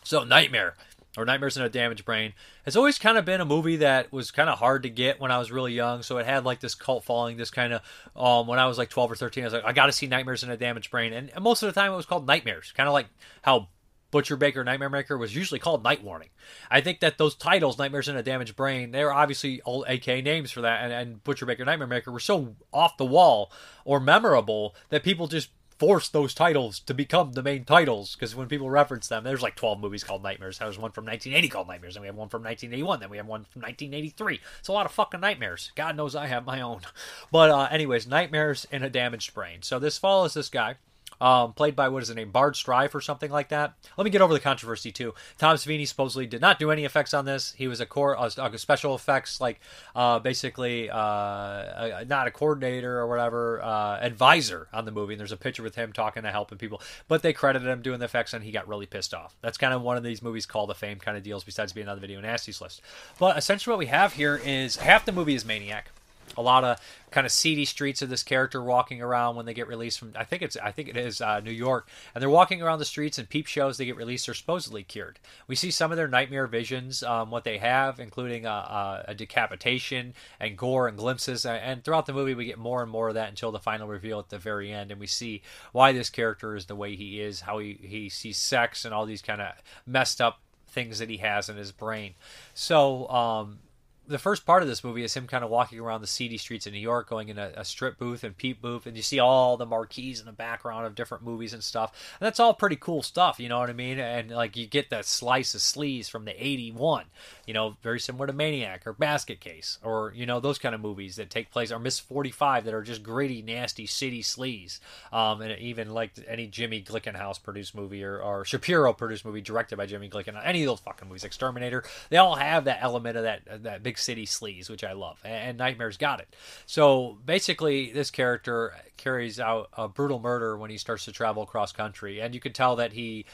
So, 0.03 0.23
Nightmare 0.23 0.75
or 1.17 1.25
Nightmares 1.25 1.57
in 1.57 1.63
a 1.63 1.69
Damaged 1.69 2.05
Brain 2.05 2.33
has 2.63 2.77
always 2.77 2.99
kind 2.99 3.17
of 3.17 3.25
been 3.25 3.41
a 3.41 3.45
movie 3.45 3.77
that 3.77 4.11
was 4.13 4.29
kind 4.29 4.49
of 4.49 4.59
hard 4.59 4.83
to 4.83 4.89
get 4.89 5.19
when 5.19 5.31
I 5.31 5.39
was 5.39 5.51
really 5.51 5.73
young. 5.73 6.03
So 6.03 6.19
it 6.19 6.25
had 6.25 6.45
like 6.45 6.59
this 6.59 6.75
cult 6.75 7.03
following, 7.03 7.37
this 7.37 7.49
kind 7.49 7.73
of, 7.73 7.81
um, 8.15 8.47
when 8.47 8.59
I 8.59 8.67
was 8.67 8.77
like 8.77 8.89
12 8.89 9.13
or 9.13 9.15
13, 9.15 9.43
I 9.43 9.47
was 9.47 9.53
like, 9.53 9.65
I 9.65 9.73
got 9.73 9.87
to 9.87 9.91
see 9.91 10.05
Nightmares 10.05 10.43
in 10.43 10.51
a 10.51 10.57
Damaged 10.57 10.91
Brain. 10.91 11.13
And, 11.13 11.31
and 11.33 11.43
most 11.43 11.63
of 11.63 11.73
the 11.73 11.79
time 11.79 11.91
it 11.91 11.95
was 11.95 12.05
called 12.05 12.27
Nightmares, 12.27 12.71
kind 12.77 12.87
of 12.87 12.93
like 12.93 13.07
how 13.41 13.67
Butcher 14.11 14.37
Baker 14.37 14.63
Nightmare 14.63 14.89
Maker 14.89 15.17
was 15.17 15.35
usually 15.35 15.59
called 15.59 15.83
Night 15.83 16.03
Warning. 16.03 16.29
I 16.71 16.81
think 16.81 17.01
that 17.01 17.17
those 17.17 17.35
titles, 17.35 17.77
Nightmares 17.77 18.07
in 18.07 18.15
a 18.15 18.23
Damaged 18.23 18.55
Brain, 18.55 18.91
they're 18.91 19.13
obviously 19.13 19.61
all 19.61 19.83
AK 19.83 20.07
names 20.23 20.51
for 20.51 20.61
that, 20.61 20.83
and, 20.83 20.93
and 20.93 21.23
Butcher 21.23 21.45
Baker 21.45 21.65
Nightmare 21.65 21.87
Maker 21.87 22.11
were 22.11 22.19
so 22.19 22.55
off 22.73 22.97
the 22.97 23.05
wall 23.05 23.51
or 23.83 23.99
memorable 23.99 24.75
that 24.89 25.03
people 25.03 25.27
just 25.27 25.49
forced 25.77 26.11
those 26.11 26.33
titles 26.33 26.79
to 26.79 26.93
become 26.93 27.33
the 27.33 27.43
main 27.43 27.63
titles 27.63 28.15
because 28.15 28.35
when 28.35 28.47
people 28.47 28.69
reference 28.69 29.07
them, 29.07 29.23
there's 29.23 29.41
like 29.41 29.55
12 29.55 29.79
movies 29.79 30.03
called 30.03 30.23
Nightmares. 30.23 30.57
There's 30.57 30.79
one 30.79 30.91
from 30.91 31.05
1980 31.05 31.49
called 31.49 31.67
Nightmares, 31.67 31.95
and 31.95 32.01
we 32.01 32.07
have 32.07 32.15
one 32.15 32.29
from 32.29 32.43
1981, 32.43 32.99
then 32.99 33.09
we 33.09 33.17
have 33.17 33.27
one 33.27 33.45
from 33.51 33.61
1983. 33.61 34.39
It's 34.59 34.67
a 34.67 34.71
lot 34.71 34.85
of 34.85 34.91
fucking 34.91 35.19
nightmares. 35.19 35.71
God 35.75 35.95
knows 35.95 36.15
I 36.15 36.27
have 36.27 36.45
my 36.45 36.61
own. 36.61 36.81
But, 37.31 37.49
uh, 37.49 37.67
anyways, 37.69 38.07
Nightmares 38.07 38.65
in 38.71 38.83
a 38.83 38.89
Damaged 38.89 39.33
Brain. 39.33 39.61
So 39.61 39.79
this 39.79 39.97
follows 39.97 40.33
this 40.33 40.49
guy 40.49 40.75
um, 41.21 41.53
played 41.53 41.75
by 41.75 41.89
what 41.89 42.01
is 42.01 42.09
his 42.09 42.15
name, 42.15 42.31
Bard 42.31 42.55
Strife 42.55 42.93
or 42.95 43.01
something 43.01 43.31
like 43.31 43.49
that. 43.49 43.73
Let 43.97 44.05
me 44.05 44.09
get 44.09 44.21
over 44.21 44.33
the 44.33 44.39
controversy 44.39 44.91
too. 44.91 45.13
Tom 45.37 45.55
Savini 45.55 45.87
supposedly 45.87 46.27
did 46.27 46.41
not 46.41 46.59
do 46.59 46.71
any 46.71 46.85
effects 46.85 47.13
on 47.13 47.25
this. 47.25 47.53
He 47.57 47.67
was 47.67 47.79
a 47.79 47.85
core, 47.85 48.15
a 48.19 48.57
special 48.57 48.95
effects, 48.95 49.41
like 49.41 49.59
uh, 49.95 50.19
basically 50.19 50.89
uh, 50.89 50.97
a, 50.97 52.05
not 52.07 52.27
a 52.27 52.31
coordinator 52.31 52.99
or 52.99 53.07
whatever, 53.07 53.61
uh, 53.61 53.99
advisor 53.99 54.67
on 54.73 54.85
the 54.85 54.91
movie. 54.91 55.13
And 55.13 55.19
there's 55.19 55.31
a 55.31 55.37
picture 55.37 55.63
with 55.63 55.75
him 55.75 55.93
talking 55.93 56.23
to 56.23 56.31
helping 56.31 56.57
people, 56.57 56.81
but 57.07 57.21
they 57.21 57.33
credited 57.33 57.67
him 57.67 57.81
doing 57.81 57.99
the 57.99 58.05
effects, 58.05 58.33
and 58.33 58.43
he 58.43 58.51
got 58.51 58.67
really 58.67 58.85
pissed 58.85 59.13
off. 59.13 59.35
That's 59.41 59.57
kind 59.57 59.73
of 59.73 59.81
one 59.81 59.97
of 59.97 60.03
these 60.03 60.21
movies 60.21 60.45
called 60.45 60.69
the 60.69 60.75
fame 60.75 60.99
kind 60.99 61.17
of 61.17 61.23
deals. 61.23 61.43
Besides 61.43 61.73
being 61.73 61.87
on 61.87 61.95
the 61.95 62.01
video 62.01 62.21
nasties 62.21 62.61
list, 62.61 62.81
but 63.19 63.37
essentially 63.37 63.71
what 63.71 63.79
we 63.79 63.85
have 63.87 64.13
here 64.13 64.39
is 64.43 64.77
half 64.77 65.05
the 65.05 65.11
movie 65.11 65.35
is 65.35 65.45
Maniac 65.45 65.91
a 66.37 66.41
lot 66.41 66.63
of 66.63 66.79
kind 67.11 67.25
of 67.25 67.31
seedy 67.31 67.65
streets 67.65 68.01
of 68.01 68.09
this 68.09 68.23
character 68.23 68.61
walking 68.61 69.01
around 69.01 69.35
when 69.35 69.45
they 69.45 69.53
get 69.53 69.67
released 69.67 69.99
from 69.99 70.13
I 70.15 70.23
think 70.23 70.41
it's 70.41 70.57
I 70.57 70.71
think 70.71 70.89
it 70.89 70.97
is 70.97 71.21
uh, 71.21 71.39
New 71.39 71.51
York 71.51 71.89
and 72.13 72.21
they're 72.21 72.29
walking 72.29 72.61
around 72.61 72.79
the 72.79 72.85
streets 72.85 73.17
and 73.17 73.29
peep 73.29 73.47
shows 73.47 73.77
they 73.77 73.85
get 73.85 73.95
released 73.95 74.29
are 74.29 74.33
supposedly 74.33 74.83
cured. 74.83 75.19
We 75.47 75.55
see 75.55 75.71
some 75.71 75.91
of 75.91 75.97
their 75.97 76.07
nightmare 76.07 76.47
visions, 76.47 77.03
um, 77.03 77.31
what 77.31 77.43
they 77.43 77.57
have, 77.57 77.99
including 77.99 78.45
a, 78.45 78.49
a, 78.49 79.05
a, 79.09 79.15
decapitation 79.15 80.13
and 80.39 80.57
gore 80.57 80.87
and 80.87 80.97
glimpses. 80.97 81.45
And 81.45 81.83
throughout 81.83 82.05
the 82.05 82.13
movie, 82.13 82.33
we 82.33 82.45
get 82.45 82.57
more 82.57 82.81
and 82.81 82.91
more 82.91 83.09
of 83.09 83.15
that 83.15 83.29
until 83.29 83.51
the 83.51 83.59
final 83.59 83.87
reveal 83.87 84.19
at 84.19 84.29
the 84.29 84.37
very 84.37 84.71
end, 84.71 84.91
and 84.91 84.99
we 84.99 85.07
see 85.07 85.41
why 85.71 85.91
this 85.91 86.09
character 86.09 86.55
is 86.55 86.65
the 86.65 86.75
way 86.75 86.95
he 86.95 87.21
is, 87.21 87.41
how 87.41 87.59
he 87.59 87.79
he 87.81 88.09
sees 88.09 88.37
sex 88.37 88.85
and 88.85 88.93
all 88.93 89.05
these 89.05 89.21
kind 89.21 89.41
of 89.41 89.53
messed 89.85 90.21
up 90.21 90.39
things 90.67 90.99
that 90.99 91.09
he 91.09 91.17
has 91.17 91.49
in 91.49 91.57
his 91.57 91.71
brain. 91.71 92.13
So 92.53 93.07
um, 93.09 93.59
the 94.07 94.17
first 94.17 94.45
part 94.45 94.61
of 94.61 94.69
this 94.69 94.83
movie 94.83 95.03
is 95.03 95.13
him 95.13 95.27
kind 95.27 95.43
of 95.43 95.49
walking 95.49 95.79
around 95.79 96.01
the 96.01 96.07
seedy 96.07 96.37
streets 96.37 96.65
of 96.65 96.73
New 96.73 96.79
York, 96.79 97.09
going 97.09 97.27
in 97.29 97.37
a, 97.37 97.51
a, 97.57 97.65
strip 97.65 97.97
booth 97.97 98.23
and 98.23 98.37
peep 98.37 98.61
booth, 98.61 98.85
and 98.85 98.95
you 98.95 99.03
see 99.03 99.19
all 99.19 99.57
the 99.57 99.65
marquees 99.65 100.19
in 100.19 100.25
the 100.25 100.31
background 100.31 100.85
of 100.85 100.95
different 100.95 101.23
movies 101.23 101.53
and 101.53 101.63
stuff. 101.63 101.91
And 102.19 102.25
that's 102.25 102.39
all 102.39 102.53
pretty 102.53 102.77
cool 102.77 103.03
stuff, 103.03 103.39
you 103.39 103.49
know 103.49 103.59
what 103.59 103.69
I 103.69 103.73
mean? 103.73 103.99
And 103.99 104.31
like 104.31 104.55
you 104.55 104.65
get 104.65 104.89
that 104.89 105.05
slice 105.05 105.53
of 105.53 105.61
sleaze 105.61 106.09
from 106.09 106.25
the 106.25 106.41
'81, 106.41 107.05
you 107.45 107.53
know, 107.53 107.75
very 107.81 107.99
similar 107.99 108.27
to 108.27 108.33
Maniac 108.33 108.87
or 108.87 108.93
Basket 108.93 109.41
Case, 109.41 109.77
or 109.83 110.13
you 110.15 110.25
know 110.25 110.39
those 110.39 110.57
kind 110.57 110.73
of 110.73 110.81
movies 110.81 111.17
that 111.17 111.29
take 111.29 111.51
place, 111.51 111.71
or 111.71 111.79
Miss 111.79 111.99
45 111.99 112.65
that 112.65 112.73
are 112.73 112.83
just 112.83 113.03
gritty, 113.03 113.41
nasty 113.41 113.85
city 113.85 114.23
sleaze. 114.23 114.79
Um, 115.11 115.41
and 115.41 115.59
even 115.59 115.93
like 115.93 116.11
any 116.27 116.47
Jimmy 116.47 116.81
Glickenhaus 116.81 117.41
produced 117.41 117.75
movie 117.75 118.03
or, 118.03 118.19
or 118.19 118.45
Shapiro 118.45 118.93
produced 118.93 119.25
movie 119.25 119.41
directed 119.41 119.75
by 119.75 119.85
Jimmy 119.85 120.09
Glickenhaus, 120.09 120.41
any 120.45 120.63
of 120.63 120.67
those 120.67 120.79
fucking 120.79 121.07
movies, 121.07 121.25
Exterminator, 121.25 121.83
they 122.09 122.17
all 122.17 122.35
have 122.35 122.65
that 122.65 122.79
element 122.81 123.17
of 123.17 123.23
that 123.23 123.63
that 123.63 123.83
big 123.83 123.96
City 123.97 124.25
sleaze, 124.25 124.69
which 124.69 124.83
I 124.83 124.93
love, 124.93 125.19
and 125.23 125.57
Nightmare's 125.57 125.97
got 125.97 126.19
it. 126.19 126.35
So 126.65 127.17
basically, 127.25 127.91
this 127.91 128.11
character 128.11 128.73
carries 128.97 129.39
out 129.39 129.69
a 129.73 129.87
brutal 129.87 130.19
murder 130.19 130.57
when 130.57 130.69
he 130.69 130.77
starts 130.77 131.05
to 131.05 131.11
travel 131.11 131.43
across 131.43 131.71
country, 131.71 132.19
and 132.19 132.33
you 132.33 132.39
can 132.39 132.53
tell 132.53 132.77
that 132.77 132.93
he 132.93 133.25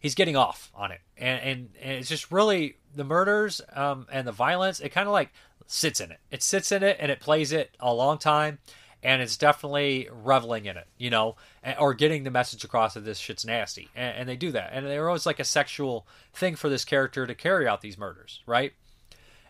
he's 0.00 0.14
getting 0.14 0.36
off 0.36 0.70
on 0.74 0.92
it, 0.92 1.00
and 1.16 1.40
and, 1.40 1.68
and 1.80 1.92
it's 1.92 2.08
just 2.08 2.30
really 2.30 2.76
the 2.94 3.04
murders 3.04 3.60
um, 3.74 4.06
and 4.10 4.26
the 4.26 4.32
violence. 4.32 4.80
It 4.80 4.90
kind 4.90 5.08
of 5.08 5.12
like 5.12 5.32
sits 5.66 6.00
in 6.00 6.10
it. 6.10 6.20
It 6.30 6.42
sits 6.42 6.72
in 6.72 6.82
it, 6.82 6.96
and 7.00 7.10
it 7.10 7.20
plays 7.20 7.52
it 7.52 7.76
a 7.80 7.92
long 7.92 8.18
time 8.18 8.58
and 9.02 9.20
it's 9.20 9.36
definitely 9.36 10.08
reveling 10.12 10.66
in 10.66 10.76
it, 10.76 10.86
you 10.96 11.10
know, 11.10 11.36
or 11.78 11.92
getting 11.92 12.22
the 12.22 12.30
message 12.30 12.62
across 12.64 12.94
that 12.94 13.04
this 13.04 13.18
shit's 13.18 13.44
nasty. 13.44 13.88
And, 13.96 14.18
and, 14.18 14.28
they 14.28 14.36
do 14.36 14.52
that. 14.52 14.70
And 14.72 14.86
they're 14.86 15.08
always 15.08 15.26
like 15.26 15.40
a 15.40 15.44
sexual 15.44 16.06
thing 16.32 16.54
for 16.54 16.68
this 16.68 16.84
character 16.84 17.26
to 17.26 17.34
carry 17.34 17.66
out 17.66 17.80
these 17.80 17.98
murders, 17.98 18.40
right? 18.46 18.72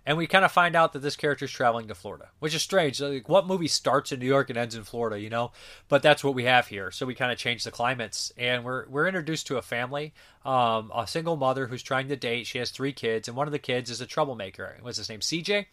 And 0.04 0.16
we 0.16 0.26
kind 0.26 0.44
of 0.44 0.52
find 0.52 0.74
out 0.74 0.92
that 0.92 1.00
this 1.00 1.16
character 1.16 1.44
is 1.44 1.50
traveling 1.50 1.88
to 1.88 1.94
Florida, 1.94 2.28
which 2.40 2.54
is 2.54 2.62
strange. 2.62 3.00
Like, 3.00 3.28
what 3.28 3.46
movie 3.46 3.68
starts 3.68 4.12
in 4.12 4.20
New 4.20 4.26
York 4.26 4.50
and 4.50 4.58
ends 4.58 4.74
in 4.74 4.84
Florida, 4.84 5.20
you 5.20 5.30
know? 5.30 5.52
But 5.88 6.02
that's 6.02 6.24
what 6.24 6.34
we 6.34 6.44
have 6.44 6.68
here. 6.68 6.90
So 6.90 7.06
we 7.06 7.14
kind 7.14 7.32
of 7.32 7.38
change 7.38 7.64
the 7.64 7.70
climates, 7.70 8.32
and 8.36 8.64
we're 8.64 8.88
we're 8.88 9.06
introduced 9.06 9.46
to 9.48 9.58
a 9.58 9.62
family, 9.62 10.12
um, 10.44 10.90
a 10.94 11.06
single 11.06 11.36
mother 11.36 11.66
who's 11.66 11.82
trying 11.82 12.08
to 12.08 12.16
date. 12.16 12.46
She 12.46 12.58
has 12.58 12.70
three 12.70 12.92
kids, 12.92 13.28
and 13.28 13.36
one 13.36 13.46
of 13.48 13.52
the 13.52 13.58
kids 13.58 13.90
is 13.90 14.00
a 14.00 14.06
troublemaker. 14.06 14.76
What's 14.82 14.98
his 14.98 15.08
name? 15.08 15.20
CJ 15.20 15.66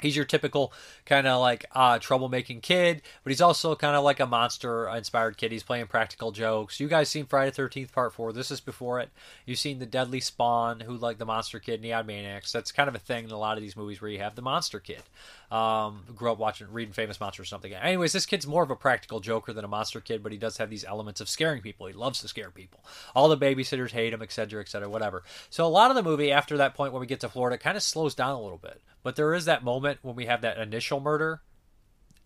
he's 0.00 0.16
your 0.16 0.24
typical 0.24 0.72
kind 1.04 1.26
of 1.26 1.40
like 1.40 1.66
uh, 1.72 1.98
troublemaking 1.98 2.62
kid, 2.62 3.02
but 3.24 3.30
he's 3.30 3.40
also 3.40 3.74
kind 3.74 3.96
of 3.96 4.04
like 4.04 4.20
a 4.20 4.26
monster 4.26 4.88
inspired 4.88 5.36
kid. 5.36 5.52
He's 5.52 5.62
playing 5.62 5.86
practical 5.86 6.32
jokes. 6.32 6.80
You 6.80 6.88
guys 6.88 7.08
seen 7.08 7.26
Friday 7.26 7.50
Thirteenth 7.50 7.92
Part 7.92 8.12
Four? 8.12 8.32
This 8.32 8.50
is 8.50 8.60
before 8.60 9.00
it. 9.00 9.10
You've 9.46 9.58
seen 9.58 9.78
the 9.78 9.86
Deadly 9.86 10.20
Spawn, 10.20 10.80
who 10.80 10.96
like 10.96 11.18
the 11.18 11.26
monster 11.26 11.58
kid 11.58 11.84
in 11.84 11.90
Animaniacs. 11.90 12.52
That's 12.52 12.72
kind 12.72 12.88
of 12.88 12.94
a 12.94 13.00
thing 13.00 13.24
in 13.24 13.30
a 13.30 13.38
lot 13.38 13.56
of 13.56 13.62
these 13.62 13.76
movies 13.76 14.00
where 14.00 14.10
you 14.10 14.18
have 14.18 14.34
the 14.34 14.42
monster 14.42 14.80
kid. 14.80 15.02
Um, 15.50 16.02
grew 16.14 16.30
up 16.30 16.38
watching 16.38 16.66
reading 16.70 16.92
Famous 16.92 17.20
Monsters 17.20 17.44
or 17.44 17.46
something. 17.46 17.72
Anyways, 17.72 18.12
this 18.12 18.26
kid's 18.26 18.46
more 18.46 18.62
of 18.62 18.70
a 18.70 18.76
practical 18.76 19.20
joker 19.20 19.52
than 19.52 19.64
a 19.64 19.68
monster 19.68 20.00
kid, 20.00 20.22
but 20.22 20.32
he 20.32 20.38
does 20.38 20.58
have 20.58 20.68
these 20.68 20.84
elements 20.84 21.20
of 21.20 21.28
scaring 21.28 21.62
people. 21.62 21.86
He 21.86 21.94
loves 21.94 22.20
to 22.20 22.28
scare 22.28 22.50
people. 22.50 22.80
All 23.14 23.28
the 23.28 23.36
babysitters 23.36 23.92
hate 23.92 24.12
him, 24.12 24.22
etc., 24.22 24.60
etc., 24.60 24.88
whatever. 24.88 25.22
So 25.48 25.64
a 25.64 25.68
lot 25.68 25.90
of 25.90 25.96
the 25.96 26.02
movie 26.02 26.30
after 26.30 26.58
that 26.58 26.74
point 26.74 26.92
when 26.92 27.00
we 27.00 27.06
get 27.06 27.20
to 27.20 27.28
Florida 27.28 27.56
kind 27.56 27.76
of 27.76 27.82
slows 27.82 28.14
down 28.14 28.34
a 28.34 28.40
little 28.40 28.58
bit. 28.58 28.82
But 29.02 29.16
there 29.16 29.34
is 29.34 29.44
that 29.44 29.64
moment 29.64 29.98
when 30.02 30.16
we 30.16 30.26
have 30.26 30.40
that 30.42 30.58
initial 30.58 31.00
murder 31.00 31.42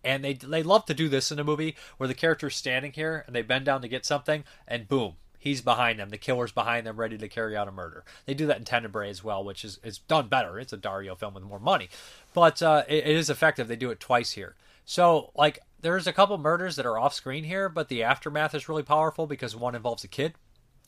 and 0.03 0.23
they 0.23 0.33
they 0.33 0.63
love 0.63 0.85
to 0.85 0.93
do 0.93 1.07
this 1.07 1.31
in 1.31 1.39
a 1.39 1.43
movie 1.43 1.75
where 1.97 2.07
the 2.07 2.13
character's 2.13 2.55
standing 2.55 2.91
here 2.91 3.23
and 3.25 3.35
they 3.35 3.41
bend 3.41 3.65
down 3.65 3.81
to 3.81 3.87
get 3.87 4.05
something 4.05 4.43
and 4.67 4.87
boom 4.87 5.15
he's 5.43 5.61
behind 5.61 5.99
them. 5.99 6.09
The 6.09 6.17
killer's 6.17 6.53
behind 6.53 6.87
them 6.87 6.95
ready 6.95 7.17
to 7.17 7.27
carry 7.27 7.57
out 7.57 7.67
a 7.67 7.71
murder. 7.71 8.05
They 8.25 8.33
do 8.33 8.45
that 8.47 8.59
in 8.59 8.63
tenebrae 8.63 9.09
as 9.09 9.23
well 9.23 9.43
which 9.43 9.65
is, 9.65 9.79
is 9.83 9.97
done 9.97 10.29
better. 10.29 10.57
It's 10.57 10.71
a 10.73 10.77
dario 10.77 11.15
film 11.15 11.33
with 11.33 11.43
more 11.43 11.59
money. 11.59 11.89
But 12.33 12.61
uh, 12.61 12.83
it, 12.87 13.05
it 13.05 13.15
is 13.15 13.29
effective. 13.29 13.67
They 13.67 13.75
do 13.75 13.91
it 13.91 13.99
twice 13.99 14.31
here. 14.31 14.55
So 14.85 15.31
like 15.35 15.59
there's 15.81 16.07
a 16.07 16.13
couple 16.13 16.37
murders 16.37 16.77
that 16.77 16.85
are 16.85 16.97
off 16.97 17.13
screen 17.13 17.43
here 17.43 17.67
but 17.69 17.89
the 17.89 18.03
aftermath 18.03 18.55
is 18.55 18.69
really 18.69 18.83
powerful 18.83 19.27
because 19.27 19.55
one 19.55 19.75
involves 19.75 20.03
a 20.03 20.07
kid 20.07 20.33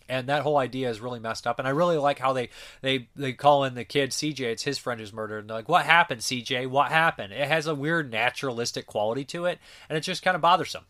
and 0.10 0.28
that 0.28 0.44
whole 0.44 0.58
idea 0.58 0.90
is 0.90 1.00
really 1.00 1.20
messed 1.20 1.48
up. 1.48 1.60
And 1.60 1.68
i 1.68 1.72
really 1.72 1.98
like 1.98 2.20
how 2.20 2.34
they 2.34 2.50
they 2.82 3.08
they 3.16 3.34
call 3.34 3.64
in 3.64 3.76
the 3.76 3.86
kid 3.86 4.12
cj 4.12 4.40
it's 4.40 4.64
his 4.64 4.78
friend 4.78 5.00
who's 5.00 5.14
murdered 5.14 5.40
and 5.40 5.50
they're 5.50 5.58
like 5.58 5.70
what 5.70 5.86
happened 5.86 6.22
cj 6.22 6.68
what 6.68 6.92
happened? 6.92 7.34
It 7.34 7.48
has 7.48 7.68
a 7.68 7.76
weird 7.76 8.12
naturalistic 8.12 8.86
quality 8.86 9.26
to 9.26 9.46
it 9.46 9.60
and 9.90 9.98
it's 9.98 10.06
just 10.06 10.24
kind 10.24 10.36
of 10.36 10.42
bothersome. 10.42 10.86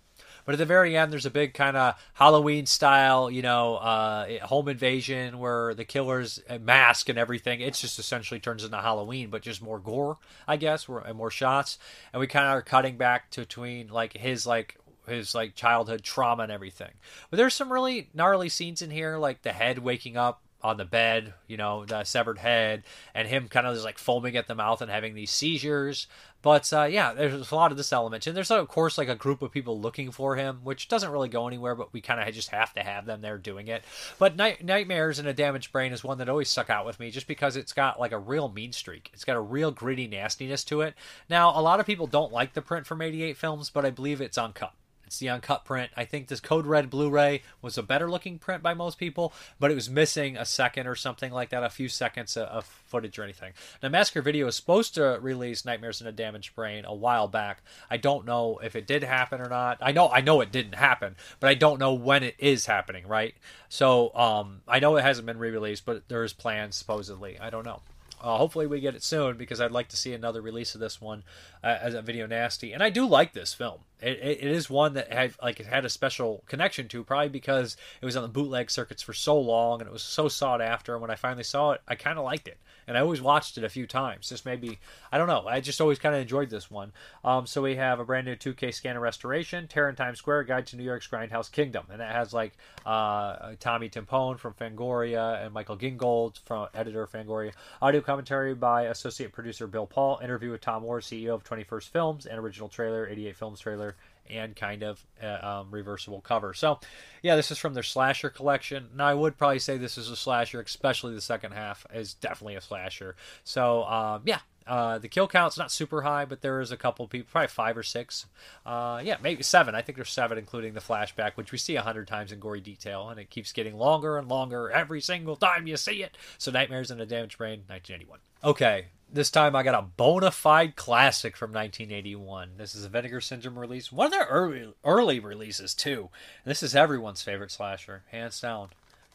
But 0.46 0.54
at 0.54 0.60
the 0.60 0.66
very 0.66 0.96
end 0.96 1.12
there's 1.12 1.26
a 1.26 1.32
big 1.32 1.54
kind 1.56 1.76
of 1.76 1.96
halloween 2.14 2.68
style 2.68 3.32
you 3.32 3.42
know 3.42 3.76
uh, 3.78 4.46
home 4.46 4.68
invasion 4.68 5.40
where 5.40 5.74
the 5.74 5.86
killer's 5.86 6.40
mask 6.62 7.10
and 7.10 7.18
everything 7.18 7.62
it's 7.62 7.82
just 7.82 7.98
essentially 7.98 8.40
turns 8.40 8.64
into 8.64 8.78
halloween 8.78 9.32
but 9.32 9.42
just 9.42 9.62
more 9.62 9.80
gore 9.80 10.18
i 10.48 10.56
guess 10.56 10.88
and 10.88 11.18
more 11.18 11.32
shots. 11.32 11.80
And 12.14 12.20
we 12.20 12.28
kind 12.28 12.46
of 12.46 12.52
are 12.54 12.62
cutting 12.62 12.98
back 12.98 13.32
to 13.32 13.42
between 13.42 13.88
like 13.88 14.14
his 14.14 14.46
like 14.46 14.78
his 15.08 15.36
like 15.36 15.56
childhood 15.56 16.04
trauma 16.04 16.44
and 16.44 16.52
everything. 16.52 16.92
But 17.30 17.38
there's 17.38 17.54
some 17.54 17.72
really 17.72 18.10
gnarly 18.14 18.50
scenes 18.50 18.82
in 18.82 18.92
here, 18.92 19.18
like 19.18 19.42
the 19.42 19.54
head 19.54 19.80
waking 19.80 20.18
up 20.18 20.42
on 20.66 20.78
the 20.78 20.86
bed, 20.86 21.32
you 21.46 21.58
know, 21.58 21.86
the 21.86 22.04
severed 22.04 22.40
head, 22.40 22.82
and 23.14 23.28
him 23.28 23.48
kind 23.48 23.68
of 23.68 23.76
just 23.76 23.86
like 23.86 24.00
foaming 24.00 24.36
at 24.36 24.48
the 24.48 24.56
mouth 24.56 24.82
and 24.82 24.90
having 24.90 25.14
these 25.14 25.30
seizures. 25.30 26.08
But 26.42 26.74
uh, 26.74 26.86
yeah, 26.86 27.14
there's 27.14 27.52
a 27.52 27.56
lot 27.56 27.70
of 27.70 27.78
this 27.78 27.94
element, 27.94 28.26
and 28.26 28.36
there's 28.36 28.50
of 28.50 28.68
course 28.68 28.98
like 28.98 29.08
a 29.08 29.16
group 29.16 29.44
of 29.44 29.52
people 29.52 29.80
looking 29.80 30.10
for 30.12 30.36
him, 30.36 30.62
which 30.64 30.88
doesn't 30.88 31.12
really 31.12 31.30
go 31.30 31.48
anywhere, 31.48 31.76
but 31.76 31.94
we 31.94 32.02
kind 32.02 32.20
of 32.20 32.34
just 32.34 32.50
have 32.50 32.74
to 32.74 32.82
have 32.82 33.06
them 33.06 33.22
there 33.22 33.38
doing 33.38 33.68
it. 33.68 33.84
But 34.18 34.36
Night- 34.36 34.66
Nightmares 34.66 35.20
and 35.20 35.28
a 35.28 35.34
Damaged 35.34 35.72
Brain 35.72 35.94
is 35.94 36.04
one 36.04 36.18
that 36.18 36.30
always 36.30 36.50
stuck 36.50 36.72
out 36.72 36.86
with 36.86 37.00
me, 37.00 37.12
just 37.12 37.28
because 37.28 37.56
it's 37.56 37.74
got 37.74 38.00
like 38.00 38.12
a 38.12 38.18
real 38.18 38.50
mean 38.50 38.72
streak. 38.72 39.12
It's 39.14 39.24
got 39.24 39.38
a 39.38 39.42
real 39.42 39.70
gritty 39.70 40.08
nastiness 40.08 40.64
to 40.66 40.82
it. 40.82 40.96
Now, 41.30 41.52
a 41.52 41.62
lot 41.62 41.80
of 41.80 41.86
people 41.86 42.08
don't 42.08 42.34
like 42.34 42.54
the 42.54 42.62
print 42.64 42.88
from 42.88 43.04
'88 43.04 43.38
films, 43.38 43.70
but 43.70 43.86
I 43.86 43.92
believe 43.92 44.20
it's 44.20 44.38
uncut. 44.38 44.74
It's 45.06 45.20
the 45.20 45.30
uncut 45.30 45.66
print. 45.66 45.92
I 45.96 46.06
think 46.06 46.28
this 46.28 46.40
Code 46.40 46.66
Red 46.66 46.90
Blu-ray 46.90 47.42
was 47.62 47.78
a 47.78 47.84
better 47.84 48.10
looking 48.10 48.40
print 48.40 48.64
by 48.64 48.74
most 48.74 48.98
people, 48.98 49.34
but 49.60 49.72
it 49.72 49.76
was 49.76 49.90
missing 49.90 50.38
a 50.38 50.46
second 50.46 50.88
or 50.88 50.96
something 50.96 51.32
like 51.32 51.50
that, 51.50 51.64
a 51.64 51.70
few 51.70 51.90
seconds 51.90 52.38
of 52.38 52.66
footage 52.66 53.20
or 53.20 53.24
anything. 53.24 53.54
Now, 53.82 53.90
Massacre 53.90 54.22
Video 54.22 54.48
is 54.48 54.56
supposed 54.56 54.96
to 54.96 55.20
release 55.22 55.66
Nightmares 55.66 56.02
in 56.02 56.08
a 56.08 56.12
Damaged 56.12 56.56
Brain 56.56 56.86
a 56.86 56.94
while 56.94 57.28
back. 57.28 57.62
I 57.90 57.98
don't 57.98 58.26
know 58.26 58.60
if 58.64 58.76
it 58.76 58.88
did 58.88 59.04
happen 59.04 59.42
or 59.42 59.50
not. 59.50 59.78
I 59.82 59.92
know 59.92 60.10
I 60.10 60.22
know 60.22 60.42
it 60.42 60.52
didn't 60.52 60.76
happen, 60.76 61.16
but 61.40 61.50
I 61.50 61.54
don't 61.54 61.80
know 61.80 61.94
when 61.94 62.24
it 62.24 62.36
is 62.40 62.66
happening. 62.66 63.08
Right? 63.08 63.36
So 63.70 64.16
um, 64.16 64.62
I 64.68 64.80
know 64.80 64.96
it 64.96 65.02
hasn't 65.02 65.26
been 65.26 65.40
re-released, 65.40 65.86
but 65.86 66.08
there 66.08 66.24
is 66.24 66.34
plans 66.34 66.76
supposedly. 66.76 67.40
I 67.40 67.50
don't 67.50 67.66
know. 67.66 67.82
Uh, 68.26 68.38
hopefully 68.38 68.66
we 68.66 68.80
get 68.80 68.96
it 68.96 69.04
soon 69.04 69.38
because 69.38 69.62
I'd 69.62 69.70
like 69.70 69.88
to 69.90 69.96
see 69.96 70.12
another 70.12 70.42
release 70.42 70.74
of 70.74 70.82
this 70.82 71.00
one 71.00 71.24
uh, 71.64 71.78
as 71.80 71.94
a 71.94 72.02
video 72.02 72.26
nasty. 72.26 72.74
And 72.74 72.82
I 72.82 72.90
do 72.90 73.06
like 73.06 73.34
this 73.34 73.54
film. 73.54 73.82
It, 74.02 74.18
it, 74.18 74.40
it 74.42 74.52
is 74.52 74.68
one 74.68 74.96
that 74.96 75.14
had 75.14 75.36
like 75.44 75.60
it 75.60 75.68
had 75.68 75.86
a 75.86 75.90
special 75.90 76.44
connection 76.48 76.88
to, 76.88 77.04
probably 77.04 77.30
because 77.30 77.78
it 78.02 78.06
was 78.06 78.18
on 78.18 78.24
the 78.24 78.30
bootleg 78.30 78.72
circuits 78.72 79.04
for 79.04 79.14
so 79.14 79.40
long 79.40 79.80
and 79.80 79.88
it 79.88 79.94
was 79.94 80.02
so 80.02 80.28
sought 80.28 80.60
after. 80.60 80.94
And 80.94 81.04
when 81.04 81.12
I 81.12 81.16
finally 81.16 81.44
saw 81.44 81.74
it, 81.74 81.82
I 81.88 81.94
kind 81.94 82.18
of 82.18 82.26
liked 82.26 82.48
it, 82.48 82.58
and 82.88 82.98
I 82.98 83.02
always 83.02 83.22
watched 83.22 83.58
it 83.58 83.64
a 83.64 83.70
few 83.70 83.88
times. 83.88 84.30
Just 84.30 84.46
maybe 84.46 84.80
I 85.12 85.18
don't 85.18 85.28
know. 85.28 85.46
I 85.48 85.60
just 85.60 85.82
always 85.82 86.00
kind 86.00 86.16
of 86.16 86.22
enjoyed 86.22 86.50
this 86.50 86.70
one. 86.70 86.92
Um, 87.24 87.46
so 87.48 87.62
we 87.62 87.76
have 87.76 88.00
a 88.00 88.06
brand 88.06 88.26
new 88.26 88.36
2K 88.36 88.74
scanner 88.74 89.00
restoration, 89.00 89.68
Terror 89.68 89.94
Times 89.94 90.20
Square, 90.20 90.44
Guide 90.44 90.68
to 90.68 90.78
New 90.78 90.84
York's 90.84 91.08
Grindhouse 91.08 91.52
Kingdom, 91.52 91.86
and 91.92 92.00
that 92.00 92.14
has 92.14 92.34
like 92.34 92.54
uh, 92.86 93.54
Tony 93.60 93.90
Timpone 93.90 94.38
from 94.38 94.54
Fangoria 94.54 95.44
and 95.44 95.54
Michael 95.54 95.78
Gingold 95.78 96.40
from 96.46 96.68
editor 96.74 97.08
Fangoria. 97.08 97.54
Audio 97.82 98.02
commentary 98.02 98.54
by 98.54 98.84
associate 98.84 99.32
producer 99.32 99.68
Bill 99.68 99.88
Paul. 99.88 100.20
Interview 100.24 100.52
with 100.52 100.62
Tom 100.62 100.84
Moore, 100.84 101.00
CEO 101.00 101.34
of 101.34 101.44
21st 101.44 101.90
Films, 101.90 102.26
and 102.26 102.40
original 102.40 102.70
trailer, 102.70 103.08
88 103.08 103.36
Films 103.36 103.60
trailer 103.60 103.96
and 104.30 104.56
kind 104.56 104.84
of 104.84 105.06
uh, 105.22 105.60
um, 105.62 105.68
reversible 105.72 106.22
cover. 106.22 106.54
So, 106.54 106.80
yeah, 107.22 107.36
this 107.36 107.52
is 107.52 107.58
from 107.58 107.74
their 107.74 107.84
slasher 107.84 108.30
collection. 108.30 108.90
Now, 108.96 109.08
I 109.08 109.14
would 109.14 109.38
probably 109.38 109.60
say 109.60 109.78
this 109.78 109.98
is 109.98 110.10
a 110.10 110.16
slasher, 110.16 110.60
especially 110.62 111.14
the 111.14 111.22
second 111.22 111.54
half 111.54 111.86
is 111.94 112.14
definitely 112.14 112.56
a 112.56 112.62
slasher. 112.62 113.16
So, 113.44 113.84
um, 113.84 114.22
yeah. 114.26 114.40
Uh, 114.68 114.98
the 114.98 115.08
kill 115.08 115.28
count's 115.28 115.60
not 115.60 115.72
super 115.72 116.02
high, 116.02 116.26
but 116.26 116.42
there 116.42 116.60
is 116.60 116.72
a 116.72 116.78
couple 116.78 117.08
people, 117.08 117.30
probably 117.32 117.48
five 117.48 117.78
or 117.78 117.84
six. 117.84 118.26
Uh, 118.66 119.00
yeah, 119.04 119.16
maybe 119.22 119.44
seven. 119.44 119.76
I 119.76 119.84
think 119.84 119.96
there's 119.96 120.10
seven, 120.10 120.40
including 120.40 120.74
the 120.74 120.80
flashback, 120.80 121.34
which 121.36 121.52
we 121.52 121.60
see 121.60 121.76
a 121.76 121.84
hundred 121.84 122.08
times 122.08 122.32
in 122.32 122.40
gory 122.40 122.62
detail, 122.62 123.10
and 123.10 123.20
it 123.20 123.30
keeps 123.30 123.52
getting 123.52 123.78
longer 123.78 124.18
and 124.18 124.28
longer 124.28 124.72
every 124.72 125.02
single 125.02 125.36
time 125.36 125.68
you 125.68 125.78
see 125.78 126.02
it. 126.02 126.18
So, 126.40 126.50
Nightmares 126.50 126.90
in 126.90 127.00
a 127.00 127.06
Damaged 127.06 127.38
Brain, 127.38 127.60
1981. 127.68 128.20
Okay, 128.44 128.86
this 129.12 129.30
time 129.30 129.56
I 129.56 129.64
got 129.64 129.78
a 129.78 129.82
bona 129.82 130.32
fide 130.32 130.76
classic 130.76 131.38
from 131.38 131.52
1981. 131.52 132.52
This 132.58 132.76
is 132.76 132.86
a 132.86 132.90
Vinegar 132.90 133.22
Syndrome 133.22 133.58
release. 133.58 133.92
One 133.92 134.08
of 134.08 134.12
their 134.12 134.26
early, 134.26 134.74
early 134.84 135.20
releases, 135.20 135.74
too. 135.74 136.10
This 136.44 136.62
is 136.62 136.76
everyone's 136.76 137.22
favorite 137.22 137.52
slasher, 137.52 138.04
hands 138.12 138.40
down. 138.40 138.70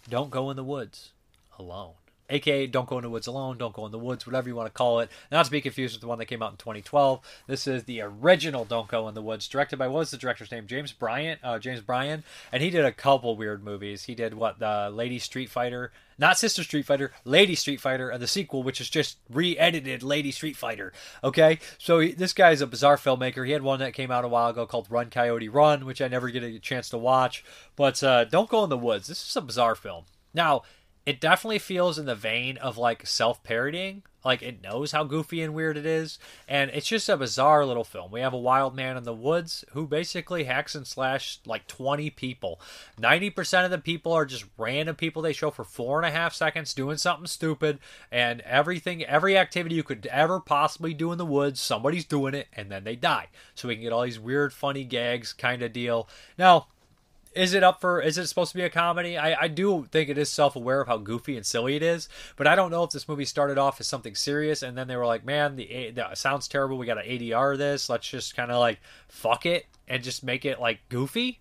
Don't 0.09 0.31
Go 0.31 0.51
in 0.51 0.57
the 0.57 0.65
Woods 0.65 1.11
Alone. 1.59 1.93
AKA 2.31 2.69
Don't 2.69 2.89
Go 2.89 2.99
in 2.99 3.03
the 3.03 3.11
Woods 3.11 3.27
Alone, 3.27 3.59
Don't 3.59 3.75
Go 3.75 3.85
in 3.87 3.93
the 3.93 3.99
Woods, 3.99 4.27
whatever 4.27 4.49
you 4.49 4.57
want 4.57 4.67
to 4.67 4.73
call 4.73 5.01
it. 5.01 5.11
Not 5.31 5.45
to 5.45 5.51
be 5.51 5.61
confused 5.61 5.95
with 5.95 6.01
the 6.01 6.07
one 6.07 6.19
that 6.19 6.27
came 6.27 6.43
out 6.43 6.53
in 6.53 6.57
2012. 6.57 7.21
This 7.47 7.67
is 7.67 7.85
the 7.85 8.01
original 8.01 8.65
Don't 8.65 8.89
Go 8.89 9.09
in 9.09 9.15
the 9.15 9.23
Woods, 9.23 9.49
directed 9.49 9.79
by, 9.79 9.89
what 9.89 9.99
was 9.99 10.11
the 10.11 10.17
director's 10.17 10.51
name? 10.51 10.67
James 10.67 10.93
Bryant? 10.93 11.41
Uh, 11.43 11.59
James 11.59 11.81
Bryan. 11.81 12.25
And 12.53 12.63
he 12.63 12.71
did 12.71 12.85
a 12.85 12.93
couple 12.93 13.37
weird 13.37 13.65
movies. 13.65 14.05
He 14.05 14.15
did, 14.15 14.35
what, 14.35 14.59
the 14.59 14.91
Lady 14.93 15.19
Street 15.19 15.51
Fighter? 15.51 15.93
Not 16.21 16.37
Sister 16.37 16.63
Street 16.63 16.85
Fighter, 16.85 17.13
Lady 17.25 17.55
Street 17.55 17.81
Fighter, 17.81 18.11
and 18.11 18.23
the 18.23 18.27
sequel, 18.27 18.63
which 18.63 18.79
is 18.79 18.91
just 18.91 19.17
re 19.31 19.57
edited 19.57 20.03
Lady 20.03 20.31
Street 20.31 20.55
Fighter. 20.55 20.93
Okay? 21.25 21.59
So 21.79 22.01
he, 22.01 22.13
this 22.13 22.35
is 22.37 22.61
a 22.61 22.67
bizarre 22.67 22.99
filmmaker. 22.99 23.47
He 23.47 23.53
had 23.53 23.63
one 23.63 23.79
that 23.79 23.95
came 23.95 24.11
out 24.11 24.27
a 24.27 24.29
while 24.29 24.51
ago 24.51 24.67
called 24.67 24.91
Run 24.91 25.09
Coyote 25.09 25.49
Run, 25.49 25.87
which 25.87 26.03
I 26.03 26.09
never 26.09 26.29
get 26.29 26.43
a 26.43 26.59
chance 26.59 26.91
to 26.91 26.99
watch. 26.99 27.43
But 27.75 28.03
uh, 28.05 28.25
Don't 28.25 28.51
Go 28.51 28.63
in 28.65 28.69
the 28.69 28.77
Woods. 28.77 29.09
This 29.09 29.27
is 29.27 29.35
a 29.35 29.41
bizarre 29.41 29.75
film. 29.75 30.05
Now, 30.35 30.63
it 31.07 31.21
definitely 31.21 31.59
feels 31.59 31.99
in 31.99 32.07
the 32.07 32.15
vein 32.15 32.57
of 32.59 32.77
like 32.77 33.07
self 33.07 33.43
parodying. 33.43 34.03
Like 34.23 34.43
it 34.43 34.63
knows 34.63 34.93
how 34.93 35.05
goofy 35.05 35.41
and 35.41 35.55
weird 35.55 35.79
it 35.79 35.87
is, 35.87 36.19
and 36.47 36.71
it's 36.75 36.87
just 36.87 37.09
a 37.09 37.17
bizarre 37.17 37.65
little 37.65 37.85
film. 37.85 38.11
We 38.11 38.21
have 38.21 38.35
a 38.35 38.39
wild 38.39 38.77
man 38.77 38.99
in 38.99 39.05
the 39.05 39.15
woods 39.15 39.65
who 39.73 39.87
basically 39.87 40.45
hacks 40.45 40.75
and 40.75 40.87
slash 40.87 41.39
like 41.47 41.67
20 41.67 42.11
people. 42.11 42.61
90% 43.01 43.65
of 43.65 43.71
the 43.71 43.79
people 43.79 44.13
are 44.13 44.27
just 44.27 44.45
random 44.59 44.95
people 44.95 45.23
they 45.23 45.33
show 45.33 45.51
for 45.51 45.65
four 45.65 45.99
and 45.99 46.07
a 46.07 46.11
half 46.11 46.35
seconds 46.35 46.75
doing 46.75 46.99
something 46.99 47.27
stupid, 47.27 47.79
and 48.13 48.43
everything, 48.43 49.03
every 49.05 49.39
activity 49.39 49.75
you 49.75 49.83
could 49.83 50.05
ever 50.09 50.39
possibly 50.39 50.93
do 50.93 51.13
in 51.13 51.19
the 51.19 51.25
woods, 51.25 51.59
somebody's 51.59 52.05
doing 52.05 52.35
it, 52.35 52.49
and 52.53 52.71
then 52.71 52.85
they 52.85 52.97
die. 52.97 53.29
So 53.55 53.69
we 53.69 53.75
can 53.75 53.85
get 53.85 53.93
all 53.93 54.03
these 54.03 54.21
weird, 54.21 54.53
funny 54.53 54.85
gags 54.85 55.33
kind 55.33 55.63
of 55.63 55.73
deal. 55.73 56.11
Now, 56.37 56.67
is 57.35 57.55
it 57.55 57.63
up 57.63 57.81
for 57.81 58.01
is 58.01 58.19
it 58.19 58.27
supposed 58.27 58.53
to 58.53 58.59
be 58.59 58.65
a 58.65 58.71
comedy? 58.71 59.17
I, 59.17 59.43
I 59.43 59.49
do 59.49 59.87
think 59.91 60.09
it 60.09 60.19
is 60.19 60.29
self-aware 60.29 60.81
of 60.81 60.89
how 60.89 60.99
goofy 60.99 61.37
and 61.37 61.47
silly 61.47 61.77
it 61.77 61.83
is 61.83 62.09
but 62.37 62.47
i 62.47 62.55
don't 62.55 62.71
know 62.71 62.83
if 62.83 62.91
this 62.91 63.09
movie 63.09 63.25
started 63.25 63.59
off 63.59 63.81
as 63.81 63.87
something 63.87 64.15
serious 64.15 64.63
and 64.63 64.77
then 64.77 64.89
they 64.89 64.97
were 64.97 65.07
like 65.07 65.25
man 65.25 65.57
the, 65.57 65.91
the 65.95 66.15
sounds 66.15 66.49
terrible. 66.49 66.79
We 66.79 66.87
got 66.87 66.95
to 66.95 67.07
adr 67.09 67.57
this. 67.57 67.89
Let's 67.89 68.09
just 68.09 68.37
kind 68.37 68.51
of 68.51 68.59
like 68.59 68.81
fuck 69.09 69.47
it 69.47 69.67
and 69.89 70.03
just 70.03 70.23
make 70.23 70.45
it 70.45 70.61
like 70.61 70.81
goofy 70.89 71.41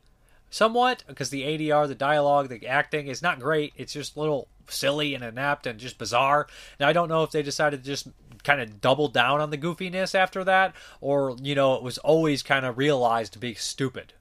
somewhat. 0.49 1.03
Because 1.07 1.29
the 1.29 1.43
adr 1.43 1.87
the 1.87 1.95
dialogue 1.95 2.49
the 2.49 2.67
acting 2.67 3.07
is 3.07 3.21
not 3.21 3.39
great. 3.39 3.73
It's 3.75 3.93
just 3.93 4.15
a 4.15 4.19
little 4.19 4.47
silly 4.67 5.15
and 5.15 5.23
inept 5.23 5.67
and 5.67 5.79
just 5.79 5.97
bizarre. 5.97 6.47
Now 6.79 6.87
i 6.87 6.93
don't 6.93 7.09
know 7.09 7.23
if 7.23 7.31
they 7.31 7.43
decided 7.43 7.83
to 7.83 7.89
just 7.89 8.07
kind 8.43 8.61
of 8.61 8.79
doubled 8.79 9.13
down 9.13 9.41
on 9.41 9.49
the 9.49 9.57
goofiness 9.57 10.15
after 10.15 10.43
that, 10.45 10.73
or 11.01 11.35
you 11.41 11.55
know, 11.55 11.75
it 11.75 11.83
was 11.83 11.97
always 11.97 12.41
kind 12.41 12.65
of 12.65 12.77
realized 12.77 13.33
to 13.33 13.39
be 13.39 13.53
stupid. 13.53 14.13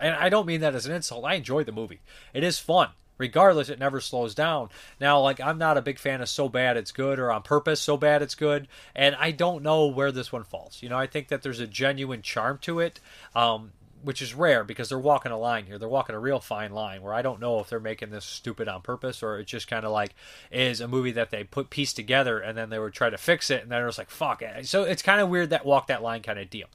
And 0.00 0.14
I 0.14 0.28
don't 0.28 0.46
mean 0.46 0.60
that 0.62 0.74
as 0.74 0.86
an 0.86 0.94
insult. 0.94 1.24
I 1.24 1.34
enjoy 1.34 1.64
the 1.64 1.72
movie. 1.72 2.00
It 2.32 2.42
is 2.42 2.58
fun. 2.58 2.90
Regardless, 3.18 3.68
it 3.68 3.78
never 3.78 4.00
slows 4.00 4.34
down. 4.34 4.70
Now, 4.98 5.20
like, 5.20 5.42
I'm 5.42 5.58
not 5.58 5.76
a 5.76 5.82
big 5.82 5.98
fan 5.98 6.22
of 6.22 6.28
so 6.30 6.48
bad 6.48 6.78
it's 6.78 6.90
good 6.90 7.18
or 7.18 7.30
on 7.30 7.42
purpose 7.42 7.78
so 7.78 7.98
bad 7.98 8.22
it's 8.22 8.34
good. 8.34 8.66
And 8.94 9.14
I 9.14 9.30
don't 9.30 9.62
know 9.62 9.88
where 9.88 10.10
this 10.10 10.32
one 10.32 10.44
falls. 10.44 10.82
You 10.82 10.88
know, 10.88 10.96
I 10.96 11.06
think 11.06 11.28
that 11.28 11.42
there's 11.42 11.60
a 11.60 11.66
genuine 11.66 12.22
charm 12.22 12.58
to 12.62 12.80
it. 12.80 12.98
Um, 13.34 13.72
which 14.02 14.22
is 14.22 14.34
rare 14.34 14.64
because 14.64 14.88
they're 14.88 14.98
walking 14.98 15.32
a 15.32 15.38
line 15.38 15.66
here. 15.66 15.78
They're 15.78 15.86
walking 15.86 16.14
a 16.14 16.20
real 16.20 16.40
fine 16.40 16.72
line 16.72 17.02
where 17.02 17.12
I 17.12 17.20
don't 17.20 17.40
know 17.40 17.60
if 17.60 17.68
they're 17.68 17.80
making 17.80 18.08
this 18.08 18.24
stupid 18.24 18.68
on 18.68 18.80
purpose 18.80 19.22
or 19.22 19.38
it's 19.38 19.50
just 19.50 19.68
kind 19.68 19.84
of 19.84 19.92
like 19.92 20.14
is 20.50 20.80
a 20.80 20.88
movie 20.88 21.12
that 21.12 21.30
they 21.30 21.44
put 21.44 21.68
pieced 21.68 21.96
together 21.96 22.38
and 22.40 22.56
then 22.56 22.70
they 22.70 22.78
would 22.78 22.94
try 22.94 23.10
to 23.10 23.18
fix 23.18 23.50
it 23.50 23.62
and 23.62 23.70
then 23.70 23.82
it 23.82 23.86
was 23.86 23.98
like 23.98 24.08
fuck 24.08 24.40
it. 24.40 24.66
So 24.66 24.84
it's 24.84 25.02
kind 25.02 25.20
of 25.20 25.28
weird 25.28 25.50
that 25.50 25.66
walk 25.66 25.88
that 25.88 26.02
line 26.02 26.22
kind 26.22 26.38
of 26.38 26.48
deal 26.48 26.68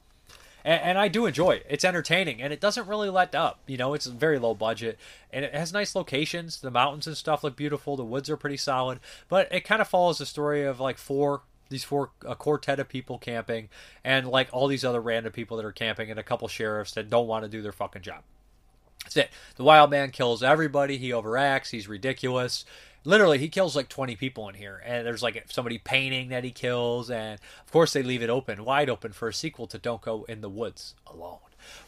and, 0.66 0.82
and, 0.82 0.97
I 0.97 1.07
do 1.07 1.28
enjoy 1.28 1.51
it. 1.51 1.66
It's 1.70 1.86
entertaining, 1.86 2.41
and 2.41 2.51
it 2.51 2.59
doesn't 2.59 2.88
really 2.88 3.09
let 3.09 3.36
up. 3.36 3.59
You 3.68 3.78
know, 3.78 3.93
it's 3.93 4.07
very 4.07 4.39
low 4.39 4.55
budget, 4.55 4.97
and 5.32 5.45
it 5.45 5.53
has 5.53 5.72
nice 5.72 5.95
locations. 5.95 6.59
The 6.59 6.72
mountains 6.72 7.07
and 7.07 7.16
stuff 7.16 7.43
look 7.43 7.55
beautiful. 7.55 7.95
The 7.95 8.03
woods 8.03 8.30
are 8.30 8.36
pretty 8.36 8.57
solid, 8.57 8.99
but 9.30 9.47
it 9.51 9.61
kind 9.61 9.82
of 9.82 9.88
follows 9.88 10.18
the 10.18 10.26
story 10.26 10.63
of 10.63 10.80
like 10.80 10.97
four 10.97 11.43
these 11.70 11.84
four 11.84 12.11
a 12.26 12.36
quartet 12.36 12.80
of 12.80 12.89
people 12.89 13.18
camping, 13.18 13.70
and 14.03 14.28
like 14.28 14.49
all 14.51 14.68
these 14.68 14.84
other 14.84 15.01
random 15.01 15.32
people 15.32 15.57
that 15.57 15.66
are 15.66 15.72
camping, 15.72 16.09
and 16.09 16.20
a 16.20 16.24
couple 16.24 16.47
sheriffs 16.47 16.93
that 16.93 17.09
don't 17.09 17.28
want 17.28 17.43
to 17.43 17.49
do 17.49 17.61
their 17.61 17.72
fucking 17.72 18.01
job. 18.01 18.24
That's 19.05 19.17
it. 19.17 19.29
The 19.55 19.63
wild 19.63 19.91
man 19.91 20.09
kills 20.09 20.41
everybody. 20.41 20.97
He 20.97 21.11
overacts. 21.11 21.69
He's 21.69 21.87
ridiculous. 21.87 22.65
Literally 23.03 23.37
he 23.37 23.49
kills 23.49 23.75
like 23.75 23.87
20 23.87 24.15
people 24.15 24.49
in 24.49 24.55
here. 24.55 24.81
And 24.83 25.05
there's 25.05 25.21
like 25.21 25.45
somebody 25.49 25.77
painting 25.77 26.29
that 26.29 26.43
he 26.43 26.49
kills. 26.49 27.11
And 27.11 27.39
of 27.63 27.71
course 27.71 27.93
they 27.93 28.01
leave 28.01 28.23
it 28.23 28.31
open 28.31 28.65
wide 28.65 28.89
open 28.89 29.13
for 29.13 29.27
a 29.27 29.33
sequel 29.33 29.67
to 29.67 29.77
don't 29.77 30.01
go 30.01 30.25
in 30.27 30.41
the 30.41 30.49
woods 30.49 30.95
alone. 31.05 31.37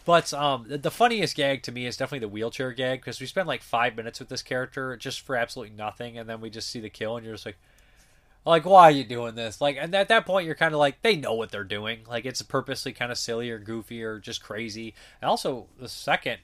But 0.05 0.32
um, 0.34 0.65
the 0.70 0.91
funniest 0.91 1.36
gag 1.36 1.63
to 1.63 1.72
me 1.72 1.88
is 1.88 1.97
definitely 1.97 2.26
the 2.26 2.32
wheelchair 2.32 2.72
gag 2.72 3.01
because 3.01 3.20
we 3.20 3.26
spend 3.26 3.47
like 3.47 3.61
five 3.61 3.95
minutes 3.95 4.20
with 4.20 4.30
this 4.30 4.43
character 4.43 4.95
just 4.95 5.22
for 5.22 5.36
absolutely 5.36 5.76
nothing. 5.76 6.18
And 6.20 6.30
then 6.30 6.39
we 6.39 6.51
just 6.51 6.70
see 6.70 6.80
the 6.80 6.89
kill 6.89 7.18
and 7.18 7.26
you're 7.26 7.36
just 7.36 7.47
like 7.47 7.57
like 8.45 8.65
why 8.65 8.84
are 8.84 8.91
you 8.91 9.03
doing 9.03 9.34
this? 9.36 9.59
Like 9.59 9.78
and 9.80 9.93
at 9.95 10.07
that 10.09 10.26
point 10.26 10.45
you're 10.45 10.55
kind 10.55 10.74
of 10.74 10.80
like 10.80 11.01
they 11.01 11.15
know 11.15 11.34
what 11.34 11.49
they're 11.49 11.63
doing. 11.63 12.01
Like 12.07 12.26
it's 12.26 12.43
purposely 12.43 12.93
kind 12.93 13.11
of 13.11 13.18
silly 13.18 13.49
or 13.49 13.57
goofy 13.57 14.03
or 14.03 14.20
just 14.20 14.43
crazy. 14.43 14.93
And 15.22 15.30
also 15.30 15.65
the 15.80 15.89
second 15.89 16.38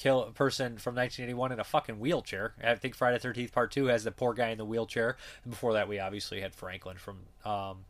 kill 0.00 0.22
a 0.22 0.30
person 0.30 0.78
from 0.78 0.94
1981 0.94 1.52
in 1.52 1.60
a 1.60 1.64
fucking 1.64 2.00
wheelchair. 2.00 2.54
I 2.64 2.74
think 2.74 2.94
Friday 2.94 3.18
the 3.18 3.28
13th 3.28 3.52
Part 3.52 3.70
2 3.70 3.86
has 3.86 4.02
the 4.02 4.10
poor 4.10 4.32
guy 4.32 4.48
in 4.48 4.56
the 4.56 4.64
wheelchair. 4.64 5.18
And 5.44 5.50
before 5.50 5.74
that, 5.74 5.88
we 5.88 5.98
obviously 5.98 6.40
had 6.40 6.54
Franklin 6.54 6.96
from 6.96 7.18
um, 7.44 7.84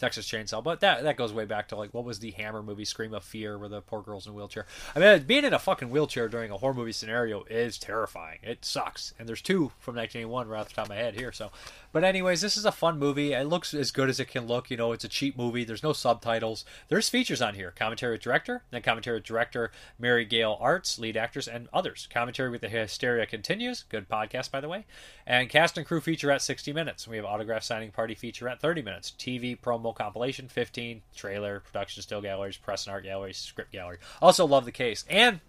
Texas 0.00 0.26
Chainsaw, 0.26 0.64
but 0.64 0.80
that 0.80 1.02
that 1.04 1.16
goes 1.16 1.32
way 1.32 1.44
back 1.44 1.68
to 1.68 1.76
like 1.76 1.92
what 1.92 2.04
was 2.04 2.18
the 2.18 2.30
Hammer 2.32 2.62
movie, 2.62 2.84
Scream 2.84 3.14
of 3.14 3.22
Fear, 3.22 3.58
where 3.58 3.68
the 3.68 3.82
poor 3.82 4.02
girl's 4.02 4.26
in 4.26 4.32
a 4.32 4.34
wheelchair. 4.34 4.66
I 4.96 4.98
mean, 4.98 5.22
being 5.24 5.44
in 5.44 5.52
a 5.52 5.58
fucking 5.58 5.90
wheelchair 5.90 6.28
during 6.28 6.50
a 6.50 6.56
horror 6.56 6.74
movie 6.74 6.92
scenario 6.92 7.44
is 7.44 7.78
terrifying. 7.78 8.38
It 8.42 8.64
sucks, 8.64 9.14
and 9.18 9.28
there's 9.28 9.42
two 9.42 9.72
from 9.78 9.96
1981 9.96 10.48
right 10.48 10.60
off 10.60 10.68
the 10.68 10.74
top 10.74 10.86
of 10.86 10.88
my 10.90 10.96
head 10.96 11.14
here. 11.14 11.32
So, 11.32 11.50
but 11.92 12.02
anyways, 12.02 12.40
this 12.40 12.56
is 12.56 12.64
a 12.64 12.72
fun 12.72 12.98
movie. 12.98 13.32
It 13.32 13.46
looks 13.46 13.74
as 13.74 13.90
good 13.90 14.08
as 14.08 14.18
it 14.18 14.26
can 14.26 14.46
look. 14.46 14.70
You 14.70 14.76
know, 14.76 14.92
it's 14.92 15.04
a 15.04 15.08
cheap 15.08 15.36
movie. 15.36 15.64
There's 15.64 15.82
no 15.82 15.92
subtitles. 15.92 16.64
There's 16.88 17.08
features 17.08 17.42
on 17.42 17.54
here. 17.54 17.70
Commentary 17.70 18.14
with 18.14 18.22
director, 18.22 18.62
then 18.70 18.82
commentary 18.82 19.18
with 19.18 19.24
director 19.24 19.70
Mary 19.98 20.24
Gail 20.24 20.58
Artz, 20.62 20.98
lead 20.98 21.16
actress, 21.16 21.46
and 21.46 21.68
others. 21.72 22.08
Commentary 22.12 22.50
with 22.50 22.62
the 22.62 22.68
Hysteria 22.68 23.26
continues. 23.26 23.84
Good 23.88 24.08
podcast, 24.08 24.50
by 24.50 24.60
the 24.60 24.68
way. 24.68 24.86
And 25.26 25.48
cast 25.48 25.76
and 25.76 25.86
crew 25.86 26.00
feature 26.00 26.30
at 26.30 26.42
60 26.42 26.72
minutes. 26.72 27.06
We 27.06 27.16
have 27.16 27.26
autograph 27.26 27.62
signing 27.62 27.90
party 27.90 28.14
feature 28.14 28.48
at 28.48 28.60
30 28.60 28.82
minutes. 28.82 29.12
TV 29.18 29.58
promo 29.58 29.89
compilation 29.92 30.48
15 30.48 31.02
trailer 31.14 31.60
production 31.60 32.02
still 32.02 32.20
galleries 32.20 32.56
press 32.56 32.86
and 32.86 32.92
art 32.92 33.04
galleries 33.04 33.36
script 33.36 33.72
gallery 33.72 33.98
also 34.20 34.46
love 34.46 34.64
the 34.64 34.72
case 34.72 35.04
and 35.08 35.40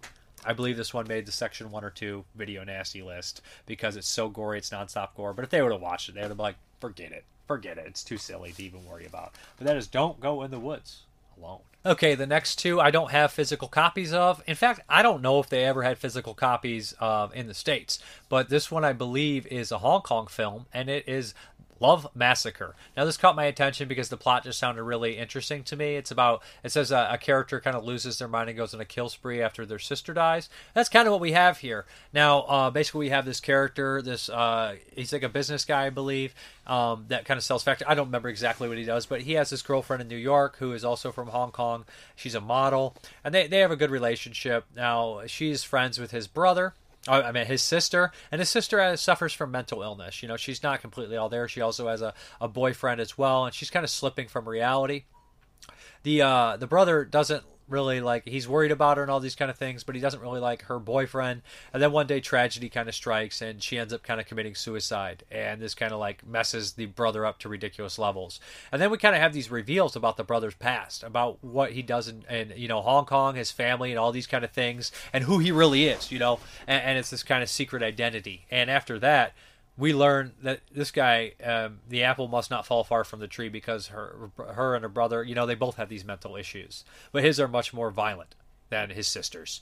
I 0.44 0.52
believe 0.54 0.76
this 0.76 0.92
one 0.92 1.06
made 1.06 1.26
the 1.26 1.32
section 1.32 1.70
one 1.70 1.84
or 1.84 1.90
two 1.90 2.24
video 2.34 2.64
nasty 2.64 3.02
list 3.02 3.42
because 3.66 3.96
it's 3.96 4.08
so 4.08 4.28
gory, 4.28 4.58
it's 4.58 4.70
nonstop 4.70 5.14
gore. 5.16 5.32
But 5.32 5.44
if 5.44 5.50
they 5.50 5.62
would 5.62 5.72
have 5.72 5.80
watched 5.80 6.08
it, 6.08 6.14
they 6.14 6.20
would 6.20 6.30
have 6.30 6.36
been 6.36 6.42
like, 6.42 6.56
forget 6.80 7.12
it, 7.12 7.24
forget 7.46 7.78
it. 7.78 7.84
It's 7.86 8.02
too 8.02 8.18
silly 8.18 8.50
to 8.52 8.62
even 8.62 8.84
worry 8.84 9.06
about. 9.06 9.34
But 9.56 9.66
that 9.68 9.76
is 9.76 9.86
don't 9.86 10.18
go 10.20 10.42
in 10.42 10.50
the 10.50 10.58
woods 10.58 11.02
alone. 11.38 11.60
Okay, 11.84 12.14
the 12.14 12.28
next 12.28 12.56
two 12.56 12.80
I 12.80 12.92
don't 12.92 13.10
have 13.10 13.32
physical 13.32 13.66
copies 13.66 14.12
of. 14.12 14.42
In 14.46 14.54
fact, 14.54 14.80
I 14.88 15.02
don't 15.02 15.22
know 15.22 15.40
if 15.40 15.48
they 15.48 15.64
ever 15.64 15.82
had 15.82 15.98
physical 15.98 16.32
copies 16.32 16.94
uh, 17.00 17.28
in 17.34 17.48
the 17.48 17.54
States. 17.54 17.98
But 18.28 18.48
this 18.48 18.70
one 18.70 18.84
I 18.84 18.92
believe 18.92 19.46
is 19.48 19.72
a 19.72 19.78
Hong 19.78 20.02
Kong 20.02 20.28
film, 20.28 20.66
and 20.72 20.88
it 20.88 21.08
is 21.08 21.34
Love 21.82 22.06
Massacre. 22.14 22.76
Now, 22.96 23.04
this 23.04 23.16
caught 23.16 23.34
my 23.34 23.46
attention 23.46 23.88
because 23.88 24.08
the 24.08 24.16
plot 24.16 24.44
just 24.44 24.60
sounded 24.60 24.84
really 24.84 25.18
interesting 25.18 25.64
to 25.64 25.74
me. 25.74 25.96
It's 25.96 26.12
about, 26.12 26.40
it 26.62 26.70
says 26.70 26.92
a, 26.92 27.08
a, 27.10 27.18
character 27.18 27.60
kind 27.60 27.74
of 27.74 27.84
loses 27.84 28.20
their 28.20 28.28
mind 28.28 28.48
and 28.48 28.56
goes 28.56 28.72
on 28.72 28.80
a 28.80 28.84
kill 28.84 29.08
spree 29.08 29.42
after 29.42 29.66
their 29.66 29.80
sister 29.80 30.14
dies. 30.14 30.48
That's 30.74 30.88
kind 30.88 31.08
of 31.08 31.12
what 31.12 31.20
we 31.20 31.32
have 31.32 31.58
here. 31.58 31.84
Now, 32.12 32.42
uh, 32.42 32.70
basically, 32.70 33.00
we 33.00 33.08
have 33.08 33.24
this 33.24 33.40
character, 33.40 34.00
this, 34.00 34.28
uh, 34.28 34.76
he's 34.94 35.12
like 35.12 35.24
a 35.24 35.28
business 35.28 35.64
guy, 35.64 35.86
I 35.86 35.90
believe, 35.90 36.36
um, 36.68 37.06
that 37.08 37.24
kind 37.24 37.36
of 37.36 37.42
sells 37.42 37.64
factory. 37.64 37.88
I 37.88 37.94
don't 37.94 38.06
remember 38.06 38.28
exactly 38.28 38.68
what 38.68 38.78
he 38.78 38.84
does, 38.84 39.06
but 39.06 39.22
he 39.22 39.32
has 39.32 39.50
this 39.50 39.62
girlfriend 39.62 40.02
in 40.02 40.08
New 40.08 40.14
York 40.14 40.58
who 40.58 40.74
is 40.74 40.84
also 40.84 41.10
from 41.10 41.28
Hong 41.28 41.50
Kong. 41.50 41.84
She's 42.14 42.36
a 42.36 42.40
model, 42.40 42.94
and 43.24 43.34
they, 43.34 43.48
they 43.48 43.58
have 43.58 43.72
a 43.72 43.76
good 43.76 43.90
relationship. 43.90 44.66
Now, 44.76 45.22
she's 45.26 45.64
friends 45.64 45.98
with 45.98 46.12
his 46.12 46.28
brother 46.28 46.74
I 47.08 47.32
mean, 47.32 47.46
his 47.46 47.62
sister, 47.62 48.12
and 48.30 48.40
his 48.40 48.48
sister 48.48 48.80
has, 48.80 49.00
suffers 49.00 49.32
from 49.32 49.50
mental 49.50 49.82
illness. 49.82 50.22
You 50.22 50.28
know, 50.28 50.36
she's 50.36 50.62
not 50.62 50.80
completely 50.80 51.16
all 51.16 51.28
there. 51.28 51.48
She 51.48 51.60
also 51.60 51.88
has 51.88 52.00
a, 52.00 52.14
a 52.40 52.46
boyfriend 52.46 53.00
as 53.00 53.18
well, 53.18 53.44
and 53.44 53.54
she's 53.54 53.70
kind 53.70 53.84
of 53.84 53.90
slipping 53.90 54.28
from 54.28 54.48
reality. 54.48 55.04
The 56.04 56.22
uh, 56.22 56.56
the 56.56 56.66
brother 56.66 57.04
doesn't 57.04 57.44
really 57.72 58.00
like 58.00 58.26
he's 58.26 58.46
worried 58.46 58.70
about 58.70 58.96
her 58.96 59.02
and 59.02 59.10
all 59.10 59.20
these 59.20 59.34
kind 59.34 59.50
of 59.50 59.58
things, 59.58 59.84
but 59.84 59.94
he 59.94 60.00
doesn't 60.00 60.20
really 60.20 60.40
like 60.40 60.62
her 60.62 60.78
boyfriend. 60.78 61.42
And 61.72 61.82
then 61.82 61.92
one 61.92 62.06
day 62.06 62.20
tragedy 62.20 62.68
kind 62.68 62.88
of 62.88 62.94
strikes 62.94 63.42
and 63.42 63.62
she 63.62 63.78
ends 63.78 63.92
up 63.92 64.02
kind 64.02 64.20
of 64.20 64.26
committing 64.26 64.54
suicide. 64.54 65.24
And 65.30 65.60
this 65.60 65.74
kind 65.74 65.92
of 65.92 65.98
like 65.98 66.26
messes 66.26 66.72
the 66.72 66.86
brother 66.86 67.26
up 67.26 67.38
to 67.40 67.48
ridiculous 67.48 67.98
levels. 67.98 68.40
And 68.70 68.80
then 68.80 68.90
we 68.90 68.98
kind 68.98 69.14
of 69.14 69.20
have 69.20 69.32
these 69.32 69.50
reveals 69.50 69.96
about 69.96 70.16
the 70.16 70.24
brother's 70.24 70.54
past, 70.54 71.02
about 71.02 71.42
what 71.42 71.72
he 71.72 71.82
does 71.82 72.08
in, 72.08 72.24
in 72.30 72.52
you 72.56 72.68
know 72.68 72.80
Hong 72.80 73.06
Kong, 73.06 73.34
his 73.34 73.50
family, 73.50 73.90
and 73.90 73.98
all 73.98 74.12
these 74.12 74.26
kind 74.26 74.44
of 74.44 74.52
things, 74.52 74.92
and 75.12 75.24
who 75.24 75.38
he 75.38 75.50
really 75.50 75.86
is. 75.86 76.12
You 76.12 76.18
know, 76.18 76.40
and, 76.66 76.82
and 76.82 76.98
it's 76.98 77.10
this 77.10 77.22
kind 77.22 77.42
of 77.42 77.48
secret 77.48 77.82
identity. 77.82 78.46
And 78.50 78.70
after 78.70 78.98
that 79.00 79.34
we 79.82 79.92
learn 79.92 80.30
that 80.44 80.60
this 80.72 80.92
guy, 80.92 81.32
um, 81.42 81.80
the 81.88 82.04
apple 82.04 82.28
must 82.28 82.52
not 82.52 82.64
fall 82.64 82.84
far 82.84 83.02
from 83.02 83.18
the 83.18 83.26
tree 83.26 83.48
because 83.48 83.88
her, 83.88 84.30
her 84.36 84.76
and 84.76 84.84
her 84.84 84.88
brother, 84.88 85.24
you 85.24 85.34
know, 85.34 85.44
they 85.44 85.56
both 85.56 85.74
have 85.74 85.88
these 85.88 86.04
mental 86.04 86.36
issues, 86.36 86.84
but 87.10 87.24
his 87.24 87.40
are 87.40 87.48
much 87.48 87.74
more 87.74 87.90
violent 87.90 88.36
than 88.70 88.90
his 88.90 89.08
sister's 89.08 89.60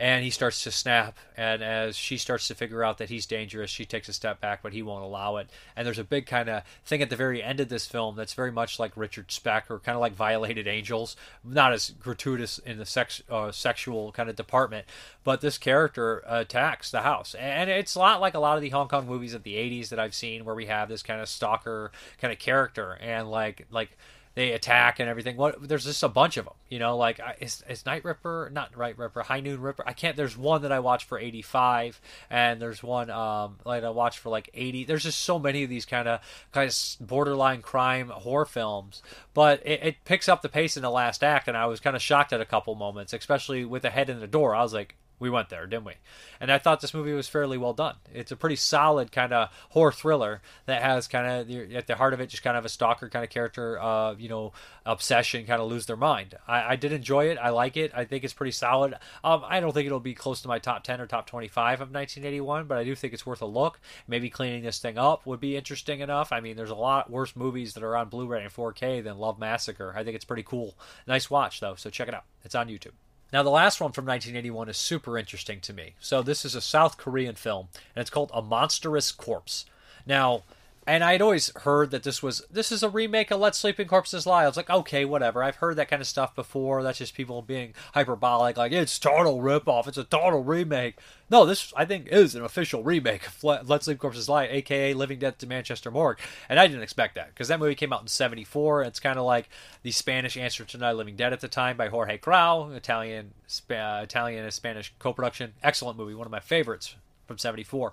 and 0.00 0.24
he 0.24 0.30
starts 0.30 0.64
to 0.64 0.70
snap. 0.70 1.18
And 1.36 1.62
as 1.62 1.94
she 1.94 2.16
starts 2.16 2.48
to 2.48 2.54
figure 2.54 2.82
out 2.82 2.96
that 2.98 3.10
he's 3.10 3.26
dangerous 3.26 3.70
she 3.70 3.84
takes 3.84 4.08
a 4.08 4.12
step 4.14 4.40
back 4.40 4.62
but 4.62 4.72
he 4.72 4.82
won't 4.82 5.04
allow 5.04 5.36
it. 5.36 5.50
And 5.76 5.86
there's 5.86 5.98
a 5.98 6.04
big 6.04 6.26
kind 6.26 6.48
of 6.48 6.62
thing 6.84 7.02
at 7.02 7.10
the 7.10 7.16
very 7.16 7.42
end 7.42 7.60
of 7.60 7.68
this 7.68 7.86
film 7.86 8.16
that's 8.16 8.32
very 8.32 8.50
much 8.50 8.78
like 8.78 8.96
richard 8.96 9.30
speck 9.30 9.70
or 9.70 9.78
kind 9.78 9.94
of 9.94 10.00
like 10.00 10.14
violated 10.14 10.66
angels. 10.66 11.16
Not 11.44 11.74
as 11.74 11.90
gratuitous 11.90 12.58
in 12.58 12.78
the 12.78 12.86
sex 12.86 13.22
uh, 13.30 13.52
sexual 13.52 14.10
kind 14.12 14.30
of 14.30 14.36
department 14.36 14.86
but 15.22 15.42
this 15.42 15.58
character 15.58 16.24
attacks 16.26 16.90
the 16.90 17.02
house. 17.02 17.34
And 17.34 17.68
it's 17.68 17.94
a 17.94 17.98
lot 17.98 18.22
like 18.22 18.34
a 18.34 18.40
lot 18.40 18.56
of 18.56 18.62
the 18.62 18.70
hong 18.70 18.88
kong 18.88 19.06
movies 19.06 19.34
of 19.34 19.42
the 19.42 19.54
80s 19.54 19.90
that 19.90 19.98
i've 19.98 20.14
seen 20.14 20.46
where 20.46 20.54
we 20.54 20.66
have 20.66 20.88
this 20.88 21.02
kind 21.02 21.20
of 21.20 21.28
stalker 21.28 21.92
kind 22.18 22.32
of 22.32 22.38
character. 22.38 22.96
And 23.02 23.30
like 23.30 23.66
like 23.70 23.98
they 24.34 24.52
attack 24.52 25.00
and 25.00 25.08
everything. 25.08 25.36
What 25.36 25.68
there's 25.68 25.84
just 25.84 26.02
a 26.02 26.08
bunch 26.08 26.36
of 26.36 26.44
them, 26.44 26.54
you 26.68 26.78
know. 26.78 26.96
Like 26.96 27.20
is, 27.40 27.64
is 27.68 27.84
Night 27.84 28.04
Ripper 28.04 28.50
not 28.52 28.76
Night 28.76 28.96
Ripper, 28.96 29.22
High 29.22 29.40
Noon 29.40 29.60
Ripper? 29.60 29.82
I 29.86 29.92
can't. 29.92 30.16
There's 30.16 30.36
one 30.36 30.62
that 30.62 30.72
I 30.72 30.78
watched 30.80 31.08
for 31.08 31.18
85, 31.18 32.00
and 32.30 32.62
there's 32.62 32.82
one 32.82 33.10
um 33.10 33.58
like 33.64 33.82
I 33.82 33.90
watched 33.90 34.18
for 34.18 34.28
like 34.28 34.48
80. 34.54 34.84
There's 34.84 35.02
just 35.02 35.20
so 35.20 35.38
many 35.38 35.64
of 35.64 35.70
these 35.70 35.84
kind 35.84 36.06
of 36.06 36.20
kind 36.52 36.68
of 36.68 37.06
borderline 37.06 37.62
crime 37.62 38.08
horror 38.08 38.46
films, 38.46 39.02
but 39.34 39.60
it, 39.66 39.82
it 39.82 39.96
picks 40.04 40.28
up 40.28 40.42
the 40.42 40.48
pace 40.48 40.76
in 40.76 40.82
the 40.82 40.90
last 40.90 41.24
act, 41.24 41.48
and 41.48 41.56
I 41.56 41.66
was 41.66 41.80
kind 41.80 41.96
of 41.96 42.02
shocked 42.02 42.32
at 42.32 42.40
a 42.40 42.46
couple 42.46 42.74
moments, 42.76 43.12
especially 43.12 43.64
with 43.64 43.82
the 43.82 43.90
head 43.90 44.08
in 44.08 44.20
the 44.20 44.26
door. 44.26 44.54
I 44.54 44.62
was 44.62 44.72
like, 44.72 44.94
we 45.20 45.30
went 45.30 45.50
there, 45.50 45.66
didn't 45.66 45.84
we? 45.84 45.92
And 46.40 46.50
I 46.50 46.58
thought 46.58 46.80
this 46.80 46.94
movie 46.94 47.12
was 47.12 47.28
fairly 47.28 47.58
well 47.58 47.74
done. 47.74 47.96
It's 48.12 48.32
a 48.32 48.36
pretty 48.36 48.56
solid 48.56 49.12
kind 49.12 49.32
of 49.32 49.50
horror 49.68 49.92
thriller 49.92 50.40
that 50.66 50.82
has 50.82 51.06
kind 51.06 51.26
of 51.26 51.74
at 51.74 51.86
the 51.86 51.94
heart 51.94 52.14
of 52.14 52.20
it 52.20 52.30
just 52.30 52.42
kind 52.42 52.56
of 52.56 52.64
a 52.64 52.68
stalker 52.70 53.08
kind 53.10 53.22
of 53.24 53.30
character, 53.30 53.80
uh, 53.80 54.14
you 54.14 54.30
know, 54.30 54.52
obsession, 54.86 55.46
kind 55.46 55.60
of 55.60 55.68
lose 55.68 55.86
their 55.86 55.96
mind. 55.96 56.36
I, 56.48 56.72
I, 56.72 56.76
did 56.76 56.92
enjoy 56.92 57.26
it. 57.26 57.38
I 57.38 57.50
like 57.50 57.76
it. 57.76 57.92
I 57.94 58.06
think 58.06 58.24
it's 58.24 58.32
pretty 58.32 58.52
solid. 58.52 58.94
Um, 59.22 59.44
I 59.46 59.60
don't 59.60 59.72
think 59.72 59.86
it'll 59.86 60.00
be 60.00 60.14
close 60.14 60.40
to 60.42 60.48
my 60.48 60.58
top 60.58 60.82
ten 60.82 61.00
or 61.00 61.06
top 61.06 61.26
twenty-five 61.26 61.80
of 61.80 61.92
1981, 61.92 62.66
but 62.66 62.78
I 62.78 62.84
do 62.84 62.94
think 62.94 63.12
it's 63.12 63.26
worth 63.26 63.42
a 63.42 63.46
look. 63.46 63.78
Maybe 64.08 64.30
cleaning 64.30 64.62
this 64.62 64.78
thing 64.78 64.96
up 64.96 65.26
would 65.26 65.40
be 65.40 65.56
interesting 65.56 66.00
enough. 66.00 66.32
I 66.32 66.40
mean, 66.40 66.56
there's 66.56 66.70
a 66.70 66.74
lot 66.74 67.10
worse 67.10 67.36
movies 67.36 67.74
that 67.74 67.82
are 67.82 67.96
on 67.96 68.08
Blu-ray 68.08 68.42
and 68.42 68.52
4K 68.52 69.04
than 69.04 69.18
Love 69.18 69.38
Massacre. 69.38 69.92
I 69.94 70.02
think 70.02 70.16
it's 70.16 70.24
pretty 70.24 70.42
cool. 70.42 70.76
Nice 71.06 71.28
watch 71.28 71.60
though, 71.60 71.74
so 71.74 71.90
check 71.90 72.08
it 72.08 72.14
out. 72.14 72.24
It's 72.42 72.54
on 72.54 72.68
YouTube. 72.68 72.92
Now, 73.32 73.42
the 73.42 73.50
last 73.50 73.80
one 73.80 73.92
from 73.92 74.06
1981 74.06 74.68
is 74.68 74.76
super 74.76 75.16
interesting 75.16 75.60
to 75.60 75.72
me. 75.72 75.94
So, 76.00 76.22
this 76.22 76.44
is 76.44 76.54
a 76.54 76.60
South 76.60 76.96
Korean 76.96 77.34
film, 77.34 77.68
and 77.94 78.00
it's 78.00 78.10
called 78.10 78.30
A 78.34 78.42
Monstrous 78.42 79.12
Corpse. 79.12 79.66
Now, 80.04 80.42
and 80.86 81.04
I'd 81.04 81.20
always 81.20 81.54
heard 81.56 81.90
that 81.90 82.02
this 82.02 82.22
was 82.22 82.42
this 82.50 82.72
is 82.72 82.82
a 82.82 82.88
remake 82.88 83.30
of 83.30 83.38
Let 83.38 83.54
Sleeping 83.54 83.86
Corpses 83.86 84.26
Lie. 84.26 84.44
I 84.44 84.46
was 84.46 84.56
like, 84.56 84.70
okay, 84.70 85.04
whatever. 85.04 85.42
I've 85.42 85.56
heard 85.56 85.76
that 85.76 85.88
kind 85.88 86.00
of 86.00 86.08
stuff 86.08 86.34
before. 86.34 86.82
That's 86.82 86.98
just 86.98 87.14
people 87.14 87.42
being 87.42 87.74
hyperbolic, 87.92 88.56
like 88.56 88.72
it's 88.72 88.98
total 88.98 89.40
ripoff. 89.40 89.86
It's 89.86 89.98
a 89.98 90.04
total 90.04 90.42
remake. 90.42 90.98
No, 91.28 91.44
this 91.44 91.72
I 91.76 91.84
think 91.84 92.08
is 92.08 92.34
an 92.34 92.44
official 92.44 92.82
remake 92.82 93.26
of 93.26 93.44
Let 93.44 93.84
Sleeping 93.84 93.98
Corpses 93.98 94.28
Lie, 94.28 94.46
aka 94.46 94.94
Living 94.94 95.18
Death 95.18 95.38
to 95.38 95.46
Manchester 95.46 95.90
Morgue. 95.90 96.18
And 96.48 96.58
I 96.58 96.66
didn't 96.66 96.82
expect 96.82 97.14
that 97.14 97.28
because 97.28 97.48
that 97.48 97.60
movie 97.60 97.74
came 97.74 97.92
out 97.92 98.00
in 98.00 98.08
'74. 98.08 98.82
It's 98.84 99.00
kind 99.00 99.18
of 99.18 99.26
like 99.26 99.50
the 99.82 99.90
Spanish 99.90 100.36
answer 100.38 100.64
to 100.64 100.78
Night 100.78 100.96
Living 100.96 101.14
Dead 101.14 101.34
at 101.34 101.40
the 101.40 101.48
time 101.48 101.76
by 101.76 101.88
Jorge 101.88 102.16
Grau, 102.16 102.70
Italian, 102.70 103.32
uh, 103.70 104.00
Italian 104.02 104.44
and 104.44 104.52
Spanish 104.52 104.94
co-production. 104.98 105.52
Excellent 105.62 105.98
movie, 105.98 106.14
one 106.14 106.26
of 106.26 106.32
my 106.32 106.40
favorites 106.40 106.96
from 107.26 107.36
'74, 107.36 107.92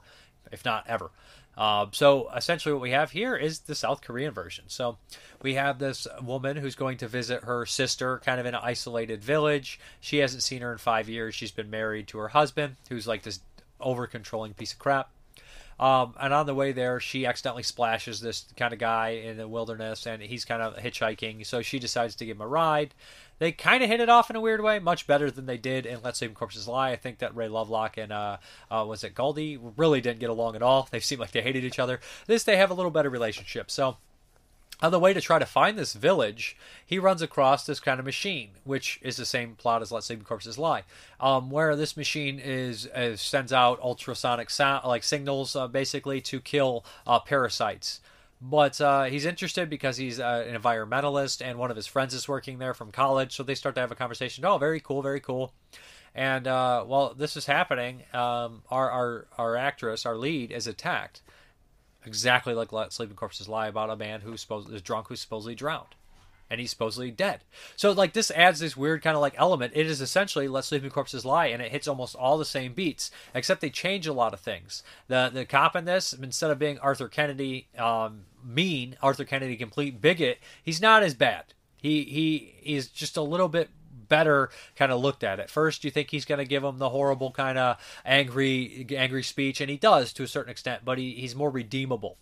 if 0.54 0.64
not 0.64 0.86
ever. 0.88 1.12
Uh, 1.58 1.88
so 1.92 2.30
essentially, 2.36 2.72
what 2.72 2.82
we 2.82 2.92
have 2.92 3.12
here 3.12 3.36
is 3.36 3.60
the 3.60 3.74
South 3.74 4.02
Korean 4.02 4.32
version. 4.32 4.66
So 4.68 4.98
we 5.42 5.56
have 5.56 5.80
this 5.80 6.08
woman 6.22 6.58
who's 6.58 6.76
going 6.76 6.98
to 7.00 7.08
visit 7.08 7.44
her 7.44 7.66
sister, 7.66 8.22
kind 8.24 8.40
of 8.40 8.46
in 8.46 8.54
an 8.54 8.62
isolated 8.64 9.24
village. 9.24 9.80
She 10.00 10.18
hasn't 10.20 10.44
seen 10.44 10.62
her 10.62 10.72
in 10.72 10.78
five 10.78 11.10
years. 11.10 11.34
She's 11.34 11.52
been 11.52 11.70
married 11.70 12.08
to 12.10 12.20
her 12.20 12.28
husband, 12.30 12.76
who's 12.90 13.08
like 13.08 13.24
this 13.24 13.40
over 13.80 14.06
controlling 14.06 14.54
piece 14.54 14.74
of 14.74 14.80
crap. 14.80 15.10
Um, 15.80 16.16
and 16.20 16.34
on 16.34 16.48
the 16.48 16.56
way 16.56 16.72
there, 16.72 17.00
she 17.00 17.26
accidentally 17.26 17.64
splashes 17.64 18.20
this 18.20 18.46
kind 18.56 18.74
of 18.74 18.80
guy 18.80 19.10
in 19.10 19.38
the 19.38 19.48
wilderness, 19.48 20.08
and 20.08 20.22
he's 20.22 20.44
kind 20.44 20.62
of 20.62 20.76
hitchhiking. 20.78 21.46
So 21.46 21.62
she 21.62 21.78
decides 21.78 22.16
to 22.16 22.26
give 22.26 22.38
him 22.38 22.42
a 22.42 22.48
ride. 22.48 22.94
They 23.40 23.52
kind 23.52 23.84
of 23.84 23.90
hit 23.90 24.00
it 24.00 24.10
off 24.10 24.30
in 24.30 24.36
a 24.36 24.42
weird 24.42 24.62
way, 24.62 24.80
much 24.80 25.06
better 25.06 25.30
than 25.30 25.46
they 25.46 25.58
did 25.58 25.86
in 25.86 26.00
Let's 26.04 26.20
Save 26.20 26.34
Corpses 26.34 26.68
Lie. 26.68 26.92
I 26.92 26.96
think 26.96 27.20
that 27.20 27.36
Ray 27.36 27.48
Lovelock 27.48 27.98
and 27.98 28.12
uh, 28.12 28.38
uh, 28.72 28.86
was 28.88 29.04
it 29.04 29.14
Goldie 29.16 29.58
really 29.78 30.02
didn't 30.02 30.20
get 30.20 30.30
along 30.30 30.56
at 30.56 30.64
all. 30.64 30.88
They 30.90 31.00
seemed 31.00 31.22
like 31.22 31.32
they 31.32 31.42
hated 31.42 31.64
each 31.64 31.80
other. 31.80 32.00
This 32.26 32.44
they 32.44 32.58
have 32.58 32.72
a 32.72 32.74
little 32.74 32.92
better 32.92 33.10
relationship. 33.10 33.70
So 33.70 33.98
on 34.82 34.92
the 34.92 35.00
way 35.00 35.14
to 35.14 35.22
try 35.22 35.40
to 35.40 35.46
find 35.46 35.78
this 35.78 35.94
village, 35.94 36.56
he 36.86 37.00
runs 37.00 37.22
across 37.22 37.66
this 37.66 37.80
kind 37.80 38.00
of 38.00 38.06
machine, 38.06 38.50
which 38.64 39.00
is 39.02 39.18
the 39.18 39.26
same 39.26 39.56
plot 39.56 39.82
as 39.82 39.92
Let's 39.92 40.06
Save 40.06 40.24
Corpses 40.24 40.58
Lie, 40.58 40.84
um, 41.20 41.50
where 41.50 41.76
this 41.76 41.98
machine 41.98 42.40
is, 42.40 42.88
is, 42.96 43.20
sends 43.22 43.52
out 43.52 43.80
ultrasonic 43.82 44.50
sound 44.50 44.86
like 44.86 45.04
signals, 45.04 45.56
uh, 45.56 45.68
basically 45.68 46.22
to 46.22 46.40
kill 46.40 46.86
uh, 47.08 47.20
parasites. 47.20 48.02
But 48.40 48.80
uh, 48.80 49.06
he's 49.06 49.26
interested 49.26 49.70
because 49.70 49.98
he's 49.98 50.20
uh, 50.20 50.46
an 50.48 50.60
environmentalist 50.60 51.44
and 51.44 51.58
one 51.58 51.72
of 51.72 51.76
his 51.76 51.88
friends 51.88 52.14
is 52.14 52.28
working 52.28 52.60
there 52.60 52.74
from 52.74 52.92
college. 52.92 53.36
So 53.36 53.44
they 53.44 53.56
start 53.56 53.76
to 53.76 53.82
have 53.82 53.92
a 53.92 53.96
conversation. 53.96 54.46
Oh, 54.46 54.58
very 54.58 54.80
cool, 54.80 55.02
very 55.02 55.20
cool. 55.20 55.54
And 56.14 56.48
uh, 56.48 56.84
while 56.84 57.14
this 57.14 57.36
is 57.36 57.46
happening, 57.46 58.04
um, 58.14 58.64
our, 58.70 58.90
our, 58.90 59.28
our 59.38 59.56
actress, 59.56 60.06
our 60.06 60.16
lead, 60.16 60.52
is 60.52 60.68
attacked. 60.68 61.22
Exactly 62.06 62.54
like 62.54 62.70
Sleeping 62.92 63.16
Corpses 63.16 63.50
lie 63.50 63.68
about 63.68 63.90
a 63.90 63.96
man 63.96 64.22
who 64.22 64.34
is 64.34 64.46
drunk 64.82 65.08
who's 65.08 65.20
supposedly 65.20 65.56
drowned 65.56 65.96
and 66.50 66.60
he's 66.60 66.70
supposedly 66.70 67.12
dead. 67.12 67.44
So 67.76 67.92
like 67.92 68.14
this 68.14 68.32
adds 68.32 68.60
this 68.60 68.78
weird 68.78 69.02
kind 69.02 69.16
of 69.16 69.22
like 69.22 69.36
element. 69.38 69.74
It 69.76 69.88
is 69.88 70.02
essentially 70.02 70.48
Let 70.48 70.66
Sleeping 70.66 70.90
Corpses 70.90 71.26
Lie, 71.26 71.48
and 71.48 71.62
it 71.62 71.72
hits 71.72 71.88
almost 71.88 72.16
all 72.16 72.38
the 72.38 72.46
same 72.46 72.74
beats, 72.74 73.12
except 73.34 73.62
they 73.62 73.70
change 73.70 74.08
a 74.08 74.14
lot 74.14 74.34
of 74.34 74.40
things. 74.40 74.84
The 75.08 75.30
the 75.34 75.46
cop 75.46 75.76
in 75.76 75.86
this, 75.86 76.14
instead 76.14 76.52
of 76.52 76.60
being 76.60 76.80
Arthur 76.80 77.08
Kennedy 77.08 77.68
um, 77.78 78.22
mean, 78.44 78.96
Arthur 79.02 79.26
Kennedy 79.26 79.56
complete 79.56 80.02
bigot, 80.02 80.40
he's 80.64 80.82
not 80.82 81.04
as 81.04 81.14
bad. 81.14 81.46
He 81.82 82.04
he 82.04 82.56
is 82.64 82.88
just 82.88 83.18
a 83.18 83.22
little 83.22 83.50
bit 83.50 83.70
better 84.08 84.50
kind 84.76 84.92
of 84.92 85.02
looked 85.02 85.24
at. 85.24 85.40
At 85.40 85.50
first, 85.50 85.84
you 85.84 85.92
think 85.92 86.12
he's 86.12 86.26
going 86.26 86.40
to 86.40 86.46
give 86.46 86.64
him 86.64 86.78
the 86.78 86.90
horrible 86.90 87.32
kind 87.32 87.58
of 87.58 87.78
angry 88.06 88.88
angry 88.96 89.24
speech, 89.24 89.62
and 89.62 89.70
he 89.70 89.78
does 89.78 90.14
to 90.14 90.24
a 90.24 90.28
certain 90.28 90.52
extent, 90.52 90.84
but 90.86 90.98
he, 90.98 91.12
he's 91.14 91.36
more 91.36 91.50
redeemable. 91.50 92.18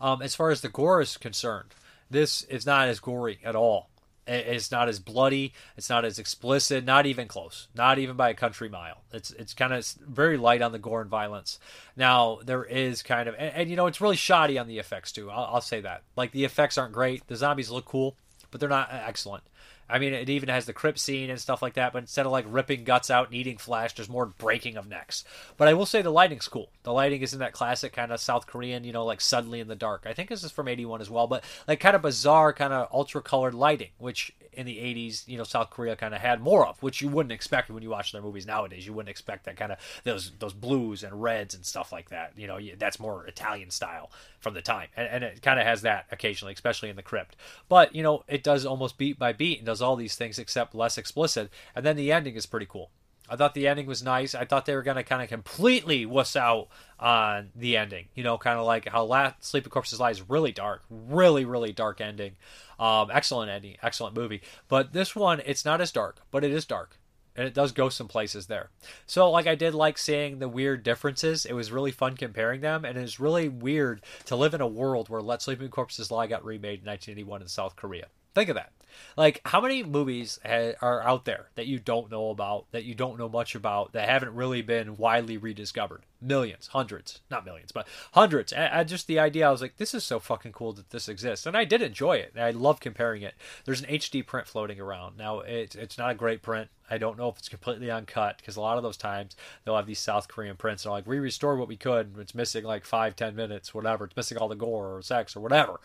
Um, 0.00 0.22
as 0.22 0.34
far 0.34 0.50
as 0.50 0.62
the 0.62 0.68
gore 0.68 1.02
is 1.02 1.16
concerned, 1.16 1.74
this 2.10 2.42
is 2.42 2.66
not 2.66 2.88
as 2.88 3.00
gory 3.00 3.40
at 3.44 3.56
all. 3.56 3.90
It's 4.28 4.72
not 4.72 4.88
as 4.88 4.98
bloody. 4.98 5.52
It's 5.76 5.88
not 5.88 6.04
as 6.04 6.18
explicit. 6.18 6.84
Not 6.84 7.06
even 7.06 7.28
close. 7.28 7.68
Not 7.76 7.98
even 7.98 8.16
by 8.16 8.30
a 8.30 8.34
country 8.34 8.68
mile. 8.68 9.02
It's 9.12 9.30
it's 9.30 9.54
kind 9.54 9.72
of 9.72 9.86
very 10.00 10.36
light 10.36 10.62
on 10.62 10.72
the 10.72 10.80
gore 10.80 11.00
and 11.00 11.10
violence. 11.10 11.60
Now 11.96 12.40
there 12.44 12.64
is 12.64 13.02
kind 13.02 13.28
of 13.28 13.36
and, 13.38 13.54
and 13.54 13.70
you 13.70 13.76
know 13.76 13.86
it's 13.86 14.00
really 14.00 14.16
shoddy 14.16 14.58
on 14.58 14.66
the 14.66 14.78
effects 14.78 15.12
too. 15.12 15.30
I'll, 15.30 15.54
I'll 15.54 15.60
say 15.60 15.80
that. 15.82 16.02
Like 16.16 16.32
the 16.32 16.44
effects 16.44 16.76
aren't 16.76 16.92
great. 16.92 17.24
The 17.28 17.36
zombies 17.36 17.70
look 17.70 17.84
cool, 17.84 18.16
but 18.50 18.58
they're 18.58 18.68
not 18.68 18.88
excellent. 18.90 19.44
I 19.88 19.98
mean, 19.98 20.12
it 20.12 20.28
even 20.28 20.48
has 20.48 20.66
the 20.66 20.72
crypt 20.72 20.98
scene 20.98 21.30
and 21.30 21.40
stuff 21.40 21.62
like 21.62 21.74
that, 21.74 21.92
but 21.92 22.02
instead 22.02 22.26
of 22.26 22.32
like 22.32 22.44
ripping 22.48 22.84
guts 22.84 23.10
out 23.10 23.26
and 23.26 23.34
eating 23.34 23.56
flesh, 23.56 23.94
there's 23.94 24.08
more 24.08 24.26
breaking 24.26 24.76
of 24.76 24.88
necks. 24.88 25.24
But 25.56 25.68
I 25.68 25.74
will 25.74 25.86
say 25.86 26.02
the 26.02 26.10
lighting's 26.10 26.48
cool. 26.48 26.70
The 26.82 26.92
lighting 26.92 27.22
is 27.22 27.32
in 27.32 27.38
that 27.38 27.52
classic 27.52 27.92
kind 27.92 28.12
of 28.12 28.20
South 28.20 28.46
Korean, 28.46 28.84
you 28.84 28.92
know, 28.92 29.04
like 29.04 29.20
suddenly 29.20 29.60
in 29.60 29.68
the 29.68 29.76
dark. 29.76 30.04
I 30.06 30.12
think 30.12 30.28
this 30.28 30.42
is 30.42 30.50
from 30.50 30.68
81 30.68 31.00
as 31.00 31.10
well, 31.10 31.26
but 31.26 31.44
like 31.68 31.80
kind 31.80 31.96
of 31.96 32.02
bizarre, 32.02 32.52
kind 32.52 32.72
of 32.72 32.88
ultra 32.92 33.22
colored 33.22 33.54
lighting, 33.54 33.90
which 33.98 34.32
in 34.56 34.66
the 34.66 34.76
80s, 34.76 35.28
you 35.28 35.36
know, 35.36 35.44
South 35.44 35.70
Korea 35.70 35.94
kind 35.96 36.14
of 36.14 36.20
had 36.20 36.40
more 36.40 36.66
of, 36.66 36.82
which 36.82 37.00
you 37.00 37.08
wouldn't 37.08 37.32
expect 37.32 37.70
when 37.70 37.82
you 37.82 37.90
watch 37.90 38.12
their 38.12 38.22
movies 38.22 38.46
nowadays. 38.46 38.86
You 38.86 38.92
wouldn't 38.94 39.10
expect 39.10 39.44
that 39.44 39.56
kind 39.56 39.72
of 39.72 39.78
those 40.04 40.32
those 40.38 40.54
blues 40.54 41.04
and 41.04 41.22
reds 41.22 41.54
and 41.54 41.64
stuff 41.64 41.92
like 41.92 42.08
that. 42.08 42.32
You 42.36 42.46
know, 42.46 42.58
that's 42.78 42.98
more 42.98 43.26
Italian 43.26 43.70
style 43.70 44.10
from 44.40 44.54
the 44.54 44.62
time, 44.62 44.88
and, 44.96 45.08
and 45.08 45.24
it 45.24 45.42
kind 45.42 45.60
of 45.60 45.66
has 45.66 45.82
that 45.82 46.06
occasionally, 46.10 46.54
especially 46.54 46.88
in 46.88 46.96
the 46.96 47.02
crypt. 47.02 47.36
But 47.68 47.94
you 47.94 48.02
know, 48.02 48.24
it 48.28 48.42
does 48.42 48.64
almost 48.66 48.98
beat 48.98 49.18
by 49.18 49.32
beat 49.32 49.58
and 49.58 49.66
does 49.66 49.82
all 49.82 49.96
these 49.96 50.16
things 50.16 50.38
except 50.38 50.74
less 50.74 50.98
explicit. 50.98 51.50
And 51.74 51.84
then 51.84 51.96
the 51.96 52.10
ending 52.10 52.34
is 52.34 52.46
pretty 52.46 52.66
cool. 52.66 52.90
I 53.28 53.36
thought 53.36 53.54
the 53.54 53.66
ending 53.66 53.86
was 53.86 54.02
nice. 54.02 54.34
I 54.34 54.44
thought 54.44 54.66
they 54.66 54.74
were 54.74 54.82
going 54.82 54.96
to 54.96 55.02
kind 55.02 55.22
of 55.22 55.28
completely 55.28 56.06
wuss 56.06 56.36
out 56.36 56.68
on 56.98 57.50
the 57.54 57.76
ending. 57.76 58.08
You 58.14 58.24
know, 58.24 58.38
kind 58.38 58.58
of 58.58 58.66
like 58.66 58.88
how 58.88 59.04
Last 59.04 59.44
Sleeping 59.44 59.70
Corpses 59.70 60.00
Lie 60.00 60.10
is 60.10 60.28
really 60.28 60.52
dark, 60.52 60.82
really, 60.90 61.44
really 61.44 61.72
dark 61.72 62.00
ending. 62.00 62.36
Um, 62.78 63.10
excellent 63.12 63.50
ending, 63.50 63.76
excellent 63.82 64.16
movie. 64.16 64.42
But 64.68 64.92
this 64.92 65.16
one, 65.16 65.40
it's 65.44 65.64
not 65.64 65.80
as 65.80 65.92
dark, 65.92 66.18
but 66.30 66.44
it 66.44 66.52
is 66.52 66.64
dark. 66.64 66.98
And 67.34 67.46
it 67.46 67.52
does 67.52 67.72
go 67.72 67.90
some 67.90 68.08
places 68.08 68.46
there. 68.46 68.70
So, 69.04 69.30
like, 69.30 69.46
I 69.46 69.54
did 69.54 69.74
like 69.74 69.98
seeing 69.98 70.38
the 70.38 70.48
weird 70.48 70.82
differences. 70.82 71.44
It 71.44 71.52
was 71.52 71.70
really 71.70 71.90
fun 71.90 72.16
comparing 72.16 72.62
them. 72.62 72.86
And 72.86 72.96
it's 72.96 73.20
really 73.20 73.48
weird 73.48 74.02
to 74.24 74.36
live 74.36 74.54
in 74.54 74.62
a 74.62 74.66
world 74.66 75.10
where 75.10 75.20
Let 75.20 75.42
Sleeping 75.42 75.68
Corpses 75.68 76.10
Lie 76.10 76.28
got 76.28 76.46
remade 76.46 76.80
in 76.80 76.86
1981 76.86 77.42
in 77.42 77.48
South 77.48 77.76
Korea. 77.76 78.06
Think 78.34 78.48
of 78.48 78.54
that. 78.54 78.72
Like, 79.16 79.40
how 79.44 79.60
many 79.60 79.82
movies 79.82 80.38
ha- 80.44 80.74
are 80.80 81.02
out 81.02 81.24
there 81.24 81.48
that 81.54 81.66
you 81.66 81.78
don't 81.78 82.10
know 82.10 82.30
about, 82.30 82.66
that 82.72 82.84
you 82.84 82.94
don't 82.94 83.18
know 83.18 83.28
much 83.28 83.54
about, 83.54 83.92
that 83.92 84.08
haven't 84.08 84.34
really 84.34 84.62
been 84.62 84.96
widely 84.96 85.36
rediscovered? 85.36 86.02
Millions, 86.20 86.68
hundreds, 86.68 87.20
not 87.30 87.44
millions, 87.44 87.72
but 87.72 87.86
hundreds. 88.12 88.52
And, 88.52 88.88
just 88.88 89.06
the 89.06 89.18
idea, 89.18 89.48
I 89.48 89.50
was 89.50 89.60
like, 89.60 89.76
this 89.76 89.94
is 89.94 90.04
so 90.04 90.18
fucking 90.18 90.52
cool 90.52 90.72
that 90.74 90.90
this 90.90 91.08
exists, 91.08 91.46
and 91.46 91.56
I 91.56 91.64
did 91.64 91.82
enjoy 91.82 92.16
it. 92.16 92.34
I 92.38 92.50
love 92.50 92.80
comparing 92.80 93.22
it. 93.22 93.34
There's 93.64 93.82
an 93.82 93.88
HD 93.88 94.26
print 94.26 94.46
floating 94.46 94.80
around. 94.80 95.16
Now, 95.16 95.40
it's 95.40 95.74
it's 95.76 95.98
not 95.98 96.10
a 96.10 96.14
great 96.14 96.42
print. 96.42 96.70
I 96.90 96.98
don't 96.98 97.18
know 97.18 97.28
if 97.28 97.38
it's 97.38 97.48
completely 97.48 97.90
uncut 97.90 98.38
because 98.38 98.56
a 98.56 98.60
lot 98.60 98.76
of 98.76 98.82
those 98.82 98.96
times 98.96 99.36
they'll 99.64 99.76
have 99.76 99.86
these 99.86 99.98
South 99.98 100.28
Korean 100.28 100.56
prints 100.56 100.84
and 100.84 100.92
like 100.92 101.06
we 101.06 101.18
restored 101.18 101.58
what 101.58 101.68
we 101.68 101.76
could. 101.76 102.14
It's 102.18 102.34
missing 102.34 102.64
like 102.64 102.84
five, 102.84 103.16
ten 103.16 103.34
minutes, 103.34 103.74
whatever. 103.74 104.04
It's 104.04 104.16
missing 104.16 104.38
all 104.38 104.48
the 104.48 104.54
gore 104.54 104.96
or 104.96 105.02
sex 105.02 105.36
or 105.36 105.40
whatever. 105.40 105.80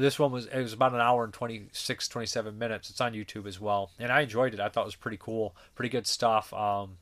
This 0.00 0.18
one 0.18 0.32
was 0.32 0.46
it 0.46 0.60
was 0.60 0.72
about 0.72 0.94
an 0.94 1.00
hour 1.00 1.24
and 1.24 1.32
26, 1.32 2.08
27 2.08 2.58
minutes. 2.58 2.90
It's 2.90 3.00
on 3.00 3.12
YouTube 3.12 3.46
as 3.46 3.60
well, 3.60 3.90
and 3.98 4.10
I 4.10 4.22
enjoyed 4.22 4.54
it. 4.54 4.60
I 4.60 4.68
thought 4.68 4.82
it 4.82 4.86
was 4.86 4.96
pretty 4.96 5.18
cool, 5.18 5.54
pretty 5.74 5.90
good 5.90 6.06
stuff. 6.06 6.52
Um, 6.54 6.96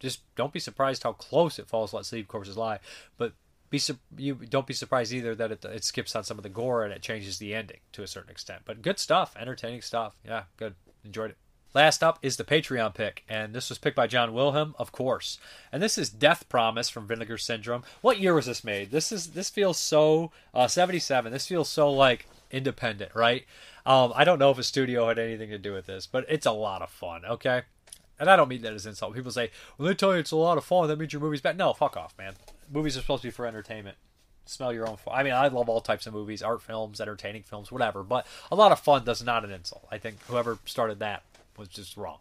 just 0.00 0.22
don't 0.34 0.52
be 0.52 0.60
surprised 0.60 1.02
how 1.02 1.12
close 1.12 1.58
it 1.58 1.68
falls. 1.68 1.92
Let 1.92 2.06
Sleep 2.06 2.28
Corpses 2.28 2.56
Lie, 2.56 2.78
but 3.16 3.32
be 3.70 3.80
you 4.16 4.34
don't 4.34 4.66
be 4.66 4.74
surprised 4.74 5.12
either 5.12 5.34
that 5.34 5.52
it, 5.52 5.64
it 5.64 5.84
skips 5.84 6.14
on 6.14 6.24
some 6.24 6.38
of 6.38 6.42
the 6.42 6.48
gore 6.48 6.84
and 6.84 6.92
it 6.92 7.02
changes 7.02 7.38
the 7.38 7.54
ending 7.54 7.80
to 7.92 8.02
a 8.02 8.06
certain 8.06 8.30
extent. 8.30 8.62
But 8.64 8.82
good 8.82 8.98
stuff, 8.98 9.36
entertaining 9.38 9.82
stuff. 9.82 10.16
Yeah, 10.24 10.44
good, 10.56 10.74
enjoyed 11.04 11.32
it. 11.32 11.36
Last 11.74 12.04
up 12.04 12.20
is 12.22 12.36
the 12.36 12.44
Patreon 12.44 12.94
pick, 12.94 13.24
and 13.28 13.52
this 13.52 13.68
was 13.68 13.78
picked 13.78 13.96
by 13.96 14.06
John 14.06 14.32
Wilhelm, 14.32 14.76
of 14.78 14.92
course. 14.92 15.40
And 15.72 15.82
this 15.82 15.98
is 15.98 16.08
Death 16.08 16.48
Promise 16.48 16.88
from 16.88 17.08
Vinegar 17.08 17.36
Syndrome. 17.36 17.82
What 18.00 18.20
year 18.20 18.32
was 18.32 18.46
this 18.46 18.62
made? 18.62 18.92
This 18.92 19.10
is 19.10 19.32
this 19.32 19.50
feels 19.50 19.76
so 19.76 20.30
uh, 20.54 20.68
77. 20.68 21.32
This 21.32 21.48
feels 21.48 21.68
so 21.68 21.90
like 21.90 22.28
independent, 22.52 23.12
right? 23.12 23.44
Um, 23.84 24.12
I 24.14 24.22
don't 24.22 24.38
know 24.38 24.52
if 24.52 24.58
a 24.58 24.62
studio 24.62 25.08
had 25.08 25.18
anything 25.18 25.50
to 25.50 25.58
do 25.58 25.72
with 25.72 25.86
this, 25.86 26.06
but 26.06 26.24
it's 26.28 26.46
a 26.46 26.52
lot 26.52 26.80
of 26.80 26.90
fun. 26.90 27.24
Okay, 27.24 27.62
and 28.20 28.30
I 28.30 28.36
don't 28.36 28.48
mean 28.48 28.62
that 28.62 28.72
as 28.72 28.86
insult. 28.86 29.14
People 29.14 29.32
say 29.32 29.50
when 29.76 29.88
they 29.88 29.94
tell 29.94 30.12
you 30.12 30.20
it's 30.20 30.30
a 30.30 30.36
lot 30.36 30.58
of 30.58 30.64
fun, 30.64 30.86
that 30.86 30.96
means 30.96 31.12
your 31.12 31.22
movie's 31.22 31.40
bad. 31.40 31.58
No, 31.58 31.72
fuck 31.72 31.96
off, 31.96 32.14
man. 32.16 32.34
Movies 32.72 32.96
are 32.96 33.00
supposed 33.00 33.22
to 33.22 33.28
be 33.28 33.32
for 33.32 33.46
entertainment 33.46 33.96
smell 34.46 34.74
your 34.74 34.86
own 34.86 34.98
fun. 34.98 35.14
I 35.16 35.22
mean, 35.22 35.32
I 35.32 35.48
love 35.48 35.70
all 35.70 35.80
types 35.80 36.06
of 36.06 36.12
movies, 36.12 36.42
art 36.42 36.60
films, 36.60 37.00
entertaining 37.00 37.44
films, 37.44 37.72
whatever. 37.72 38.02
But 38.02 38.26
a 38.52 38.54
lot 38.54 38.72
of 38.72 38.78
fun 38.78 39.02
does 39.02 39.22
not 39.24 39.42
an 39.42 39.50
insult. 39.50 39.88
I 39.90 39.96
think 39.96 40.22
whoever 40.26 40.58
started 40.66 40.98
that 40.98 41.22
was 41.58 41.68
just 41.68 41.96
wrong. 41.96 42.18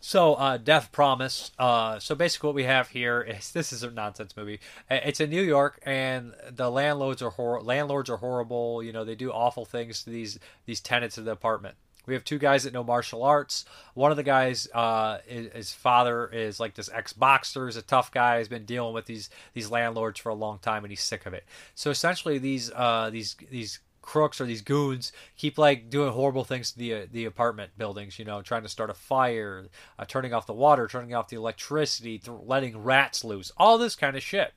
So, 0.00 0.34
uh, 0.34 0.58
Death 0.58 0.92
Promise. 0.92 1.52
Uh, 1.58 1.98
so 1.98 2.14
basically, 2.14 2.48
what 2.48 2.54
we 2.54 2.64
have 2.64 2.88
here 2.88 3.22
is 3.22 3.52
this 3.52 3.72
is 3.72 3.82
a 3.82 3.90
nonsense 3.90 4.36
movie. 4.36 4.60
It's 4.90 5.18
in 5.18 5.30
New 5.30 5.42
York, 5.42 5.80
and 5.86 6.34
the 6.50 6.70
landlords 6.70 7.22
are 7.22 7.30
hor- 7.30 7.62
landlords 7.62 8.10
are 8.10 8.18
horrible. 8.18 8.82
You 8.82 8.92
know, 8.92 9.04
they 9.04 9.14
do 9.14 9.32
awful 9.32 9.64
things 9.64 10.04
to 10.04 10.10
these 10.10 10.38
these 10.66 10.80
tenants 10.80 11.16
of 11.16 11.24
the 11.24 11.32
apartment. 11.32 11.76
We 12.06 12.12
have 12.12 12.24
two 12.24 12.38
guys 12.38 12.64
that 12.64 12.74
know 12.74 12.84
martial 12.84 13.22
arts. 13.22 13.64
One 13.94 14.10
of 14.10 14.18
the 14.18 14.22
guys, 14.22 14.68
uh, 14.74 15.20
his, 15.26 15.52
his 15.52 15.72
father 15.72 16.26
is 16.26 16.60
like 16.60 16.74
this 16.74 16.90
ex 16.92 17.14
boxer, 17.14 17.66
is 17.66 17.76
a 17.76 17.82
tough 17.82 18.12
guy. 18.12 18.38
He's 18.38 18.48
been 18.48 18.66
dealing 18.66 18.92
with 18.92 19.06
these 19.06 19.30
these 19.54 19.70
landlords 19.70 20.20
for 20.20 20.28
a 20.28 20.34
long 20.34 20.58
time, 20.58 20.84
and 20.84 20.92
he's 20.92 21.00
sick 21.00 21.24
of 21.24 21.32
it. 21.32 21.44
So 21.74 21.90
essentially, 21.90 22.36
these 22.36 22.70
uh, 22.74 23.08
these 23.10 23.36
these 23.50 23.80
crooks 24.04 24.40
or 24.40 24.46
these 24.46 24.62
goons 24.62 25.12
keep 25.36 25.58
like 25.58 25.90
doing 25.90 26.12
horrible 26.12 26.44
things 26.44 26.72
to 26.72 26.78
the 26.78 26.94
uh, 26.94 27.06
the 27.10 27.24
apartment 27.24 27.72
buildings. 27.78 28.18
You 28.18 28.24
know, 28.24 28.42
trying 28.42 28.62
to 28.62 28.68
start 28.68 28.90
a 28.90 28.94
fire, 28.94 29.66
uh, 29.98 30.04
turning 30.06 30.32
off 30.34 30.46
the 30.46 30.52
water, 30.52 30.86
turning 30.86 31.14
off 31.14 31.28
the 31.28 31.36
electricity, 31.36 32.18
th- 32.18 32.38
letting 32.44 32.78
rats 32.78 33.24
loose, 33.24 33.50
all 33.56 33.78
this 33.78 33.96
kind 33.96 34.16
of 34.16 34.22
shit 34.22 34.52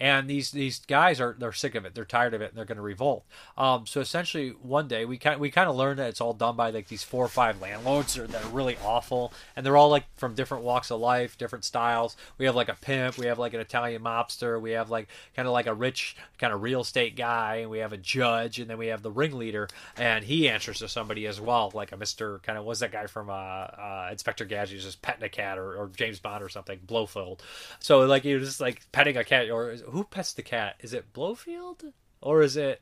and 0.00 0.28
these 0.28 0.50
these 0.50 0.80
guys 0.80 1.20
are 1.20 1.36
they're 1.38 1.52
sick 1.52 1.74
of 1.74 1.84
it. 1.84 1.94
They're 1.94 2.06
tired 2.06 2.32
of 2.32 2.40
it, 2.40 2.48
and 2.48 2.58
they're 2.58 2.64
going 2.64 2.76
to 2.76 2.82
revolt. 2.82 3.24
Um, 3.58 3.86
so 3.86 4.00
essentially, 4.00 4.48
one 4.62 4.88
day 4.88 5.04
we 5.04 5.18
kind 5.18 5.38
we 5.38 5.50
kind 5.50 5.68
of 5.68 5.76
learned 5.76 5.98
that 5.98 6.08
it's 6.08 6.22
all 6.22 6.32
done 6.32 6.56
by 6.56 6.70
like 6.70 6.88
these 6.88 7.04
four 7.04 7.22
or 7.24 7.28
five 7.28 7.60
landlords 7.60 8.14
that 8.14 8.44
are, 8.44 8.48
really 8.48 8.78
awful, 8.82 9.32
and 9.54 9.64
they're 9.64 9.76
all 9.76 9.90
like 9.90 10.06
from 10.16 10.34
different 10.34 10.64
walks 10.64 10.90
of 10.90 10.98
life, 11.00 11.36
different 11.36 11.64
styles. 11.64 12.16
We 12.38 12.46
have 12.46 12.56
like 12.56 12.70
a 12.70 12.74
pimp, 12.80 13.18
we 13.18 13.26
have 13.26 13.38
like 13.38 13.52
an 13.52 13.60
Italian 13.60 14.02
mobster, 14.02 14.60
we 14.60 14.70
have 14.70 14.90
like 14.90 15.08
kind 15.36 15.46
of 15.46 15.52
like 15.52 15.66
a 15.66 15.74
rich 15.74 16.16
kind 16.38 16.52
of 16.52 16.62
real 16.62 16.80
estate 16.80 17.14
guy, 17.14 17.56
and 17.56 17.70
we 17.70 17.78
have 17.80 17.92
a 17.92 17.98
judge, 17.98 18.58
and 18.58 18.70
then 18.70 18.78
we 18.78 18.86
have 18.86 19.02
the 19.02 19.10
ringleader, 19.10 19.68
and 19.98 20.24
he 20.24 20.48
answers 20.48 20.78
to 20.78 20.88
somebody 20.88 21.26
as 21.26 21.40
well, 21.40 21.70
like 21.74 21.92
a 21.92 21.96
Mister 21.98 22.38
kind 22.38 22.58
of 22.58 22.64
was 22.64 22.80
that 22.80 22.90
guy 22.90 23.06
from 23.06 23.28
uh, 23.28 23.32
uh, 23.32 24.08
Inspector 24.10 24.44
Gadget, 24.46 24.80
just 24.80 25.02
petting 25.02 25.24
a 25.24 25.28
cat 25.28 25.58
or, 25.58 25.76
or 25.76 25.88
James 25.94 26.18
Bond 26.18 26.42
or 26.42 26.48
something, 26.48 26.80
Blofeld. 26.86 27.40
So 27.80 28.00
like 28.06 28.24
you're 28.24 28.40
just 28.40 28.60
like 28.60 28.80
petting 28.92 29.18
a 29.18 29.24
cat 29.24 29.50
or 29.50 29.76
who 29.90 30.04
pets 30.04 30.32
the 30.32 30.42
cat? 30.42 30.76
Is 30.80 30.92
it 30.92 31.12
Blofeld 31.12 31.92
or 32.20 32.42
is 32.42 32.56
it 32.56 32.80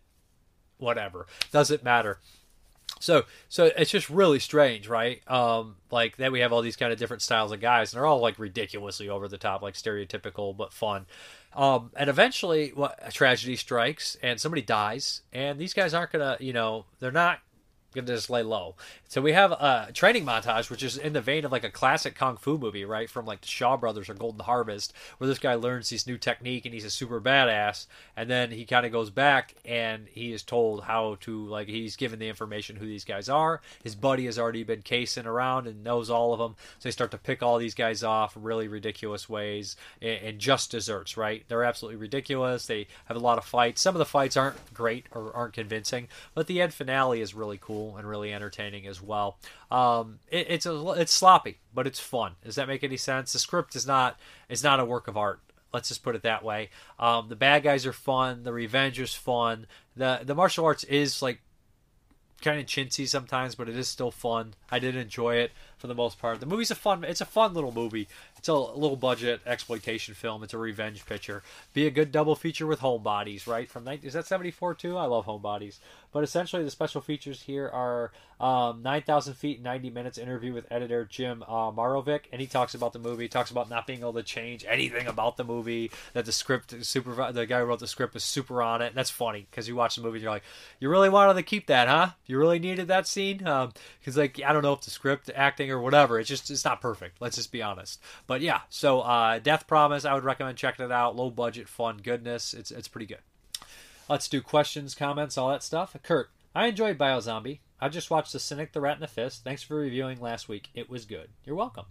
whatever? 0.78 1.26
Doesn't 1.52 1.84
matter. 1.84 2.18
So 3.00 3.24
so 3.48 3.70
it's 3.76 3.90
just 3.90 4.10
really 4.10 4.38
strange, 4.38 4.88
right? 4.88 5.20
Um, 5.28 5.76
like 5.90 6.16
that 6.16 6.32
we 6.32 6.40
have 6.40 6.52
all 6.52 6.62
these 6.62 6.76
kind 6.76 6.92
of 6.92 6.98
different 6.98 7.22
styles 7.22 7.52
of 7.52 7.60
guys, 7.60 7.92
and 7.92 7.98
they're 7.98 8.06
all 8.06 8.20
like 8.20 8.38
ridiculously 8.38 9.08
over 9.08 9.28
the 9.28 9.38
top, 9.38 9.62
like 9.62 9.74
stereotypical 9.74 10.56
but 10.56 10.72
fun. 10.72 11.06
Um, 11.54 11.90
and 11.96 12.10
eventually, 12.10 12.72
what 12.74 12.98
a 13.00 13.10
tragedy 13.10 13.56
strikes, 13.56 14.16
and 14.22 14.40
somebody 14.40 14.62
dies, 14.62 15.22
and 15.32 15.58
these 15.58 15.74
guys 15.74 15.94
aren't 15.94 16.12
gonna, 16.12 16.36
you 16.40 16.52
know, 16.52 16.86
they're 16.98 17.12
not 17.12 17.38
gonna 17.94 18.06
just 18.06 18.30
lay 18.30 18.42
low. 18.42 18.76
So 19.10 19.22
we 19.22 19.32
have 19.32 19.52
a 19.52 19.88
training 19.94 20.26
montage, 20.26 20.68
which 20.68 20.82
is 20.82 20.98
in 20.98 21.14
the 21.14 21.22
vein 21.22 21.46
of 21.46 21.50
like 21.50 21.64
a 21.64 21.70
classic 21.70 22.14
kung 22.14 22.36
fu 22.36 22.58
movie, 22.58 22.84
right? 22.84 23.08
From 23.08 23.24
like 23.24 23.40
the 23.40 23.48
Shaw 23.48 23.78
Brothers 23.78 24.10
or 24.10 24.14
Golden 24.14 24.44
Harvest, 24.44 24.92
where 25.16 25.26
this 25.26 25.38
guy 25.38 25.54
learns 25.54 25.88
this 25.88 26.06
new 26.06 26.18
technique 26.18 26.66
and 26.66 26.74
he's 26.74 26.84
a 26.84 26.90
super 26.90 27.18
badass, 27.18 27.86
and 28.18 28.28
then 28.28 28.50
he 28.50 28.66
kind 28.66 28.84
of 28.84 28.92
goes 28.92 29.08
back 29.08 29.54
and 29.64 30.08
he 30.08 30.34
is 30.34 30.42
told 30.42 30.84
how 30.84 31.16
to 31.20 31.46
like 31.46 31.68
he's 31.68 31.96
given 31.96 32.18
the 32.18 32.28
information 32.28 32.76
who 32.76 32.84
these 32.84 33.06
guys 33.06 33.30
are. 33.30 33.62
His 33.82 33.94
buddy 33.94 34.26
has 34.26 34.38
already 34.38 34.62
been 34.62 34.82
casing 34.82 35.24
around 35.24 35.66
and 35.66 35.82
knows 35.82 36.10
all 36.10 36.34
of 36.34 36.38
them, 36.38 36.56
so 36.78 36.88
they 36.88 36.90
start 36.90 37.10
to 37.12 37.18
pick 37.18 37.42
all 37.42 37.56
these 37.56 37.74
guys 37.74 38.04
off 38.04 38.36
really 38.38 38.68
ridiculous 38.68 39.26
ways 39.26 39.74
and, 40.02 40.20
and 40.22 40.38
just 40.38 40.70
desserts, 40.70 41.16
right? 41.16 41.44
They're 41.48 41.64
absolutely 41.64 41.96
ridiculous. 41.96 42.66
They 42.66 42.86
have 43.06 43.16
a 43.16 43.20
lot 43.20 43.38
of 43.38 43.46
fights. 43.46 43.80
Some 43.80 43.94
of 43.94 44.00
the 44.00 44.04
fights 44.04 44.36
aren't 44.36 44.74
great 44.74 45.06
or 45.12 45.34
aren't 45.34 45.54
convincing, 45.54 46.08
but 46.34 46.46
the 46.46 46.60
end 46.60 46.74
finale 46.74 47.22
is 47.22 47.32
really 47.32 47.58
cool 47.58 47.96
and 47.96 48.06
really 48.06 48.34
entertaining 48.34 48.86
as 48.86 48.97
well. 49.02 49.38
Um, 49.70 50.18
it, 50.30 50.46
it's 50.50 50.66
a, 50.66 50.90
it's 50.92 51.12
sloppy, 51.12 51.58
but 51.74 51.86
it's 51.86 52.00
fun. 52.00 52.32
Does 52.44 52.56
that 52.56 52.68
make 52.68 52.84
any 52.84 52.96
sense? 52.96 53.32
The 53.32 53.38
script 53.38 53.76
is 53.76 53.86
not 53.86 54.18
is 54.48 54.62
not 54.62 54.80
a 54.80 54.84
work 54.84 55.08
of 55.08 55.16
art. 55.16 55.40
Let's 55.72 55.88
just 55.88 56.02
put 56.02 56.14
it 56.14 56.22
that 56.22 56.42
way. 56.42 56.70
Um, 56.98 57.28
the 57.28 57.36
bad 57.36 57.62
guys 57.62 57.84
are 57.84 57.92
fun. 57.92 58.44
The 58.44 58.52
revenge 58.52 58.98
is 58.98 59.14
fun. 59.14 59.66
The 59.96 60.20
the 60.24 60.34
martial 60.34 60.64
arts 60.64 60.84
is 60.84 61.20
like 61.20 61.40
kind 62.40 62.60
of 62.60 62.66
chintzy 62.66 63.06
sometimes, 63.08 63.54
but 63.54 63.68
it 63.68 63.76
is 63.76 63.88
still 63.88 64.10
fun. 64.10 64.54
I 64.70 64.78
did 64.78 64.94
enjoy 64.94 65.36
it 65.36 65.50
for 65.76 65.88
the 65.88 65.94
most 65.94 66.20
part. 66.20 66.40
The 66.40 66.46
movie's 66.46 66.70
a 66.70 66.76
fun. 66.76 67.04
It's 67.04 67.20
a 67.20 67.26
fun 67.26 67.52
little 67.52 67.72
movie. 67.72 68.08
It's 68.36 68.48
a 68.48 68.54
little 68.54 68.96
budget 68.96 69.40
exploitation 69.44 70.14
film. 70.14 70.42
It's 70.42 70.54
a 70.54 70.58
revenge 70.58 71.04
picture. 71.04 71.42
Be 71.72 71.86
a 71.86 71.90
good 71.90 72.12
double 72.12 72.36
feature 72.36 72.66
with 72.66 72.80
Homebodies, 72.80 73.46
right? 73.46 73.68
From 73.68 73.88
is 73.88 74.12
that 74.12 74.26
seventy 74.26 74.50
four 74.50 74.74
too? 74.74 74.96
I 74.96 75.04
love 75.06 75.26
Homebodies. 75.26 75.78
But 76.10 76.24
essentially, 76.24 76.64
the 76.64 76.70
special 76.70 77.00
features 77.00 77.42
here 77.42 77.68
are 77.68 78.12
um, 78.40 78.82
nine 78.82 79.02
thousand 79.02 79.34
feet, 79.34 79.60
ninety 79.60 79.90
minutes 79.90 80.16
interview 80.16 80.52
with 80.52 80.70
editor 80.70 81.04
Jim 81.04 81.42
uh, 81.46 81.70
Marovic, 81.70 82.22
and 82.32 82.40
he 82.40 82.46
talks 82.46 82.74
about 82.74 82.92
the 82.92 82.98
movie. 82.98 83.28
Talks 83.28 83.50
about 83.50 83.68
not 83.68 83.86
being 83.86 84.00
able 84.00 84.14
to 84.14 84.22
change 84.22 84.64
anything 84.68 85.06
about 85.06 85.36
the 85.36 85.44
movie. 85.44 85.90
That 86.14 86.24
the 86.24 86.32
script 86.32 86.74
super, 86.84 87.32
the 87.32 87.46
guy 87.46 87.60
who 87.60 87.66
wrote 87.66 87.80
the 87.80 87.86
script 87.86 88.14
was 88.14 88.24
super 88.24 88.62
on 88.62 88.80
it. 88.80 88.88
And 88.88 88.96
that's 88.96 89.10
funny 89.10 89.46
because 89.50 89.68
you 89.68 89.76
watch 89.76 89.96
the 89.96 90.02
movie, 90.02 90.16
and 90.16 90.22
you're 90.22 90.32
like, 90.32 90.44
you 90.80 90.88
really 90.88 91.08
wanted 91.10 91.34
to 91.34 91.42
keep 91.42 91.66
that, 91.66 91.88
huh? 91.88 92.10
You 92.26 92.38
really 92.38 92.58
needed 92.58 92.88
that 92.88 93.06
scene 93.06 93.38
because, 93.38 93.66
um, 93.66 94.14
like, 94.14 94.40
I 94.44 94.52
don't 94.52 94.62
know 94.62 94.72
if 94.72 94.80
the 94.82 94.90
script 94.90 95.30
acting 95.34 95.70
or 95.70 95.80
whatever. 95.80 96.18
It's 96.18 96.28
just 96.28 96.50
it's 96.50 96.64
not 96.64 96.80
perfect. 96.80 97.20
Let's 97.20 97.36
just 97.36 97.52
be 97.52 97.62
honest. 97.62 98.00
But 98.26 98.40
yeah, 98.40 98.60
so 98.70 99.00
uh, 99.00 99.40
Death 99.40 99.66
Promise, 99.66 100.04
I 100.04 100.14
would 100.14 100.24
recommend 100.24 100.56
checking 100.56 100.84
it 100.84 100.92
out. 100.92 101.16
Low 101.16 101.30
budget, 101.30 101.68
fun, 101.68 101.98
goodness. 102.02 102.54
It's 102.54 102.70
it's 102.70 102.88
pretty 102.88 103.06
good. 103.06 103.18
Let's 104.08 104.28
do 104.28 104.40
questions, 104.40 104.94
comments, 104.94 105.36
all 105.36 105.50
that 105.50 105.62
stuff. 105.62 105.94
Kurt, 106.02 106.30
I 106.54 106.66
enjoyed 106.66 106.96
Biozombie. 106.96 107.58
I 107.78 107.90
just 107.90 108.10
watched 108.10 108.32
The 108.32 108.40
Cynic, 108.40 108.72
The 108.72 108.80
Rat, 108.80 108.94
and 108.94 109.02
the 109.02 109.06
Fist. 109.06 109.44
Thanks 109.44 109.62
for 109.62 109.76
reviewing 109.76 110.18
last 110.20 110.48
week. 110.48 110.70
It 110.74 110.88
was 110.88 111.04
good. 111.04 111.28
You're 111.44 111.54
welcome. 111.54 111.84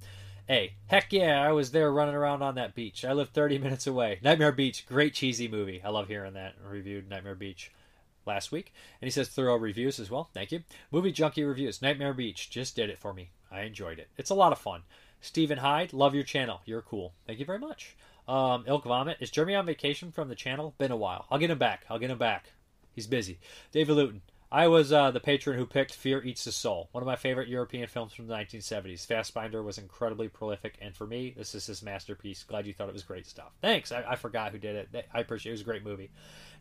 A. 0.49 0.73
Heck 0.87 1.13
yeah, 1.13 1.41
I 1.41 1.51
was 1.51 1.71
there 1.71 1.91
running 1.91 2.15
around 2.15 2.41
on 2.41 2.55
that 2.55 2.73
beach. 2.73 3.05
I 3.05 3.13
live 3.13 3.29
30 3.29 3.57
minutes 3.59 3.85
away. 3.85 4.19
Nightmare 4.23 4.51
Beach, 4.51 4.85
great 4.87 5.13
cheesy 5.13 5.47
movie. 5.47 5.81
I 5.85 5.89
love 5.89 6.07
hearing 6.07 6.33
that. 6.33 6.55
I 6.65 6.69
reviewed 6.69 7.07
Nightmare 7.07 7.35
Beach 7.35 7.71
last 8.25 8.51
week. 8.51 8.73
And 8.99 9.05
he 9.05 9.11
says 9.11 9.27
thorough 9.27 9.57
reviews 9.57 9.99
as 9.99 10.09
well. 10.09 10.29
Thank 10.33 10.51
you. 10.51 10.63
Movie 10.91 11.11
Junkie 11.11 11.43
reviews. 11.43 11.81
Nightmare 11.83 12.13
Beach 12.13 12.49
just 12.49 12.75
did 12.75 12.89
it 12.89 12.97
for 12.97 13.13
me. 13.13 13.29
I 13.51 13.61
enjoyed 13.61 13.99
it. 13.99 14.09
It's 14.17 14.31
a 14.31 14.35
lot 14.35 14.51
of 14.51 14.57
fun. 14.57 14.81
Stephen 15.21 15.59
Hyde, 15.59 15.93
love 15.93 16.15
your 16.15 16.23
channel. 16.23 16.61
You're 16.65 16.81
cool. 16.81 17.13
Thank 17.27 17.39
you 17.39 17.45
very 17.45 17.59
much. 17.59 17.95
Um, 18.27 18.65
Ilk 18.67 18.83
Vomit, 18.83 19.17
is 19.19 19.31
Jeremy 19.31 19.55
on 19.55 19.65
vacation 19.65 20.11
from 20.11 20.27
the 20.29 20.35
channel? 20.35 20.73
Been 20.77 20.91
a 20.91 20.97
while. 20.97 21.25
I'll 21.31 21.39
get 21.39 21.49
him 21.49 21.57
back. 21.57 21.85
I'll 21.89 21.99
get 21.99 22.11
him 22.11 22.17
back. 22.17 22.51
He's 22.93 23.07
busy. 23.07 23.39
David 23.71 23.93
Luton, 23.93 24.21
I 24.51 24.69
was 24.69 24.93
uh, 24.93 25.11
the 25.11 25.19
patron 25.19 25.57
who 25.57 25.65
picked 25.65 25.93
Fear 25.93 26.23
Eats 26.23 26.45
the 26.45 26.53
Soul, 26.53 26.87
one 26.93 27.03
of 27.03 27.07
my 27.07 27.17
favorite 27.17 27.49
European 27.49 27.87
films 27.87 28.13
from 28.13 28.27
the 28.27 28.33
1970s. 28.33 29.05
Fassbinder 29.05 29.61
was 29.61 29.77
incredibly 29.77 30.29
prolific, 30.29 30.77
and 30.81 30.95
for 30.95 31.05
me, 31.05 31.33
this 31.35 31.53
is 31.53 31.65
his 31.65 31.83
masterpiece. 31.83 32.43
Glad 32.43 32.65
you 32.65 32.73
thought 32.73 32.87
it 32.87 32.93
was 32.93 33.03
great 33.03 33.27
stuff. 33.27 33.51
Thanks. 33.61 33.91
I, 33.91 34.03
I 34.07 34.15
forgot 34.15 34.53
who 34.53 34.57
did 34.57 34.87
it. 34.93 35.05
I 35.13 35.19
appreciate 35.19 35.51
it. 35.51 35.53
It 35.53 35.59
was 35.59 35.61
a 35.61 35.65
great 35.65 35.83
movie. 35.83 36.11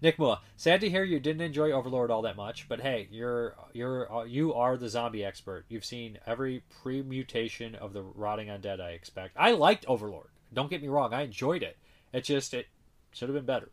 Nick 0.03 0.19
Mua, 0.19 0.41
sad 0.57 0.81
to 0.81 0.91
hear 0.91 1.05
you 1.05 1.21
didn't 1.21 1.43
enjoy 1.43 1.71
Overlord 1.71 2.11
all 2.11 2.23
that 2.23 2.37
much, 2.37 2.69
but 2.69 2.81
hey, 2.81 3.07
you're 3.11 3.55
you're 3.73 4.13
uh, 4.13 4.25
you 4.25 4.53
are 4.53 4.77
the 4.77 4.89
zombie 4.89 5.25
expert. 5.25 5.65
You've 5.69 5.85
seen 5.85 6.19
every 6.27 6.65
premutation 6.83 7.77
of 7.77 7.93
the 7.93 8.03
rotting 8.03 8.49
undead. 8.49 8.81
I 8.81 8.91
expect. 8.91 9.37
I 9.39 9.53
liked 9.53 9.87
Overlord. 9.87 10.29
Don't 10.57 10.71
get 10.71 10.83
me 10.83 10.89
wrong. 10.89 11.13
I 11.13 11.23
enjoyed 11.23 11.63
it. 11.63 11.77
It 12.15 12.25
just 12.25 12.55
it 12.55 12.67
should 13.13 13.29
have 13.29 13.37
been 13.37 13.45
better. 13.45 13.69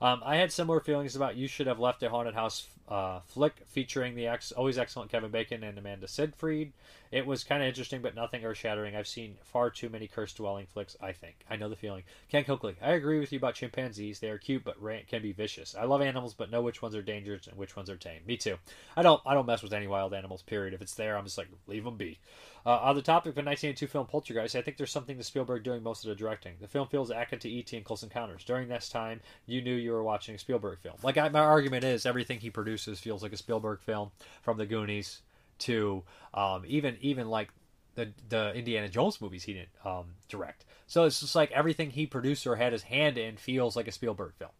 Um, 0.00 0.22
I 0.24 0.36
had 0.36 0.52
similar 0.52 0.80
feelings 0.80 1.16
about 1.16 1.36
You 1.36 1.48
Should 1.48 1.66
Have 1.66 1.80
Left 1.80 2.02
a 2.02 2.10
Haunted 2.10 2.34
House 2.34 2.68
uh, 2.86 3.20
flick 3.26 3.54
featuring 3.66 4.14
the 4.14 4.26
ex- 4.26 4.52
always 4.52 4.78
excellent 4.78 5.10
Kevin 5.10 5.30
Bacon 5.30 5.64
and 5.64 5.76
Amanda 5.76 6.06
Seyfried. 6.06 6.72
It 7.10 7.26
was 7.26 7.44
kind 7.44 7.62
of 7.62 7.68
interesting, 7.68 8.02
but 8.02 8.14
nothing 8.14 8.44
earth 8.44 8.58
shattering. 8.58 8.94
I've 8.94 9.08
seen 9.08 9.36
far 9.42 9.70
too 9.70 9.88
many 9.88 10.06
curse 10.06 10.32
dwelling 10.32 10.66
flicks, 10.66 10.96
I 11.00 11.12
think. 11.12 11.36
I 11.48 11.56
know 11.56 11.68
the 11.68 11.76
feeling. 11.76 12.04
Ken 12.30 12.44
Coakley, 12.44 12.76
I 12.82 12.92
agree 12.92 13.18
with 13.18 13.32
you 13.32 13.38
about 13.38 13.54
chimpanzees. 13.54 14.20
They 14.20 14.30
are 14.30 14.38
cute, 14.38 14.64
but 14.64 14.76
can 15.08 15.22
be 15.22 15.32
vicious. 15.32 15.74
I 15.74 15.84
love 15.84 16.02
animals, 16.02 16.34
but 16.34 16.50
know 16.50 16.62
which 16.62 16.82
ones 16.82 16.94
are 16.94 17.02
dangerous 17.02 17.46
and 17.46 17.56
which 17.56 17.74
ones 17.74 17.90
are 17.90 17.96
tame. 17.96 18.20
Me 18.26 18.36
too. 18.36 18.58
I 18.96 19.02
don't 19.02 19.22
I 19.26 19.34
don't 19.34 19.46
mess 19.46 19.62
with 19.62 19.72
any 19.72 19.86
wild 19.86 20.14
animals, 20.14 20.42
period. 20.42 20.74
If 20.74 20.82
it's 20.82 20.94
there, 20.94 21.16
I'm 21.16 21.24
just 21.24 21.38
like, 21.38 21.48
leave 21.66 21.84
them 21.84 21.96
be. 21.96 22.18
Uh, 22.66 22.80
on 22.82 22.96
the 22.96 23.02
topic 23.02 23.28
of 23.28 23.36
the 23.36 23.42
1982 23.42 23.86
film 23.86 24.06
Poltergeist, 24.06 24.56
I 24.56 24.60
think 24.60 24.76
there's 24.76 24.90
something 24.90 25.16
to 25.16 25.22
Spielberg 25.22 25.62
doing 25.62 25.84
most 25.84 26.04
of 26.04 26.08
the 26.08 26.16
directing. 26.16 26.54
The 26.60 26.66
film 26.66 26.88
feels 26.88 27.10
akin 27.10 27.38
to 27.38 27.48
E.T. 27.48 27.76
and 27.76 27.86
Close 27.86 28.02
Encounters. 28.02 28.42
During 28.42 28.68
this 28.68 28.88
time, 28.88 29.20
you 29.46 29.62
knew 29.62 29.74
you 29.76 29.92
were 29.92 30.02
watching 30.02 30.34
a 30.34 30.38
Spielberg 30.38 30.80
film. 30.80 30.96
Like, 31.00 31.16
I, 31.16 31.28
my 31.28 31.38
argument 31.38 31.84
is, 31.84 32.04
everything 32.04 32.40
he 32.40 32.50
produces 32.50 32.98
feels 32.98 33.22
like 33.22 33.32
a 33.32 33.36
Spielberg 33.36 33.80
film, 33.82 34.10
from 34.42 34.58
The 34.58 34.66
Goonies 34.66 35.22
to 35.58 36.02
um, 36.34 36.64
even 36.66 36.96
even 37.00 37.28
like 37.28 37.50
the 37.94 38.12
the 38.28 38.52
Indiana 38.54 38.88
Jones 38.88 39.20
movies 39.20 39.44
he 39.44 39.54
didn't 39.54 39.68
um, 39.84 40.06
direct. 40.28 40.64
So 40.86 41.04
it's 41.04 41.20
just 41.20 41.34
like 41.34 41.50
everything 41.52 41.90
he 41.90 42.06
produced 42.06 42.46
or 42.46 42.56
had 42.56 42.72
his 42.72 42.82
hand 42.82 43.18
in 43.18 43.36
feels 43.36 43.76
like 43.76 43.88
a 43.88 43.92
Spielberg 43.92 44.34
film. 44.34 44.50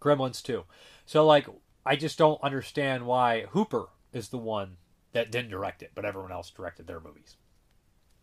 Gremlins 0.00 0.42
too. 0.42 0.64
So 1.06 1.26
like 1.26 1.46
I 1.84 1.96
just 1.96 2.18
don't 2.18 2.42
understand 2.42 3.06
why 3.06 3.46
Hooper 3.50 3.88
is 4.12 4.28
the 4.28 4.38
one 4.38 4.76
that 5.12 5.30
didn't 5.30 5.50
direct 5.50 5.82
it, 5.82 5.92
but 5.94 6.04
everyone 6.04 6.32
else 6.32 6.50
directed 6.50 6.86
their 6.86 7.00
movies. 7.00 7.36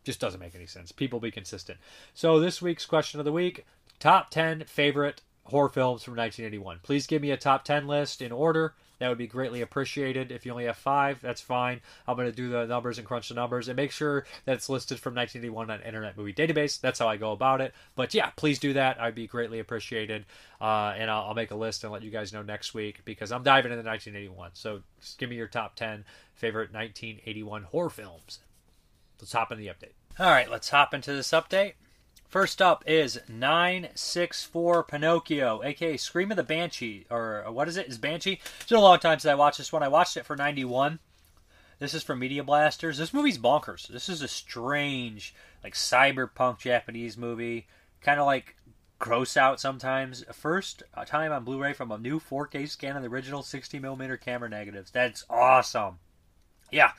Just 0.04 0.20
doesn't 0.20 0.40
make 0.40 0.56
any 0.56 0.66
sense. 0.66 0.92
People 0.92 1.20
be 1.20 1.32
consistent. 1.32 1.80
So 2.14 2.40
this 2.40 2.62
week's 2.62 2.86
question 2.86 3.20
of 3.20 3.26
the 3.26 3.32
week: 3.32 3.66
top 4.00 4.30
ten 4.30 4.64
favorite 4.66 5.22
horror 5.46 5.70
films 5.70 6.04
from 6.04 6.16
1981. 6.16 6.80
Please 6.84 7.08
give 7.08 7.22
me 7.22 7.32
a 7.32 7.38
top 7.38 7.66
ten 7.66 7.88
list 7.88 8.22
in 8.22 8.32
order. 8.32 8.74
That 9.00 9.10
would 9.10 9.18
be 9.18 9.28
greatly 9.28 9.62
appreciated. 9.62 10.32
If 10.32 10.46
you 10.46 10.52
only 10.52 10.66
have 10.66 10.78
five, 10.78 11.22
that's 11.22 11.42
fine. 11.42 11.82
I'm 12.08 12.16
going 12.16 12.30
to 12.30 12.36
do 12.36 12.50
the 12.50 12.66
numbers 12.66 12.98
and 12.98 13.08
crunch 13.08 13.30
the 13.30 13.36
numbers 13.36 13.68
and 13.68 13.76
make 13.76 13.92
sure 13.92 14.26
that 14.46 14.54
it's 14.54 14.70
listed 14.70 15.00
from 15.00 15.16
1981 15.16 15.70
on 15.70 15.82
Internet 15.82 16.18
Movie 16.18 16.34
Database. 16.34 16.80
That's 16.80 17.00
how 17.00 17.08
I 17.08 17.18
go 17.18 17.32
about 17.32 17.62
it. 17.62 17.74
But 17.96 18.14
yeah, 18.14 18.32
please 18.36 18.60
do 18.60 18.74
that. 18.74 19.00
I'd 19.00 19.16
be 19.16 19.28
greatly 19.28 19.60
appreciated. 19.60 20.26
Uh, 20.60 20.94
and 20.98 21.12
I'll, 21.12 21.26
I'll, 21.26 21.34
make 21.36 21.52
a 21.52 21.56
list 21.56 21.84
and 21.84 21.94
let 21.94 22.02
you 22.02 22.10
guys 22.10 22.34
know 22.34 22.42
next 22.42 22.74
week 22.74 23.02
because 23.06 23.32
I'm 23.32 23.44
diving 23.44 23.72
into 23.72 23.88
1981. 23.88 24.52
So 24.54 24.82
just 25.00 25.20
give 25.20 25.30
me 25.30 25.36
your 25.36 25.48
top 25.48 25.76
10 25.76 26.04
favorite 26.34 26.74
1981 26.74 27.64
horror 27.64 27.92
films. 27.92 28.40
Let's 29.20 29.34
hop 29.34 29.52
into 29.52 29.64
the 29.64 29.70
update. 29.70 29.94
All 30.20 30.32
right, 30.32 30.50
let's 30.50 30.70
hop 30.70 30.96
into 30.96 31.14
this 31.14 31.30
update. 31.30 31.74
First 32.30 32.62
up 32.62 32.84
is 32.86 33.20
964 33.30 34.84
Pinocchio, 34.84 35.64
aka 35.64 35.96
Scream 35.96 36.30
of 36.30 36.38
the 36.38 36.44
Banshee, 36.44 37.06
or 37.10 37.46
what 37.50 37.70
is 37.70 37.78
it? 37.78 37.88
Is 37.88 37.98
Banshee? 37.98 38.42
It's 38.60 38.70
been 38.70 38.78
a 38.78 38.82
long 38.82 39.00
time 39.00 39.18
since 39.20 39.32
I 39.32 39.36
watched 39.36 39.60
this 39.60 39.72
one. 39.72 39.82
I 39.82 39.88
watched 39.88 40.18
it 40.18 40.26
for 40.26 40.36
91. 40.36 41.00
This 41.80 41.94
is 41.94 42.04
from 42.04 42.20
Media 42.20 42.44
Blasters. 42.44 42.98
This 42.98 43.14
movie's 43.14 43.38
bonkers. 43.38 43.88
This 43.88 44.10
is 44.10 44.22
a 44.22 44.28
strange, 44.28 45.34
like 45.64 45.74
cyberpunk 45.74 46.60
Japanese 46.60 47.16
movie, 47.18 47.68
kind 48.02 48.20
of 48.20 48.26
like 48.26 48.58
gross 49.00 49.38
out 49.38 49.62
sometimes. 49.62 50.26
First 50.34 50.84
time 51.06 51.32
on 51.32 51.46
Blu-ray 51.46 51.74
from 51.74 51.92
a 51.92 51.98
new 51.98 52.20
4K 52.20 52.68
scan 52.68 52.98
of 52.98 53.04
the 53.04 53.10
original 53.10 53.42
60mm 53.42 54.20
camera 54.20 54.50
negatives. 54.50 54.92
That's 54.92 55.24
awesome. 55.30 56.00
Yeah, 56.72 56.92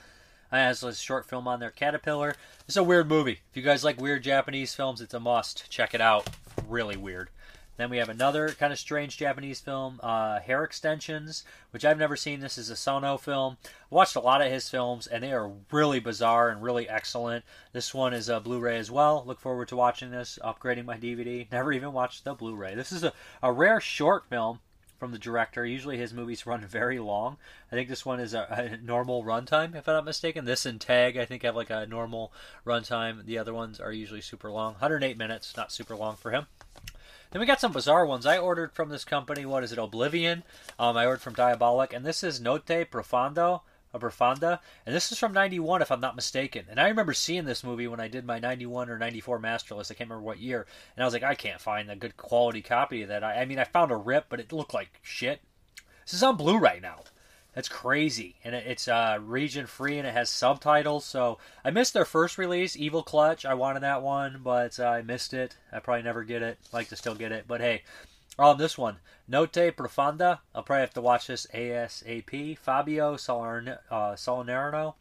has 0.56 0.82
a 0.82 0.94
short 0.94 1.28
film 1.28 1.46
on 1.46 1.60
there, 1.60 1.70
Caterpillar. 1.70 2.34
It's 2.66 2.76
a 2.76 2.82
weird 2.82 3.08
movie. 3.08 3.40
If 3.50 3.56
you 3.56 3.62
guys 3.62 3.84
like 3.84 4.00
weird 4.00 4.22
Japanese 4.22 4.74
films, 4.74 5.00
it's 5.00 5.14
a 5.14 5.20
must. 5.20 5.70
Check 5.70 5.94
it 5.94 6.00
out. 6.00 6.28
Really 6.66 6.96
weird. 6.96 7.28
Then 7.78 7.90
we 7.90 7.98
have 7.98 8.08
another 8.08 8.48
kind 8.48 8.72
of 8.72 8.78
strange 8.78 9.16
Japanese 9.16 9.60
film, 9.60 10.00
uh, 10.02 10.40
Hair 10.40 10.64
Extensions, 10.64 11.44
which 11.70 11.84
I've 11.84 11.98
never 11.98 12.16
seen. 12.16 12.40
This 12.40 12.58
is 12.58 12.70
a 12.70 12.76
Sono 12.76 13.16
film. 13.16 13.56
I 13.64 13.94
watched 13.94 14.16
a 14.16 14.20
lot 14.20 14.42
of 14.42 14.50
his 14.50 14.68
films, 14.68 15.06
and 15.06 15.22
they 15.22 15.32
are 15.32 15.52
really 15.70 16.00
bizarre 16.00 16.48
and 16.48 16.60
really 16.60 16.88
excellent. 16.88 17.44
This 17.72 17.94
one 17.94 18.14
is 18.14 18.28
a 18.28 18.40
Blu-ray 18.40 18.78
as 18.78 18.90
well. 18.90 19.22
Look 19.24 19.38
forward 19.38 19.68
to 19.68 19.76
watching 19.76 20.10
this, 20.10 20.40
upgrading 20.42 20.86
my 20.86 20.96
DVD. 20.96 21.46
Never 21.52 21.72
even 21.72 21.92
watched 21.92 22.24
the 22.24 22.34
Blu-ray. 22.34 22.74
This 22.74 22.90
is 22.90 23.04
a, 23.04 23.12
a 23.44 23.52
rare 23.52 23.80
short 23.80 24.26
film 24.28 24.58
from 24.98 25.12
the 25.12 25.18
director. 25.18 25.64
Usually 25.64 25.96
his 25.96 26.12
movies 26.12 26.46
run 26.46 26.60
very 26.60 26.98
long. 26.98 27.36
I 27.70 27.74
think 27.74 27.88
this 27.88 28.04
one 28.04 28.20
is 28.20 28.34
a, 28.34 28.78
a 28.80 28.84
normal 28.84 29.24
runtime, 29.24 29.74
if 29.74 29.88
I'm 29.88 29.94
not 29.94 30.04
mistaken. 30.04 30.44
This 30.44 30.66
and 30.66 30.80
Tag, 30.80 31.16
I 31.16 31.24
think, 31.24 31.42
have 31.42 31.56
like 31.56 31.70
a 31.70 31.86
normal 31.86 32.32
runtime. 32.66 33.24
The 33.24 33.38
other 33.38 33.54
ones 33.54 33.80
are 33.80 33.92
usually 33.92 34.20
super 34.20 34.50
long. 34.50 34.72
108 34.74 35.16
minutes, 35.16 35.56
not 35.56 35.72
super 35.72 35.96
long 35.96 36.16
for 36.16 36.30
him. 36.30 36.46
Then 37.30 37.40
we 37.40 37.46
got 37.46 37.60
some 37.60 37.72
bizarre 37.72 38.06
ones. 38.06 38.24
I 38.24 38.38
ordered 38.38 38.72
from 38.72 38.88
this 38.88 39.04
company. 39.04 39.44
What 39.44 39.62
is 39.62 39.72
it? 39.72 39.78
Oblivion. 39.78 40.44
Um, 40.78 40.96
I 40.96 41.04
ordered 41.04 41.20
from 41.20 41.34
Diabolic, 41.34 41.92
and 41.92 42.04
this 42.04 42.24
is 42.24 42.40
Note 42.40 42.66
Profondo. 42.66 43.62
Profanda, 43.94 44.60
and 44.84 44.94
this 44.94 45.10
is 45.10 45.18
from 45.18 45.32
'91, 45.32 45.82
if 45.82 45.90
I'm 45.90 46.00
not 46.00 46.16
mistaken. 46.16 46.66
And 46.68 46.78
I 46.78 46.88
remember 46.88 47.14
seeing 47.14 47.44
this 47.44 47.64
movie 47.64 47.88
when 47.88 48.00
I 48.00 48.08
did 48.08 48.24
my 48.24 48.38
'91 48.38 48.90
or 48.90 48.98
'94 48.98 49.38
master 49.38 49.74
list. 49.74 49.90
I 49.90 49.94
can't 49.94 50.10
remember 50.10 50.26
what 50.26 50.38
year, 50.38 50.66
and 50.96 51.02
I 51.02 51.06
was 51.06 51.14
like, 51.14 51.22
I 51.22 51.34
can't 51.34 51.60
find 51.60 51.90
a 51.90 51.96
good 51.96 52.16
quality 52.16 52.62
copy 52.62 53.02
of 53.02 53.08
that. 53.08 53.24
I, 53.24 53.42
I 53.42 53.44
mean, 53.44 53.58
I 53.58 53.64
found 53.64 53.90
a 53.90 53.96
rip, 53.96 54.26
but 54.28 54.40
it 54.40 54.52
looked 54.52 54.74
like 54.74 55.00
shit. 55.02 55.40
This 56.04 56.14
is 56.14 56.22
on 56.22 56.36
Blu-ray 56.36 56.80
now. 56.80 57.00
That's 57.54 57.68
crazy, 57.68 58.36
and 58.44 58.54
it, 58.54 58.66
it's 58.66 58.86
uh, 58.86 59.18
region 59.20 59.66
free 59.66 59.98
and 59.98 60.06
it 60.06 60.14
has 60.14 60.30
subtitles. 60.30 61.04
So 61.04 61.38
I 61.64 61.70
missed 61.70 61.92
their 61.92 62.04
first 62.04 62.38
release, 62.38 62.76
Evil 62.76 63.02
Clutch. 63.02 63.44
I 63.44 63.54
wanted 63.54 63.80
that 63.80 64.02
one, 64.02 64.40
but 64.44 64.78
uh, 64.78 64.84
I 64.84 65.02
missed 65.02 65.34
it. 65.34 65.56
I 65.72 65.80
probably 65.80 66.04
never 66.04 66.22
get 66.22 66.42
it. 66.42 66.58
like 66.72 66.88
to 66.90 66.96
still 66.96 67.16
get 67.16 67.32
it, 67.32 67.46
but 67.48 67.60
hey, 67.60 67.82
on 68.38 68.58
this 68.58 68.78
one, 68.78 68.98
Note 69.26 69.52
Profunda. 69.52 70.38
I'll 70.54 70.62
probably 70.62 70.80
have 70.80 70.94
to 70.94 71.00
watch 71.00 71.26
this 71.26 71.46
ASAP. 71.52 72.58
Fabio 72.58 73.16
Salerno. 73.16 73.78
Uh. 73.90 74.92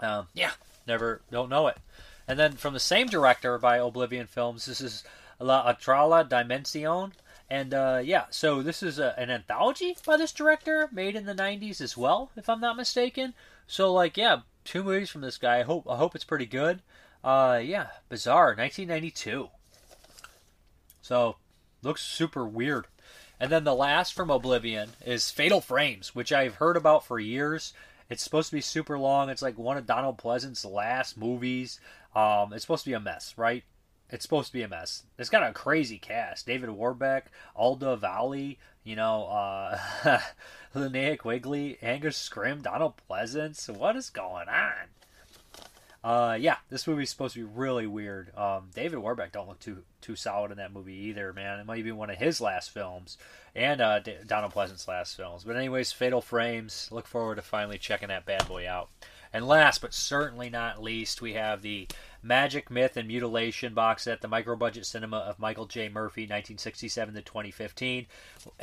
Um, 0.00 0.28
yeah, 0.34 0.52
never, 0.86 1.22
don't 1.30 1.48
know 1.48 1.66
it. 1.66 1.78
And 2.26 2.38
then 2.38 2.52
from 2.52 2.74
the 2.74 2.80
same 2.80 3.06
director 3.06 3.58
by 3.58 3.78
Oblivion 3.78 4.26
Films, 4.26 4.66
this 4.66 4.80
is 4.80 5.02
La 5.40 5.72
Atrala 5.72 6.28
Dimension. 6.28 7.12
And 7.50 7.72
uh, 7.72 8.02
yeah, 8.04 8.24
so 8.30 8.62
this 8.62 8.82
is 8.82 8.98
a, 8.98 9.18
an 9.18 9.30
anthology 9.30 9.96
by 10.04 10.18
this 10.18 10.32
director, 10.32 10.88
made 10.92 11.16
in 11.16 11.24
the 11.24 11.34
'90s 11.34 11.80
as 11.80 11.96
well, 11.96 12.30
if 12.36 12.48
I'm 12.48 12.60
not 12.60 12.76
mistaken. 12.76 13.32
So 13.66 13.92
like, 13.92 14.18
yeah, 14.18 14.40
two 14.64 14.84
movies 14.84 15.08
from 15.08 15.22
this 15.22 15.38
guy. 15.38 15.60
I 15.60 15.62
hope 15.62 15.86
I 15.88 15.96
hope 15.96 16.14
it's 16.14 16.24
pretty 16.24 16.44
good. 16.44 16.82
Uh, 17.24 17.60
yeah, 17.62 17.88
bizarre, 18.10 18.54
1992. 18.54 19.48
So 21.00 21.36
Looks 21.82 22.02
super 22.02 22.44
weird. 22.44 22.86
And 23.40 23.52
then 23.52 23.64
the 23.64 23.74
last 23.74 24.14
from 24.14 24.30
Oblivion 24.30 24.90
is 25.04 25.30
Fatal 25.30 25.60
Frames, 25.60 26.14
which 26.14 26.32
I've 26.32 26.56
heard 26.56 26.76
about 26.76 27.04
for 27.04 27.20
years. 27.20 27.72
It's 28.10 28.22
supposed 28.22 28.50
to 28.50 28.56
be 28.56 28.60
super 28.60 28.98
long. 28.98 29.28
It's 29.28 29.42
like 29.42 29.58
one 29.58 29.76
of 29.76 29.86
Donald 29.86 30.18
Pleasence's 30.18 30.64
last 30.64 31.16
movies. 31.16 31.78
Um, 32.16 32.52
it's 32.52 32.62
supposed 32.62 32.84
to 32.84 32.90
be 32.90 32.94
a 32.94 33.00
mess, 33.00 33.34
right? 33.36 33.64
It's 34.10 34.24
supposed 34.24 34.48
to 34.48 34.54
be 34.54 34.62
a 34.62 34.68
mess. 34.68 35.04
It's 35.18 35.28
got 35.28 35.48
a 35.48 35.52
crazy 35.52 35.98
cast: 35.98 36.46
David 36.46 36.70
Warbeck, 36.70 37.30
Alida 37.54 37.96
Valli, 37.96 38.58
you 38.82 38.96
know, 38.96 39.26
uh, 39.26 39.78
Linnea 40.74 41.18
Quigley, 41.18 41.78
Angus 41.82 42.16
Scrimm, 42.16 42.62
Donald 42.62 42.94
Pleasence. 43.08 43.68
What 43.68 43.96
is 43.96 44.08
going 44.08 44.48
on? 44.48 44.88
Uh, 46.02 46.36
yeah, 46.38 46.56
this 46.70 46.86
movie's 46.86 47.10
supposed 47.10 47.34
to 47.34 47.40
be 47.40 47.52
really 47.52 47.86
weird. 47.86 48.34
Um, 48.36 48.70
David 48.72 49.00
Warbeck 49.00 49.32
don't 49.32 49.48
look 49.48 49.58
too 49.58 49.82
too 50.00 50.14
solid 50.14 50.52
in 50.52 50.58
that 50.58 50.72
movie 50.72 50.94
either, 50.94 51.32
man. 51.32 51.58
It 51.58 51.66
might 51.66 51.82
be 51.82 51.90
one 51.90 52.08
of 52.08 52.16
his 52.16 52.40
last 52.40 52.70
films, 52.70 53.18
and 53.54 53.80
uh, 53.80 53.98
D- 53.98 54.14
Donald 54.24 54.52
Pleasence's 54.52 54.86
last 54.86 55.16
films. 55.16 55.42
But 55.42 55.56
anyways, 55.56 55.90
Fatal 55.90 56.20
Frames. 56.20 56.88
Look 56.92 57.08
forward 57.08 57.34
to 57.36 57.42
finally 57.42 57.78
checking 57.78 58.08
that 58.08 58.26
bad 58.26 58.46
boy 58.46 58.68
out. 58.68 58.90
And 59.32 59.46
last 59.46 59.82
but 59.82 59.92
certainly 59.92 60.48
not 60.48 60.82
least, 60.82 61.20
we 61.20 61.34
have 61.34 61.60
the 61.62 61.86
Magic, 62.22 62.70
Myth, 62.70 62.96
and 62.96 63.06
Mutilation 63.06 63.74
box 63.74 64.04
set, 64.04 64.20
the 64.20 64.28
micro 64.28 64.56
budget 64.56 64.86
cinema 64.86 65.18
of 65.18 65.38
Michael 65.38 65.66
J. 65.66 65.88
Murphy, 65.88 66.22
1967 66.22 67.14
to 67.14 67.22
2015. 67.22 68.06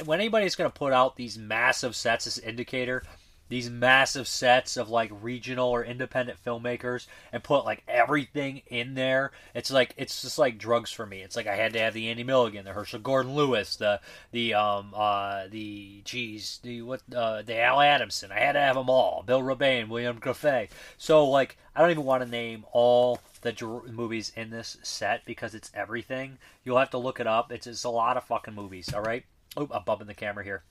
When 0.05 0.19
anybody's 0.19 0.55
going 0.55 0.69
to 0.69 0.77
put 0.77 0.93
out 0.93 1.15
these 1.15 1.37
massive 1.37 1.95
sets 1.95 2.25
as 2.25 2.39
indicator, 2.39 3.03
these 3.47 3.69
massive 3.69 4.27
sets 4.27 4.77
of 4.77 4.89
like 4.89 5.11
regional 5.21 5.69
or 5.69 5.83
independent 5.83 6.43
filmmakers 6.43 7.07
and 7.31 7.43
put 7.43 7.65
like 7.65 7.83
everything 7.87 8.61
in 8.67 8.95
there. 8.95 9.31
It's 9.53 9.71
like 9.71 9.93
it's 9.97 10.21
just 10.21 10.39
like 10.39 10.57
drugs 10.57 10.91
for 10.91 11.05
me. 11.05 11.21
It's 11.21 11.35
like 11.35 11.47
I 11.47 11.55
had 11.55 11.73
to 11.73 11.79
have 11.79 11.93
the 11.93 12.09
Andy 12.09 12.23
Milligan, 12.23 12.65
the 12.65 12.73
Herschell 12.73 12.99
Gordon 12.99 13.35
Lewis, 13.35 13.75
the 13.75 13.99
the 14.31 14.53
um 14.53 14.93
uh 14.95 15.47
the 15.49 16.01
geez 16.03 16.59
the 16.63 16.81
what 16.81 17.01
uh 17.15 17.41
the 17.41 17.59
Al 17.59 17.81
Adamson. 17.81 18.31
I 18.31 18.39
had 18.39 18.53
to 18.53 18.59
have 18.59 18.75
them 18.75 18.89
all. 18.89 19.23
Bill 19.25 19.41
Rebane, 19.41 19.89
William 19.89 20.19
Grefé. 20.19 20.69
So 20.97 21.25
like 21.25 21.57
I 21.75 21.81
don't 21.81 21.91
even 21.91 22.05
want 22.05 22.23
to 22.23 22.29
name 22.29 22.65
all 22.71 23.19
the 23.41 23.51
dr- 23.51 23.91
movies 23.91 24.31
in 24.35 24.49
this 24.49 24.77
set 24.81 25.23
because 25.25 25.53
it's 25.53 25.71
everything. 25.73 26.37
You'll 26.63 26.79
have 26.79 26.91
to 26.91 26.97
look 26.97 27.19
it 27.19 27.27
up. 27.27 27.51
It's, 27.51 27.67
it's 27.67 27.83
a 27.83 27.89
lot 27.89 28.17
of 28.17 28.23
fucking 28.23 28.55
movies. 28.55 28.93
All 28.93 29.01
right. 29.01 29.25
Oh, 29.57 29.69
I'm 29.71 29.83
bumping 29.83 30.07
the 30.07 30.13
camera 30.13 30.43
here. 30.43 30.63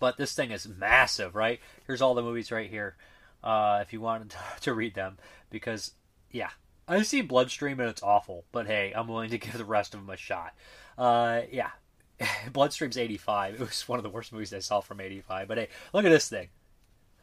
But 0.00 0.16
this 0.16 0.34
thing 0.34 0.50
is 0.50 0.66
massive, 0.66 1.36
right? 1.36 1.60
Here's 1.86 2.02
all 2.02 2.14
the 2.14 2.22
movies 2.22 2.50
right 2.50 2.68
here. 2.68 2.96
Uh, 3.44 3.78
if 3.82 3.92
you 3.92 4.00
wanted 4.00 4.34
to, 4.62 4.74
read 4.74 4.94
them, 4.94 5.18
because 5.50 5.92
yeah, 6.32 6.50
I 6.88 7.02
see 7.02 7.20
Bloodstream 7.20 7.78
and 7.78 7.88
it's 7.88 8.02
awful, 8.02 8.44
but 8.50 8.66
hey, 8.66 8.92
I'm 8.94 9.06
willing 9.06 9.30
to 9.30 9.38
give 9.38 9.56
the 9.56 9.64
rest 9.64 9.94
of 9.94 10.00
them 10.00 10.10
a 10.10 10.16
shot. 10.16 10.54
Uh, 10.98 11.42
yeah, 11.52 11.70
Bloodstream's 12.52 12.98
85. 12.98 13.54
It 13.54 13.60
was 13.60 13.88
one 13.88 13.98
of 13.98 14.02
the 14.02 14.10
worst 14.10 14.32
movies 14.32 14.52
I 14.52 14.58
saw 14.58 14.80
from 14.80 15.00
85. 15.00 15.46
But 15.46 15.58
hey, 15.58 15.68
look 15.92 16.04
at 16.04 16.10
this 16.10 16.28
thing. 16.28 16.48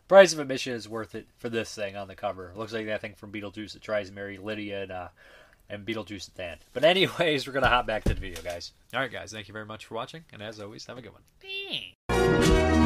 Price 0.07 0.31
of 0.31 0.39
admission 0.39 0.73
is 0.73 0.87
worth 0.87 1.15
it 1.15 1.27
for 1.37 1.49
this 1.49 1.73
thing 1.75 1.97
on 1.97 2.07
the 2.07 2.15
cover. 2.15 2.53
Looks 2.55 2.71
like 2.71 2.85
that 2.85 3.01
thing 3.01 3.15
from 3.15 3.31
Beetlejuice 3.31 3.73
that 3.73 3.81
tries 3.81 4.07
to 4.07 4.15
marry 4.15 4.37
Lydia 4.37 4.83
and 4.83 4.91
uh, 4.91 5.07
and 5.69 5.85
Beetlejuice 5.85 6.29
at 6.29 6.35
the 6.35 6.43
end. 6.43 6.59
But 6.73 6.83
anyways, 6.83 7.47
we're 7.47 7.53
gonna 7.53 7.67
hop 7.67 7.87
back 7.87 8.03
to 8.05 8.13
the 8.13 8.19
video, 8.19 8.41
guys. 8.41 8.71
All 8.93 8.99
right, 8.99 9.11
guys, 9.11 9.31
thank 9.31 9.47
you 9.47 9.53
very 9.53 9.65
much 9.65 9.85
for 9.85 9.95
watching, 9.95 10.23
and 10.31 10.41
as 10.41 10.59
always, 10.59 10.85
have 10.85 10.97
a 10.97 11.01
good 11.01 11.13
one. 11.13 12.76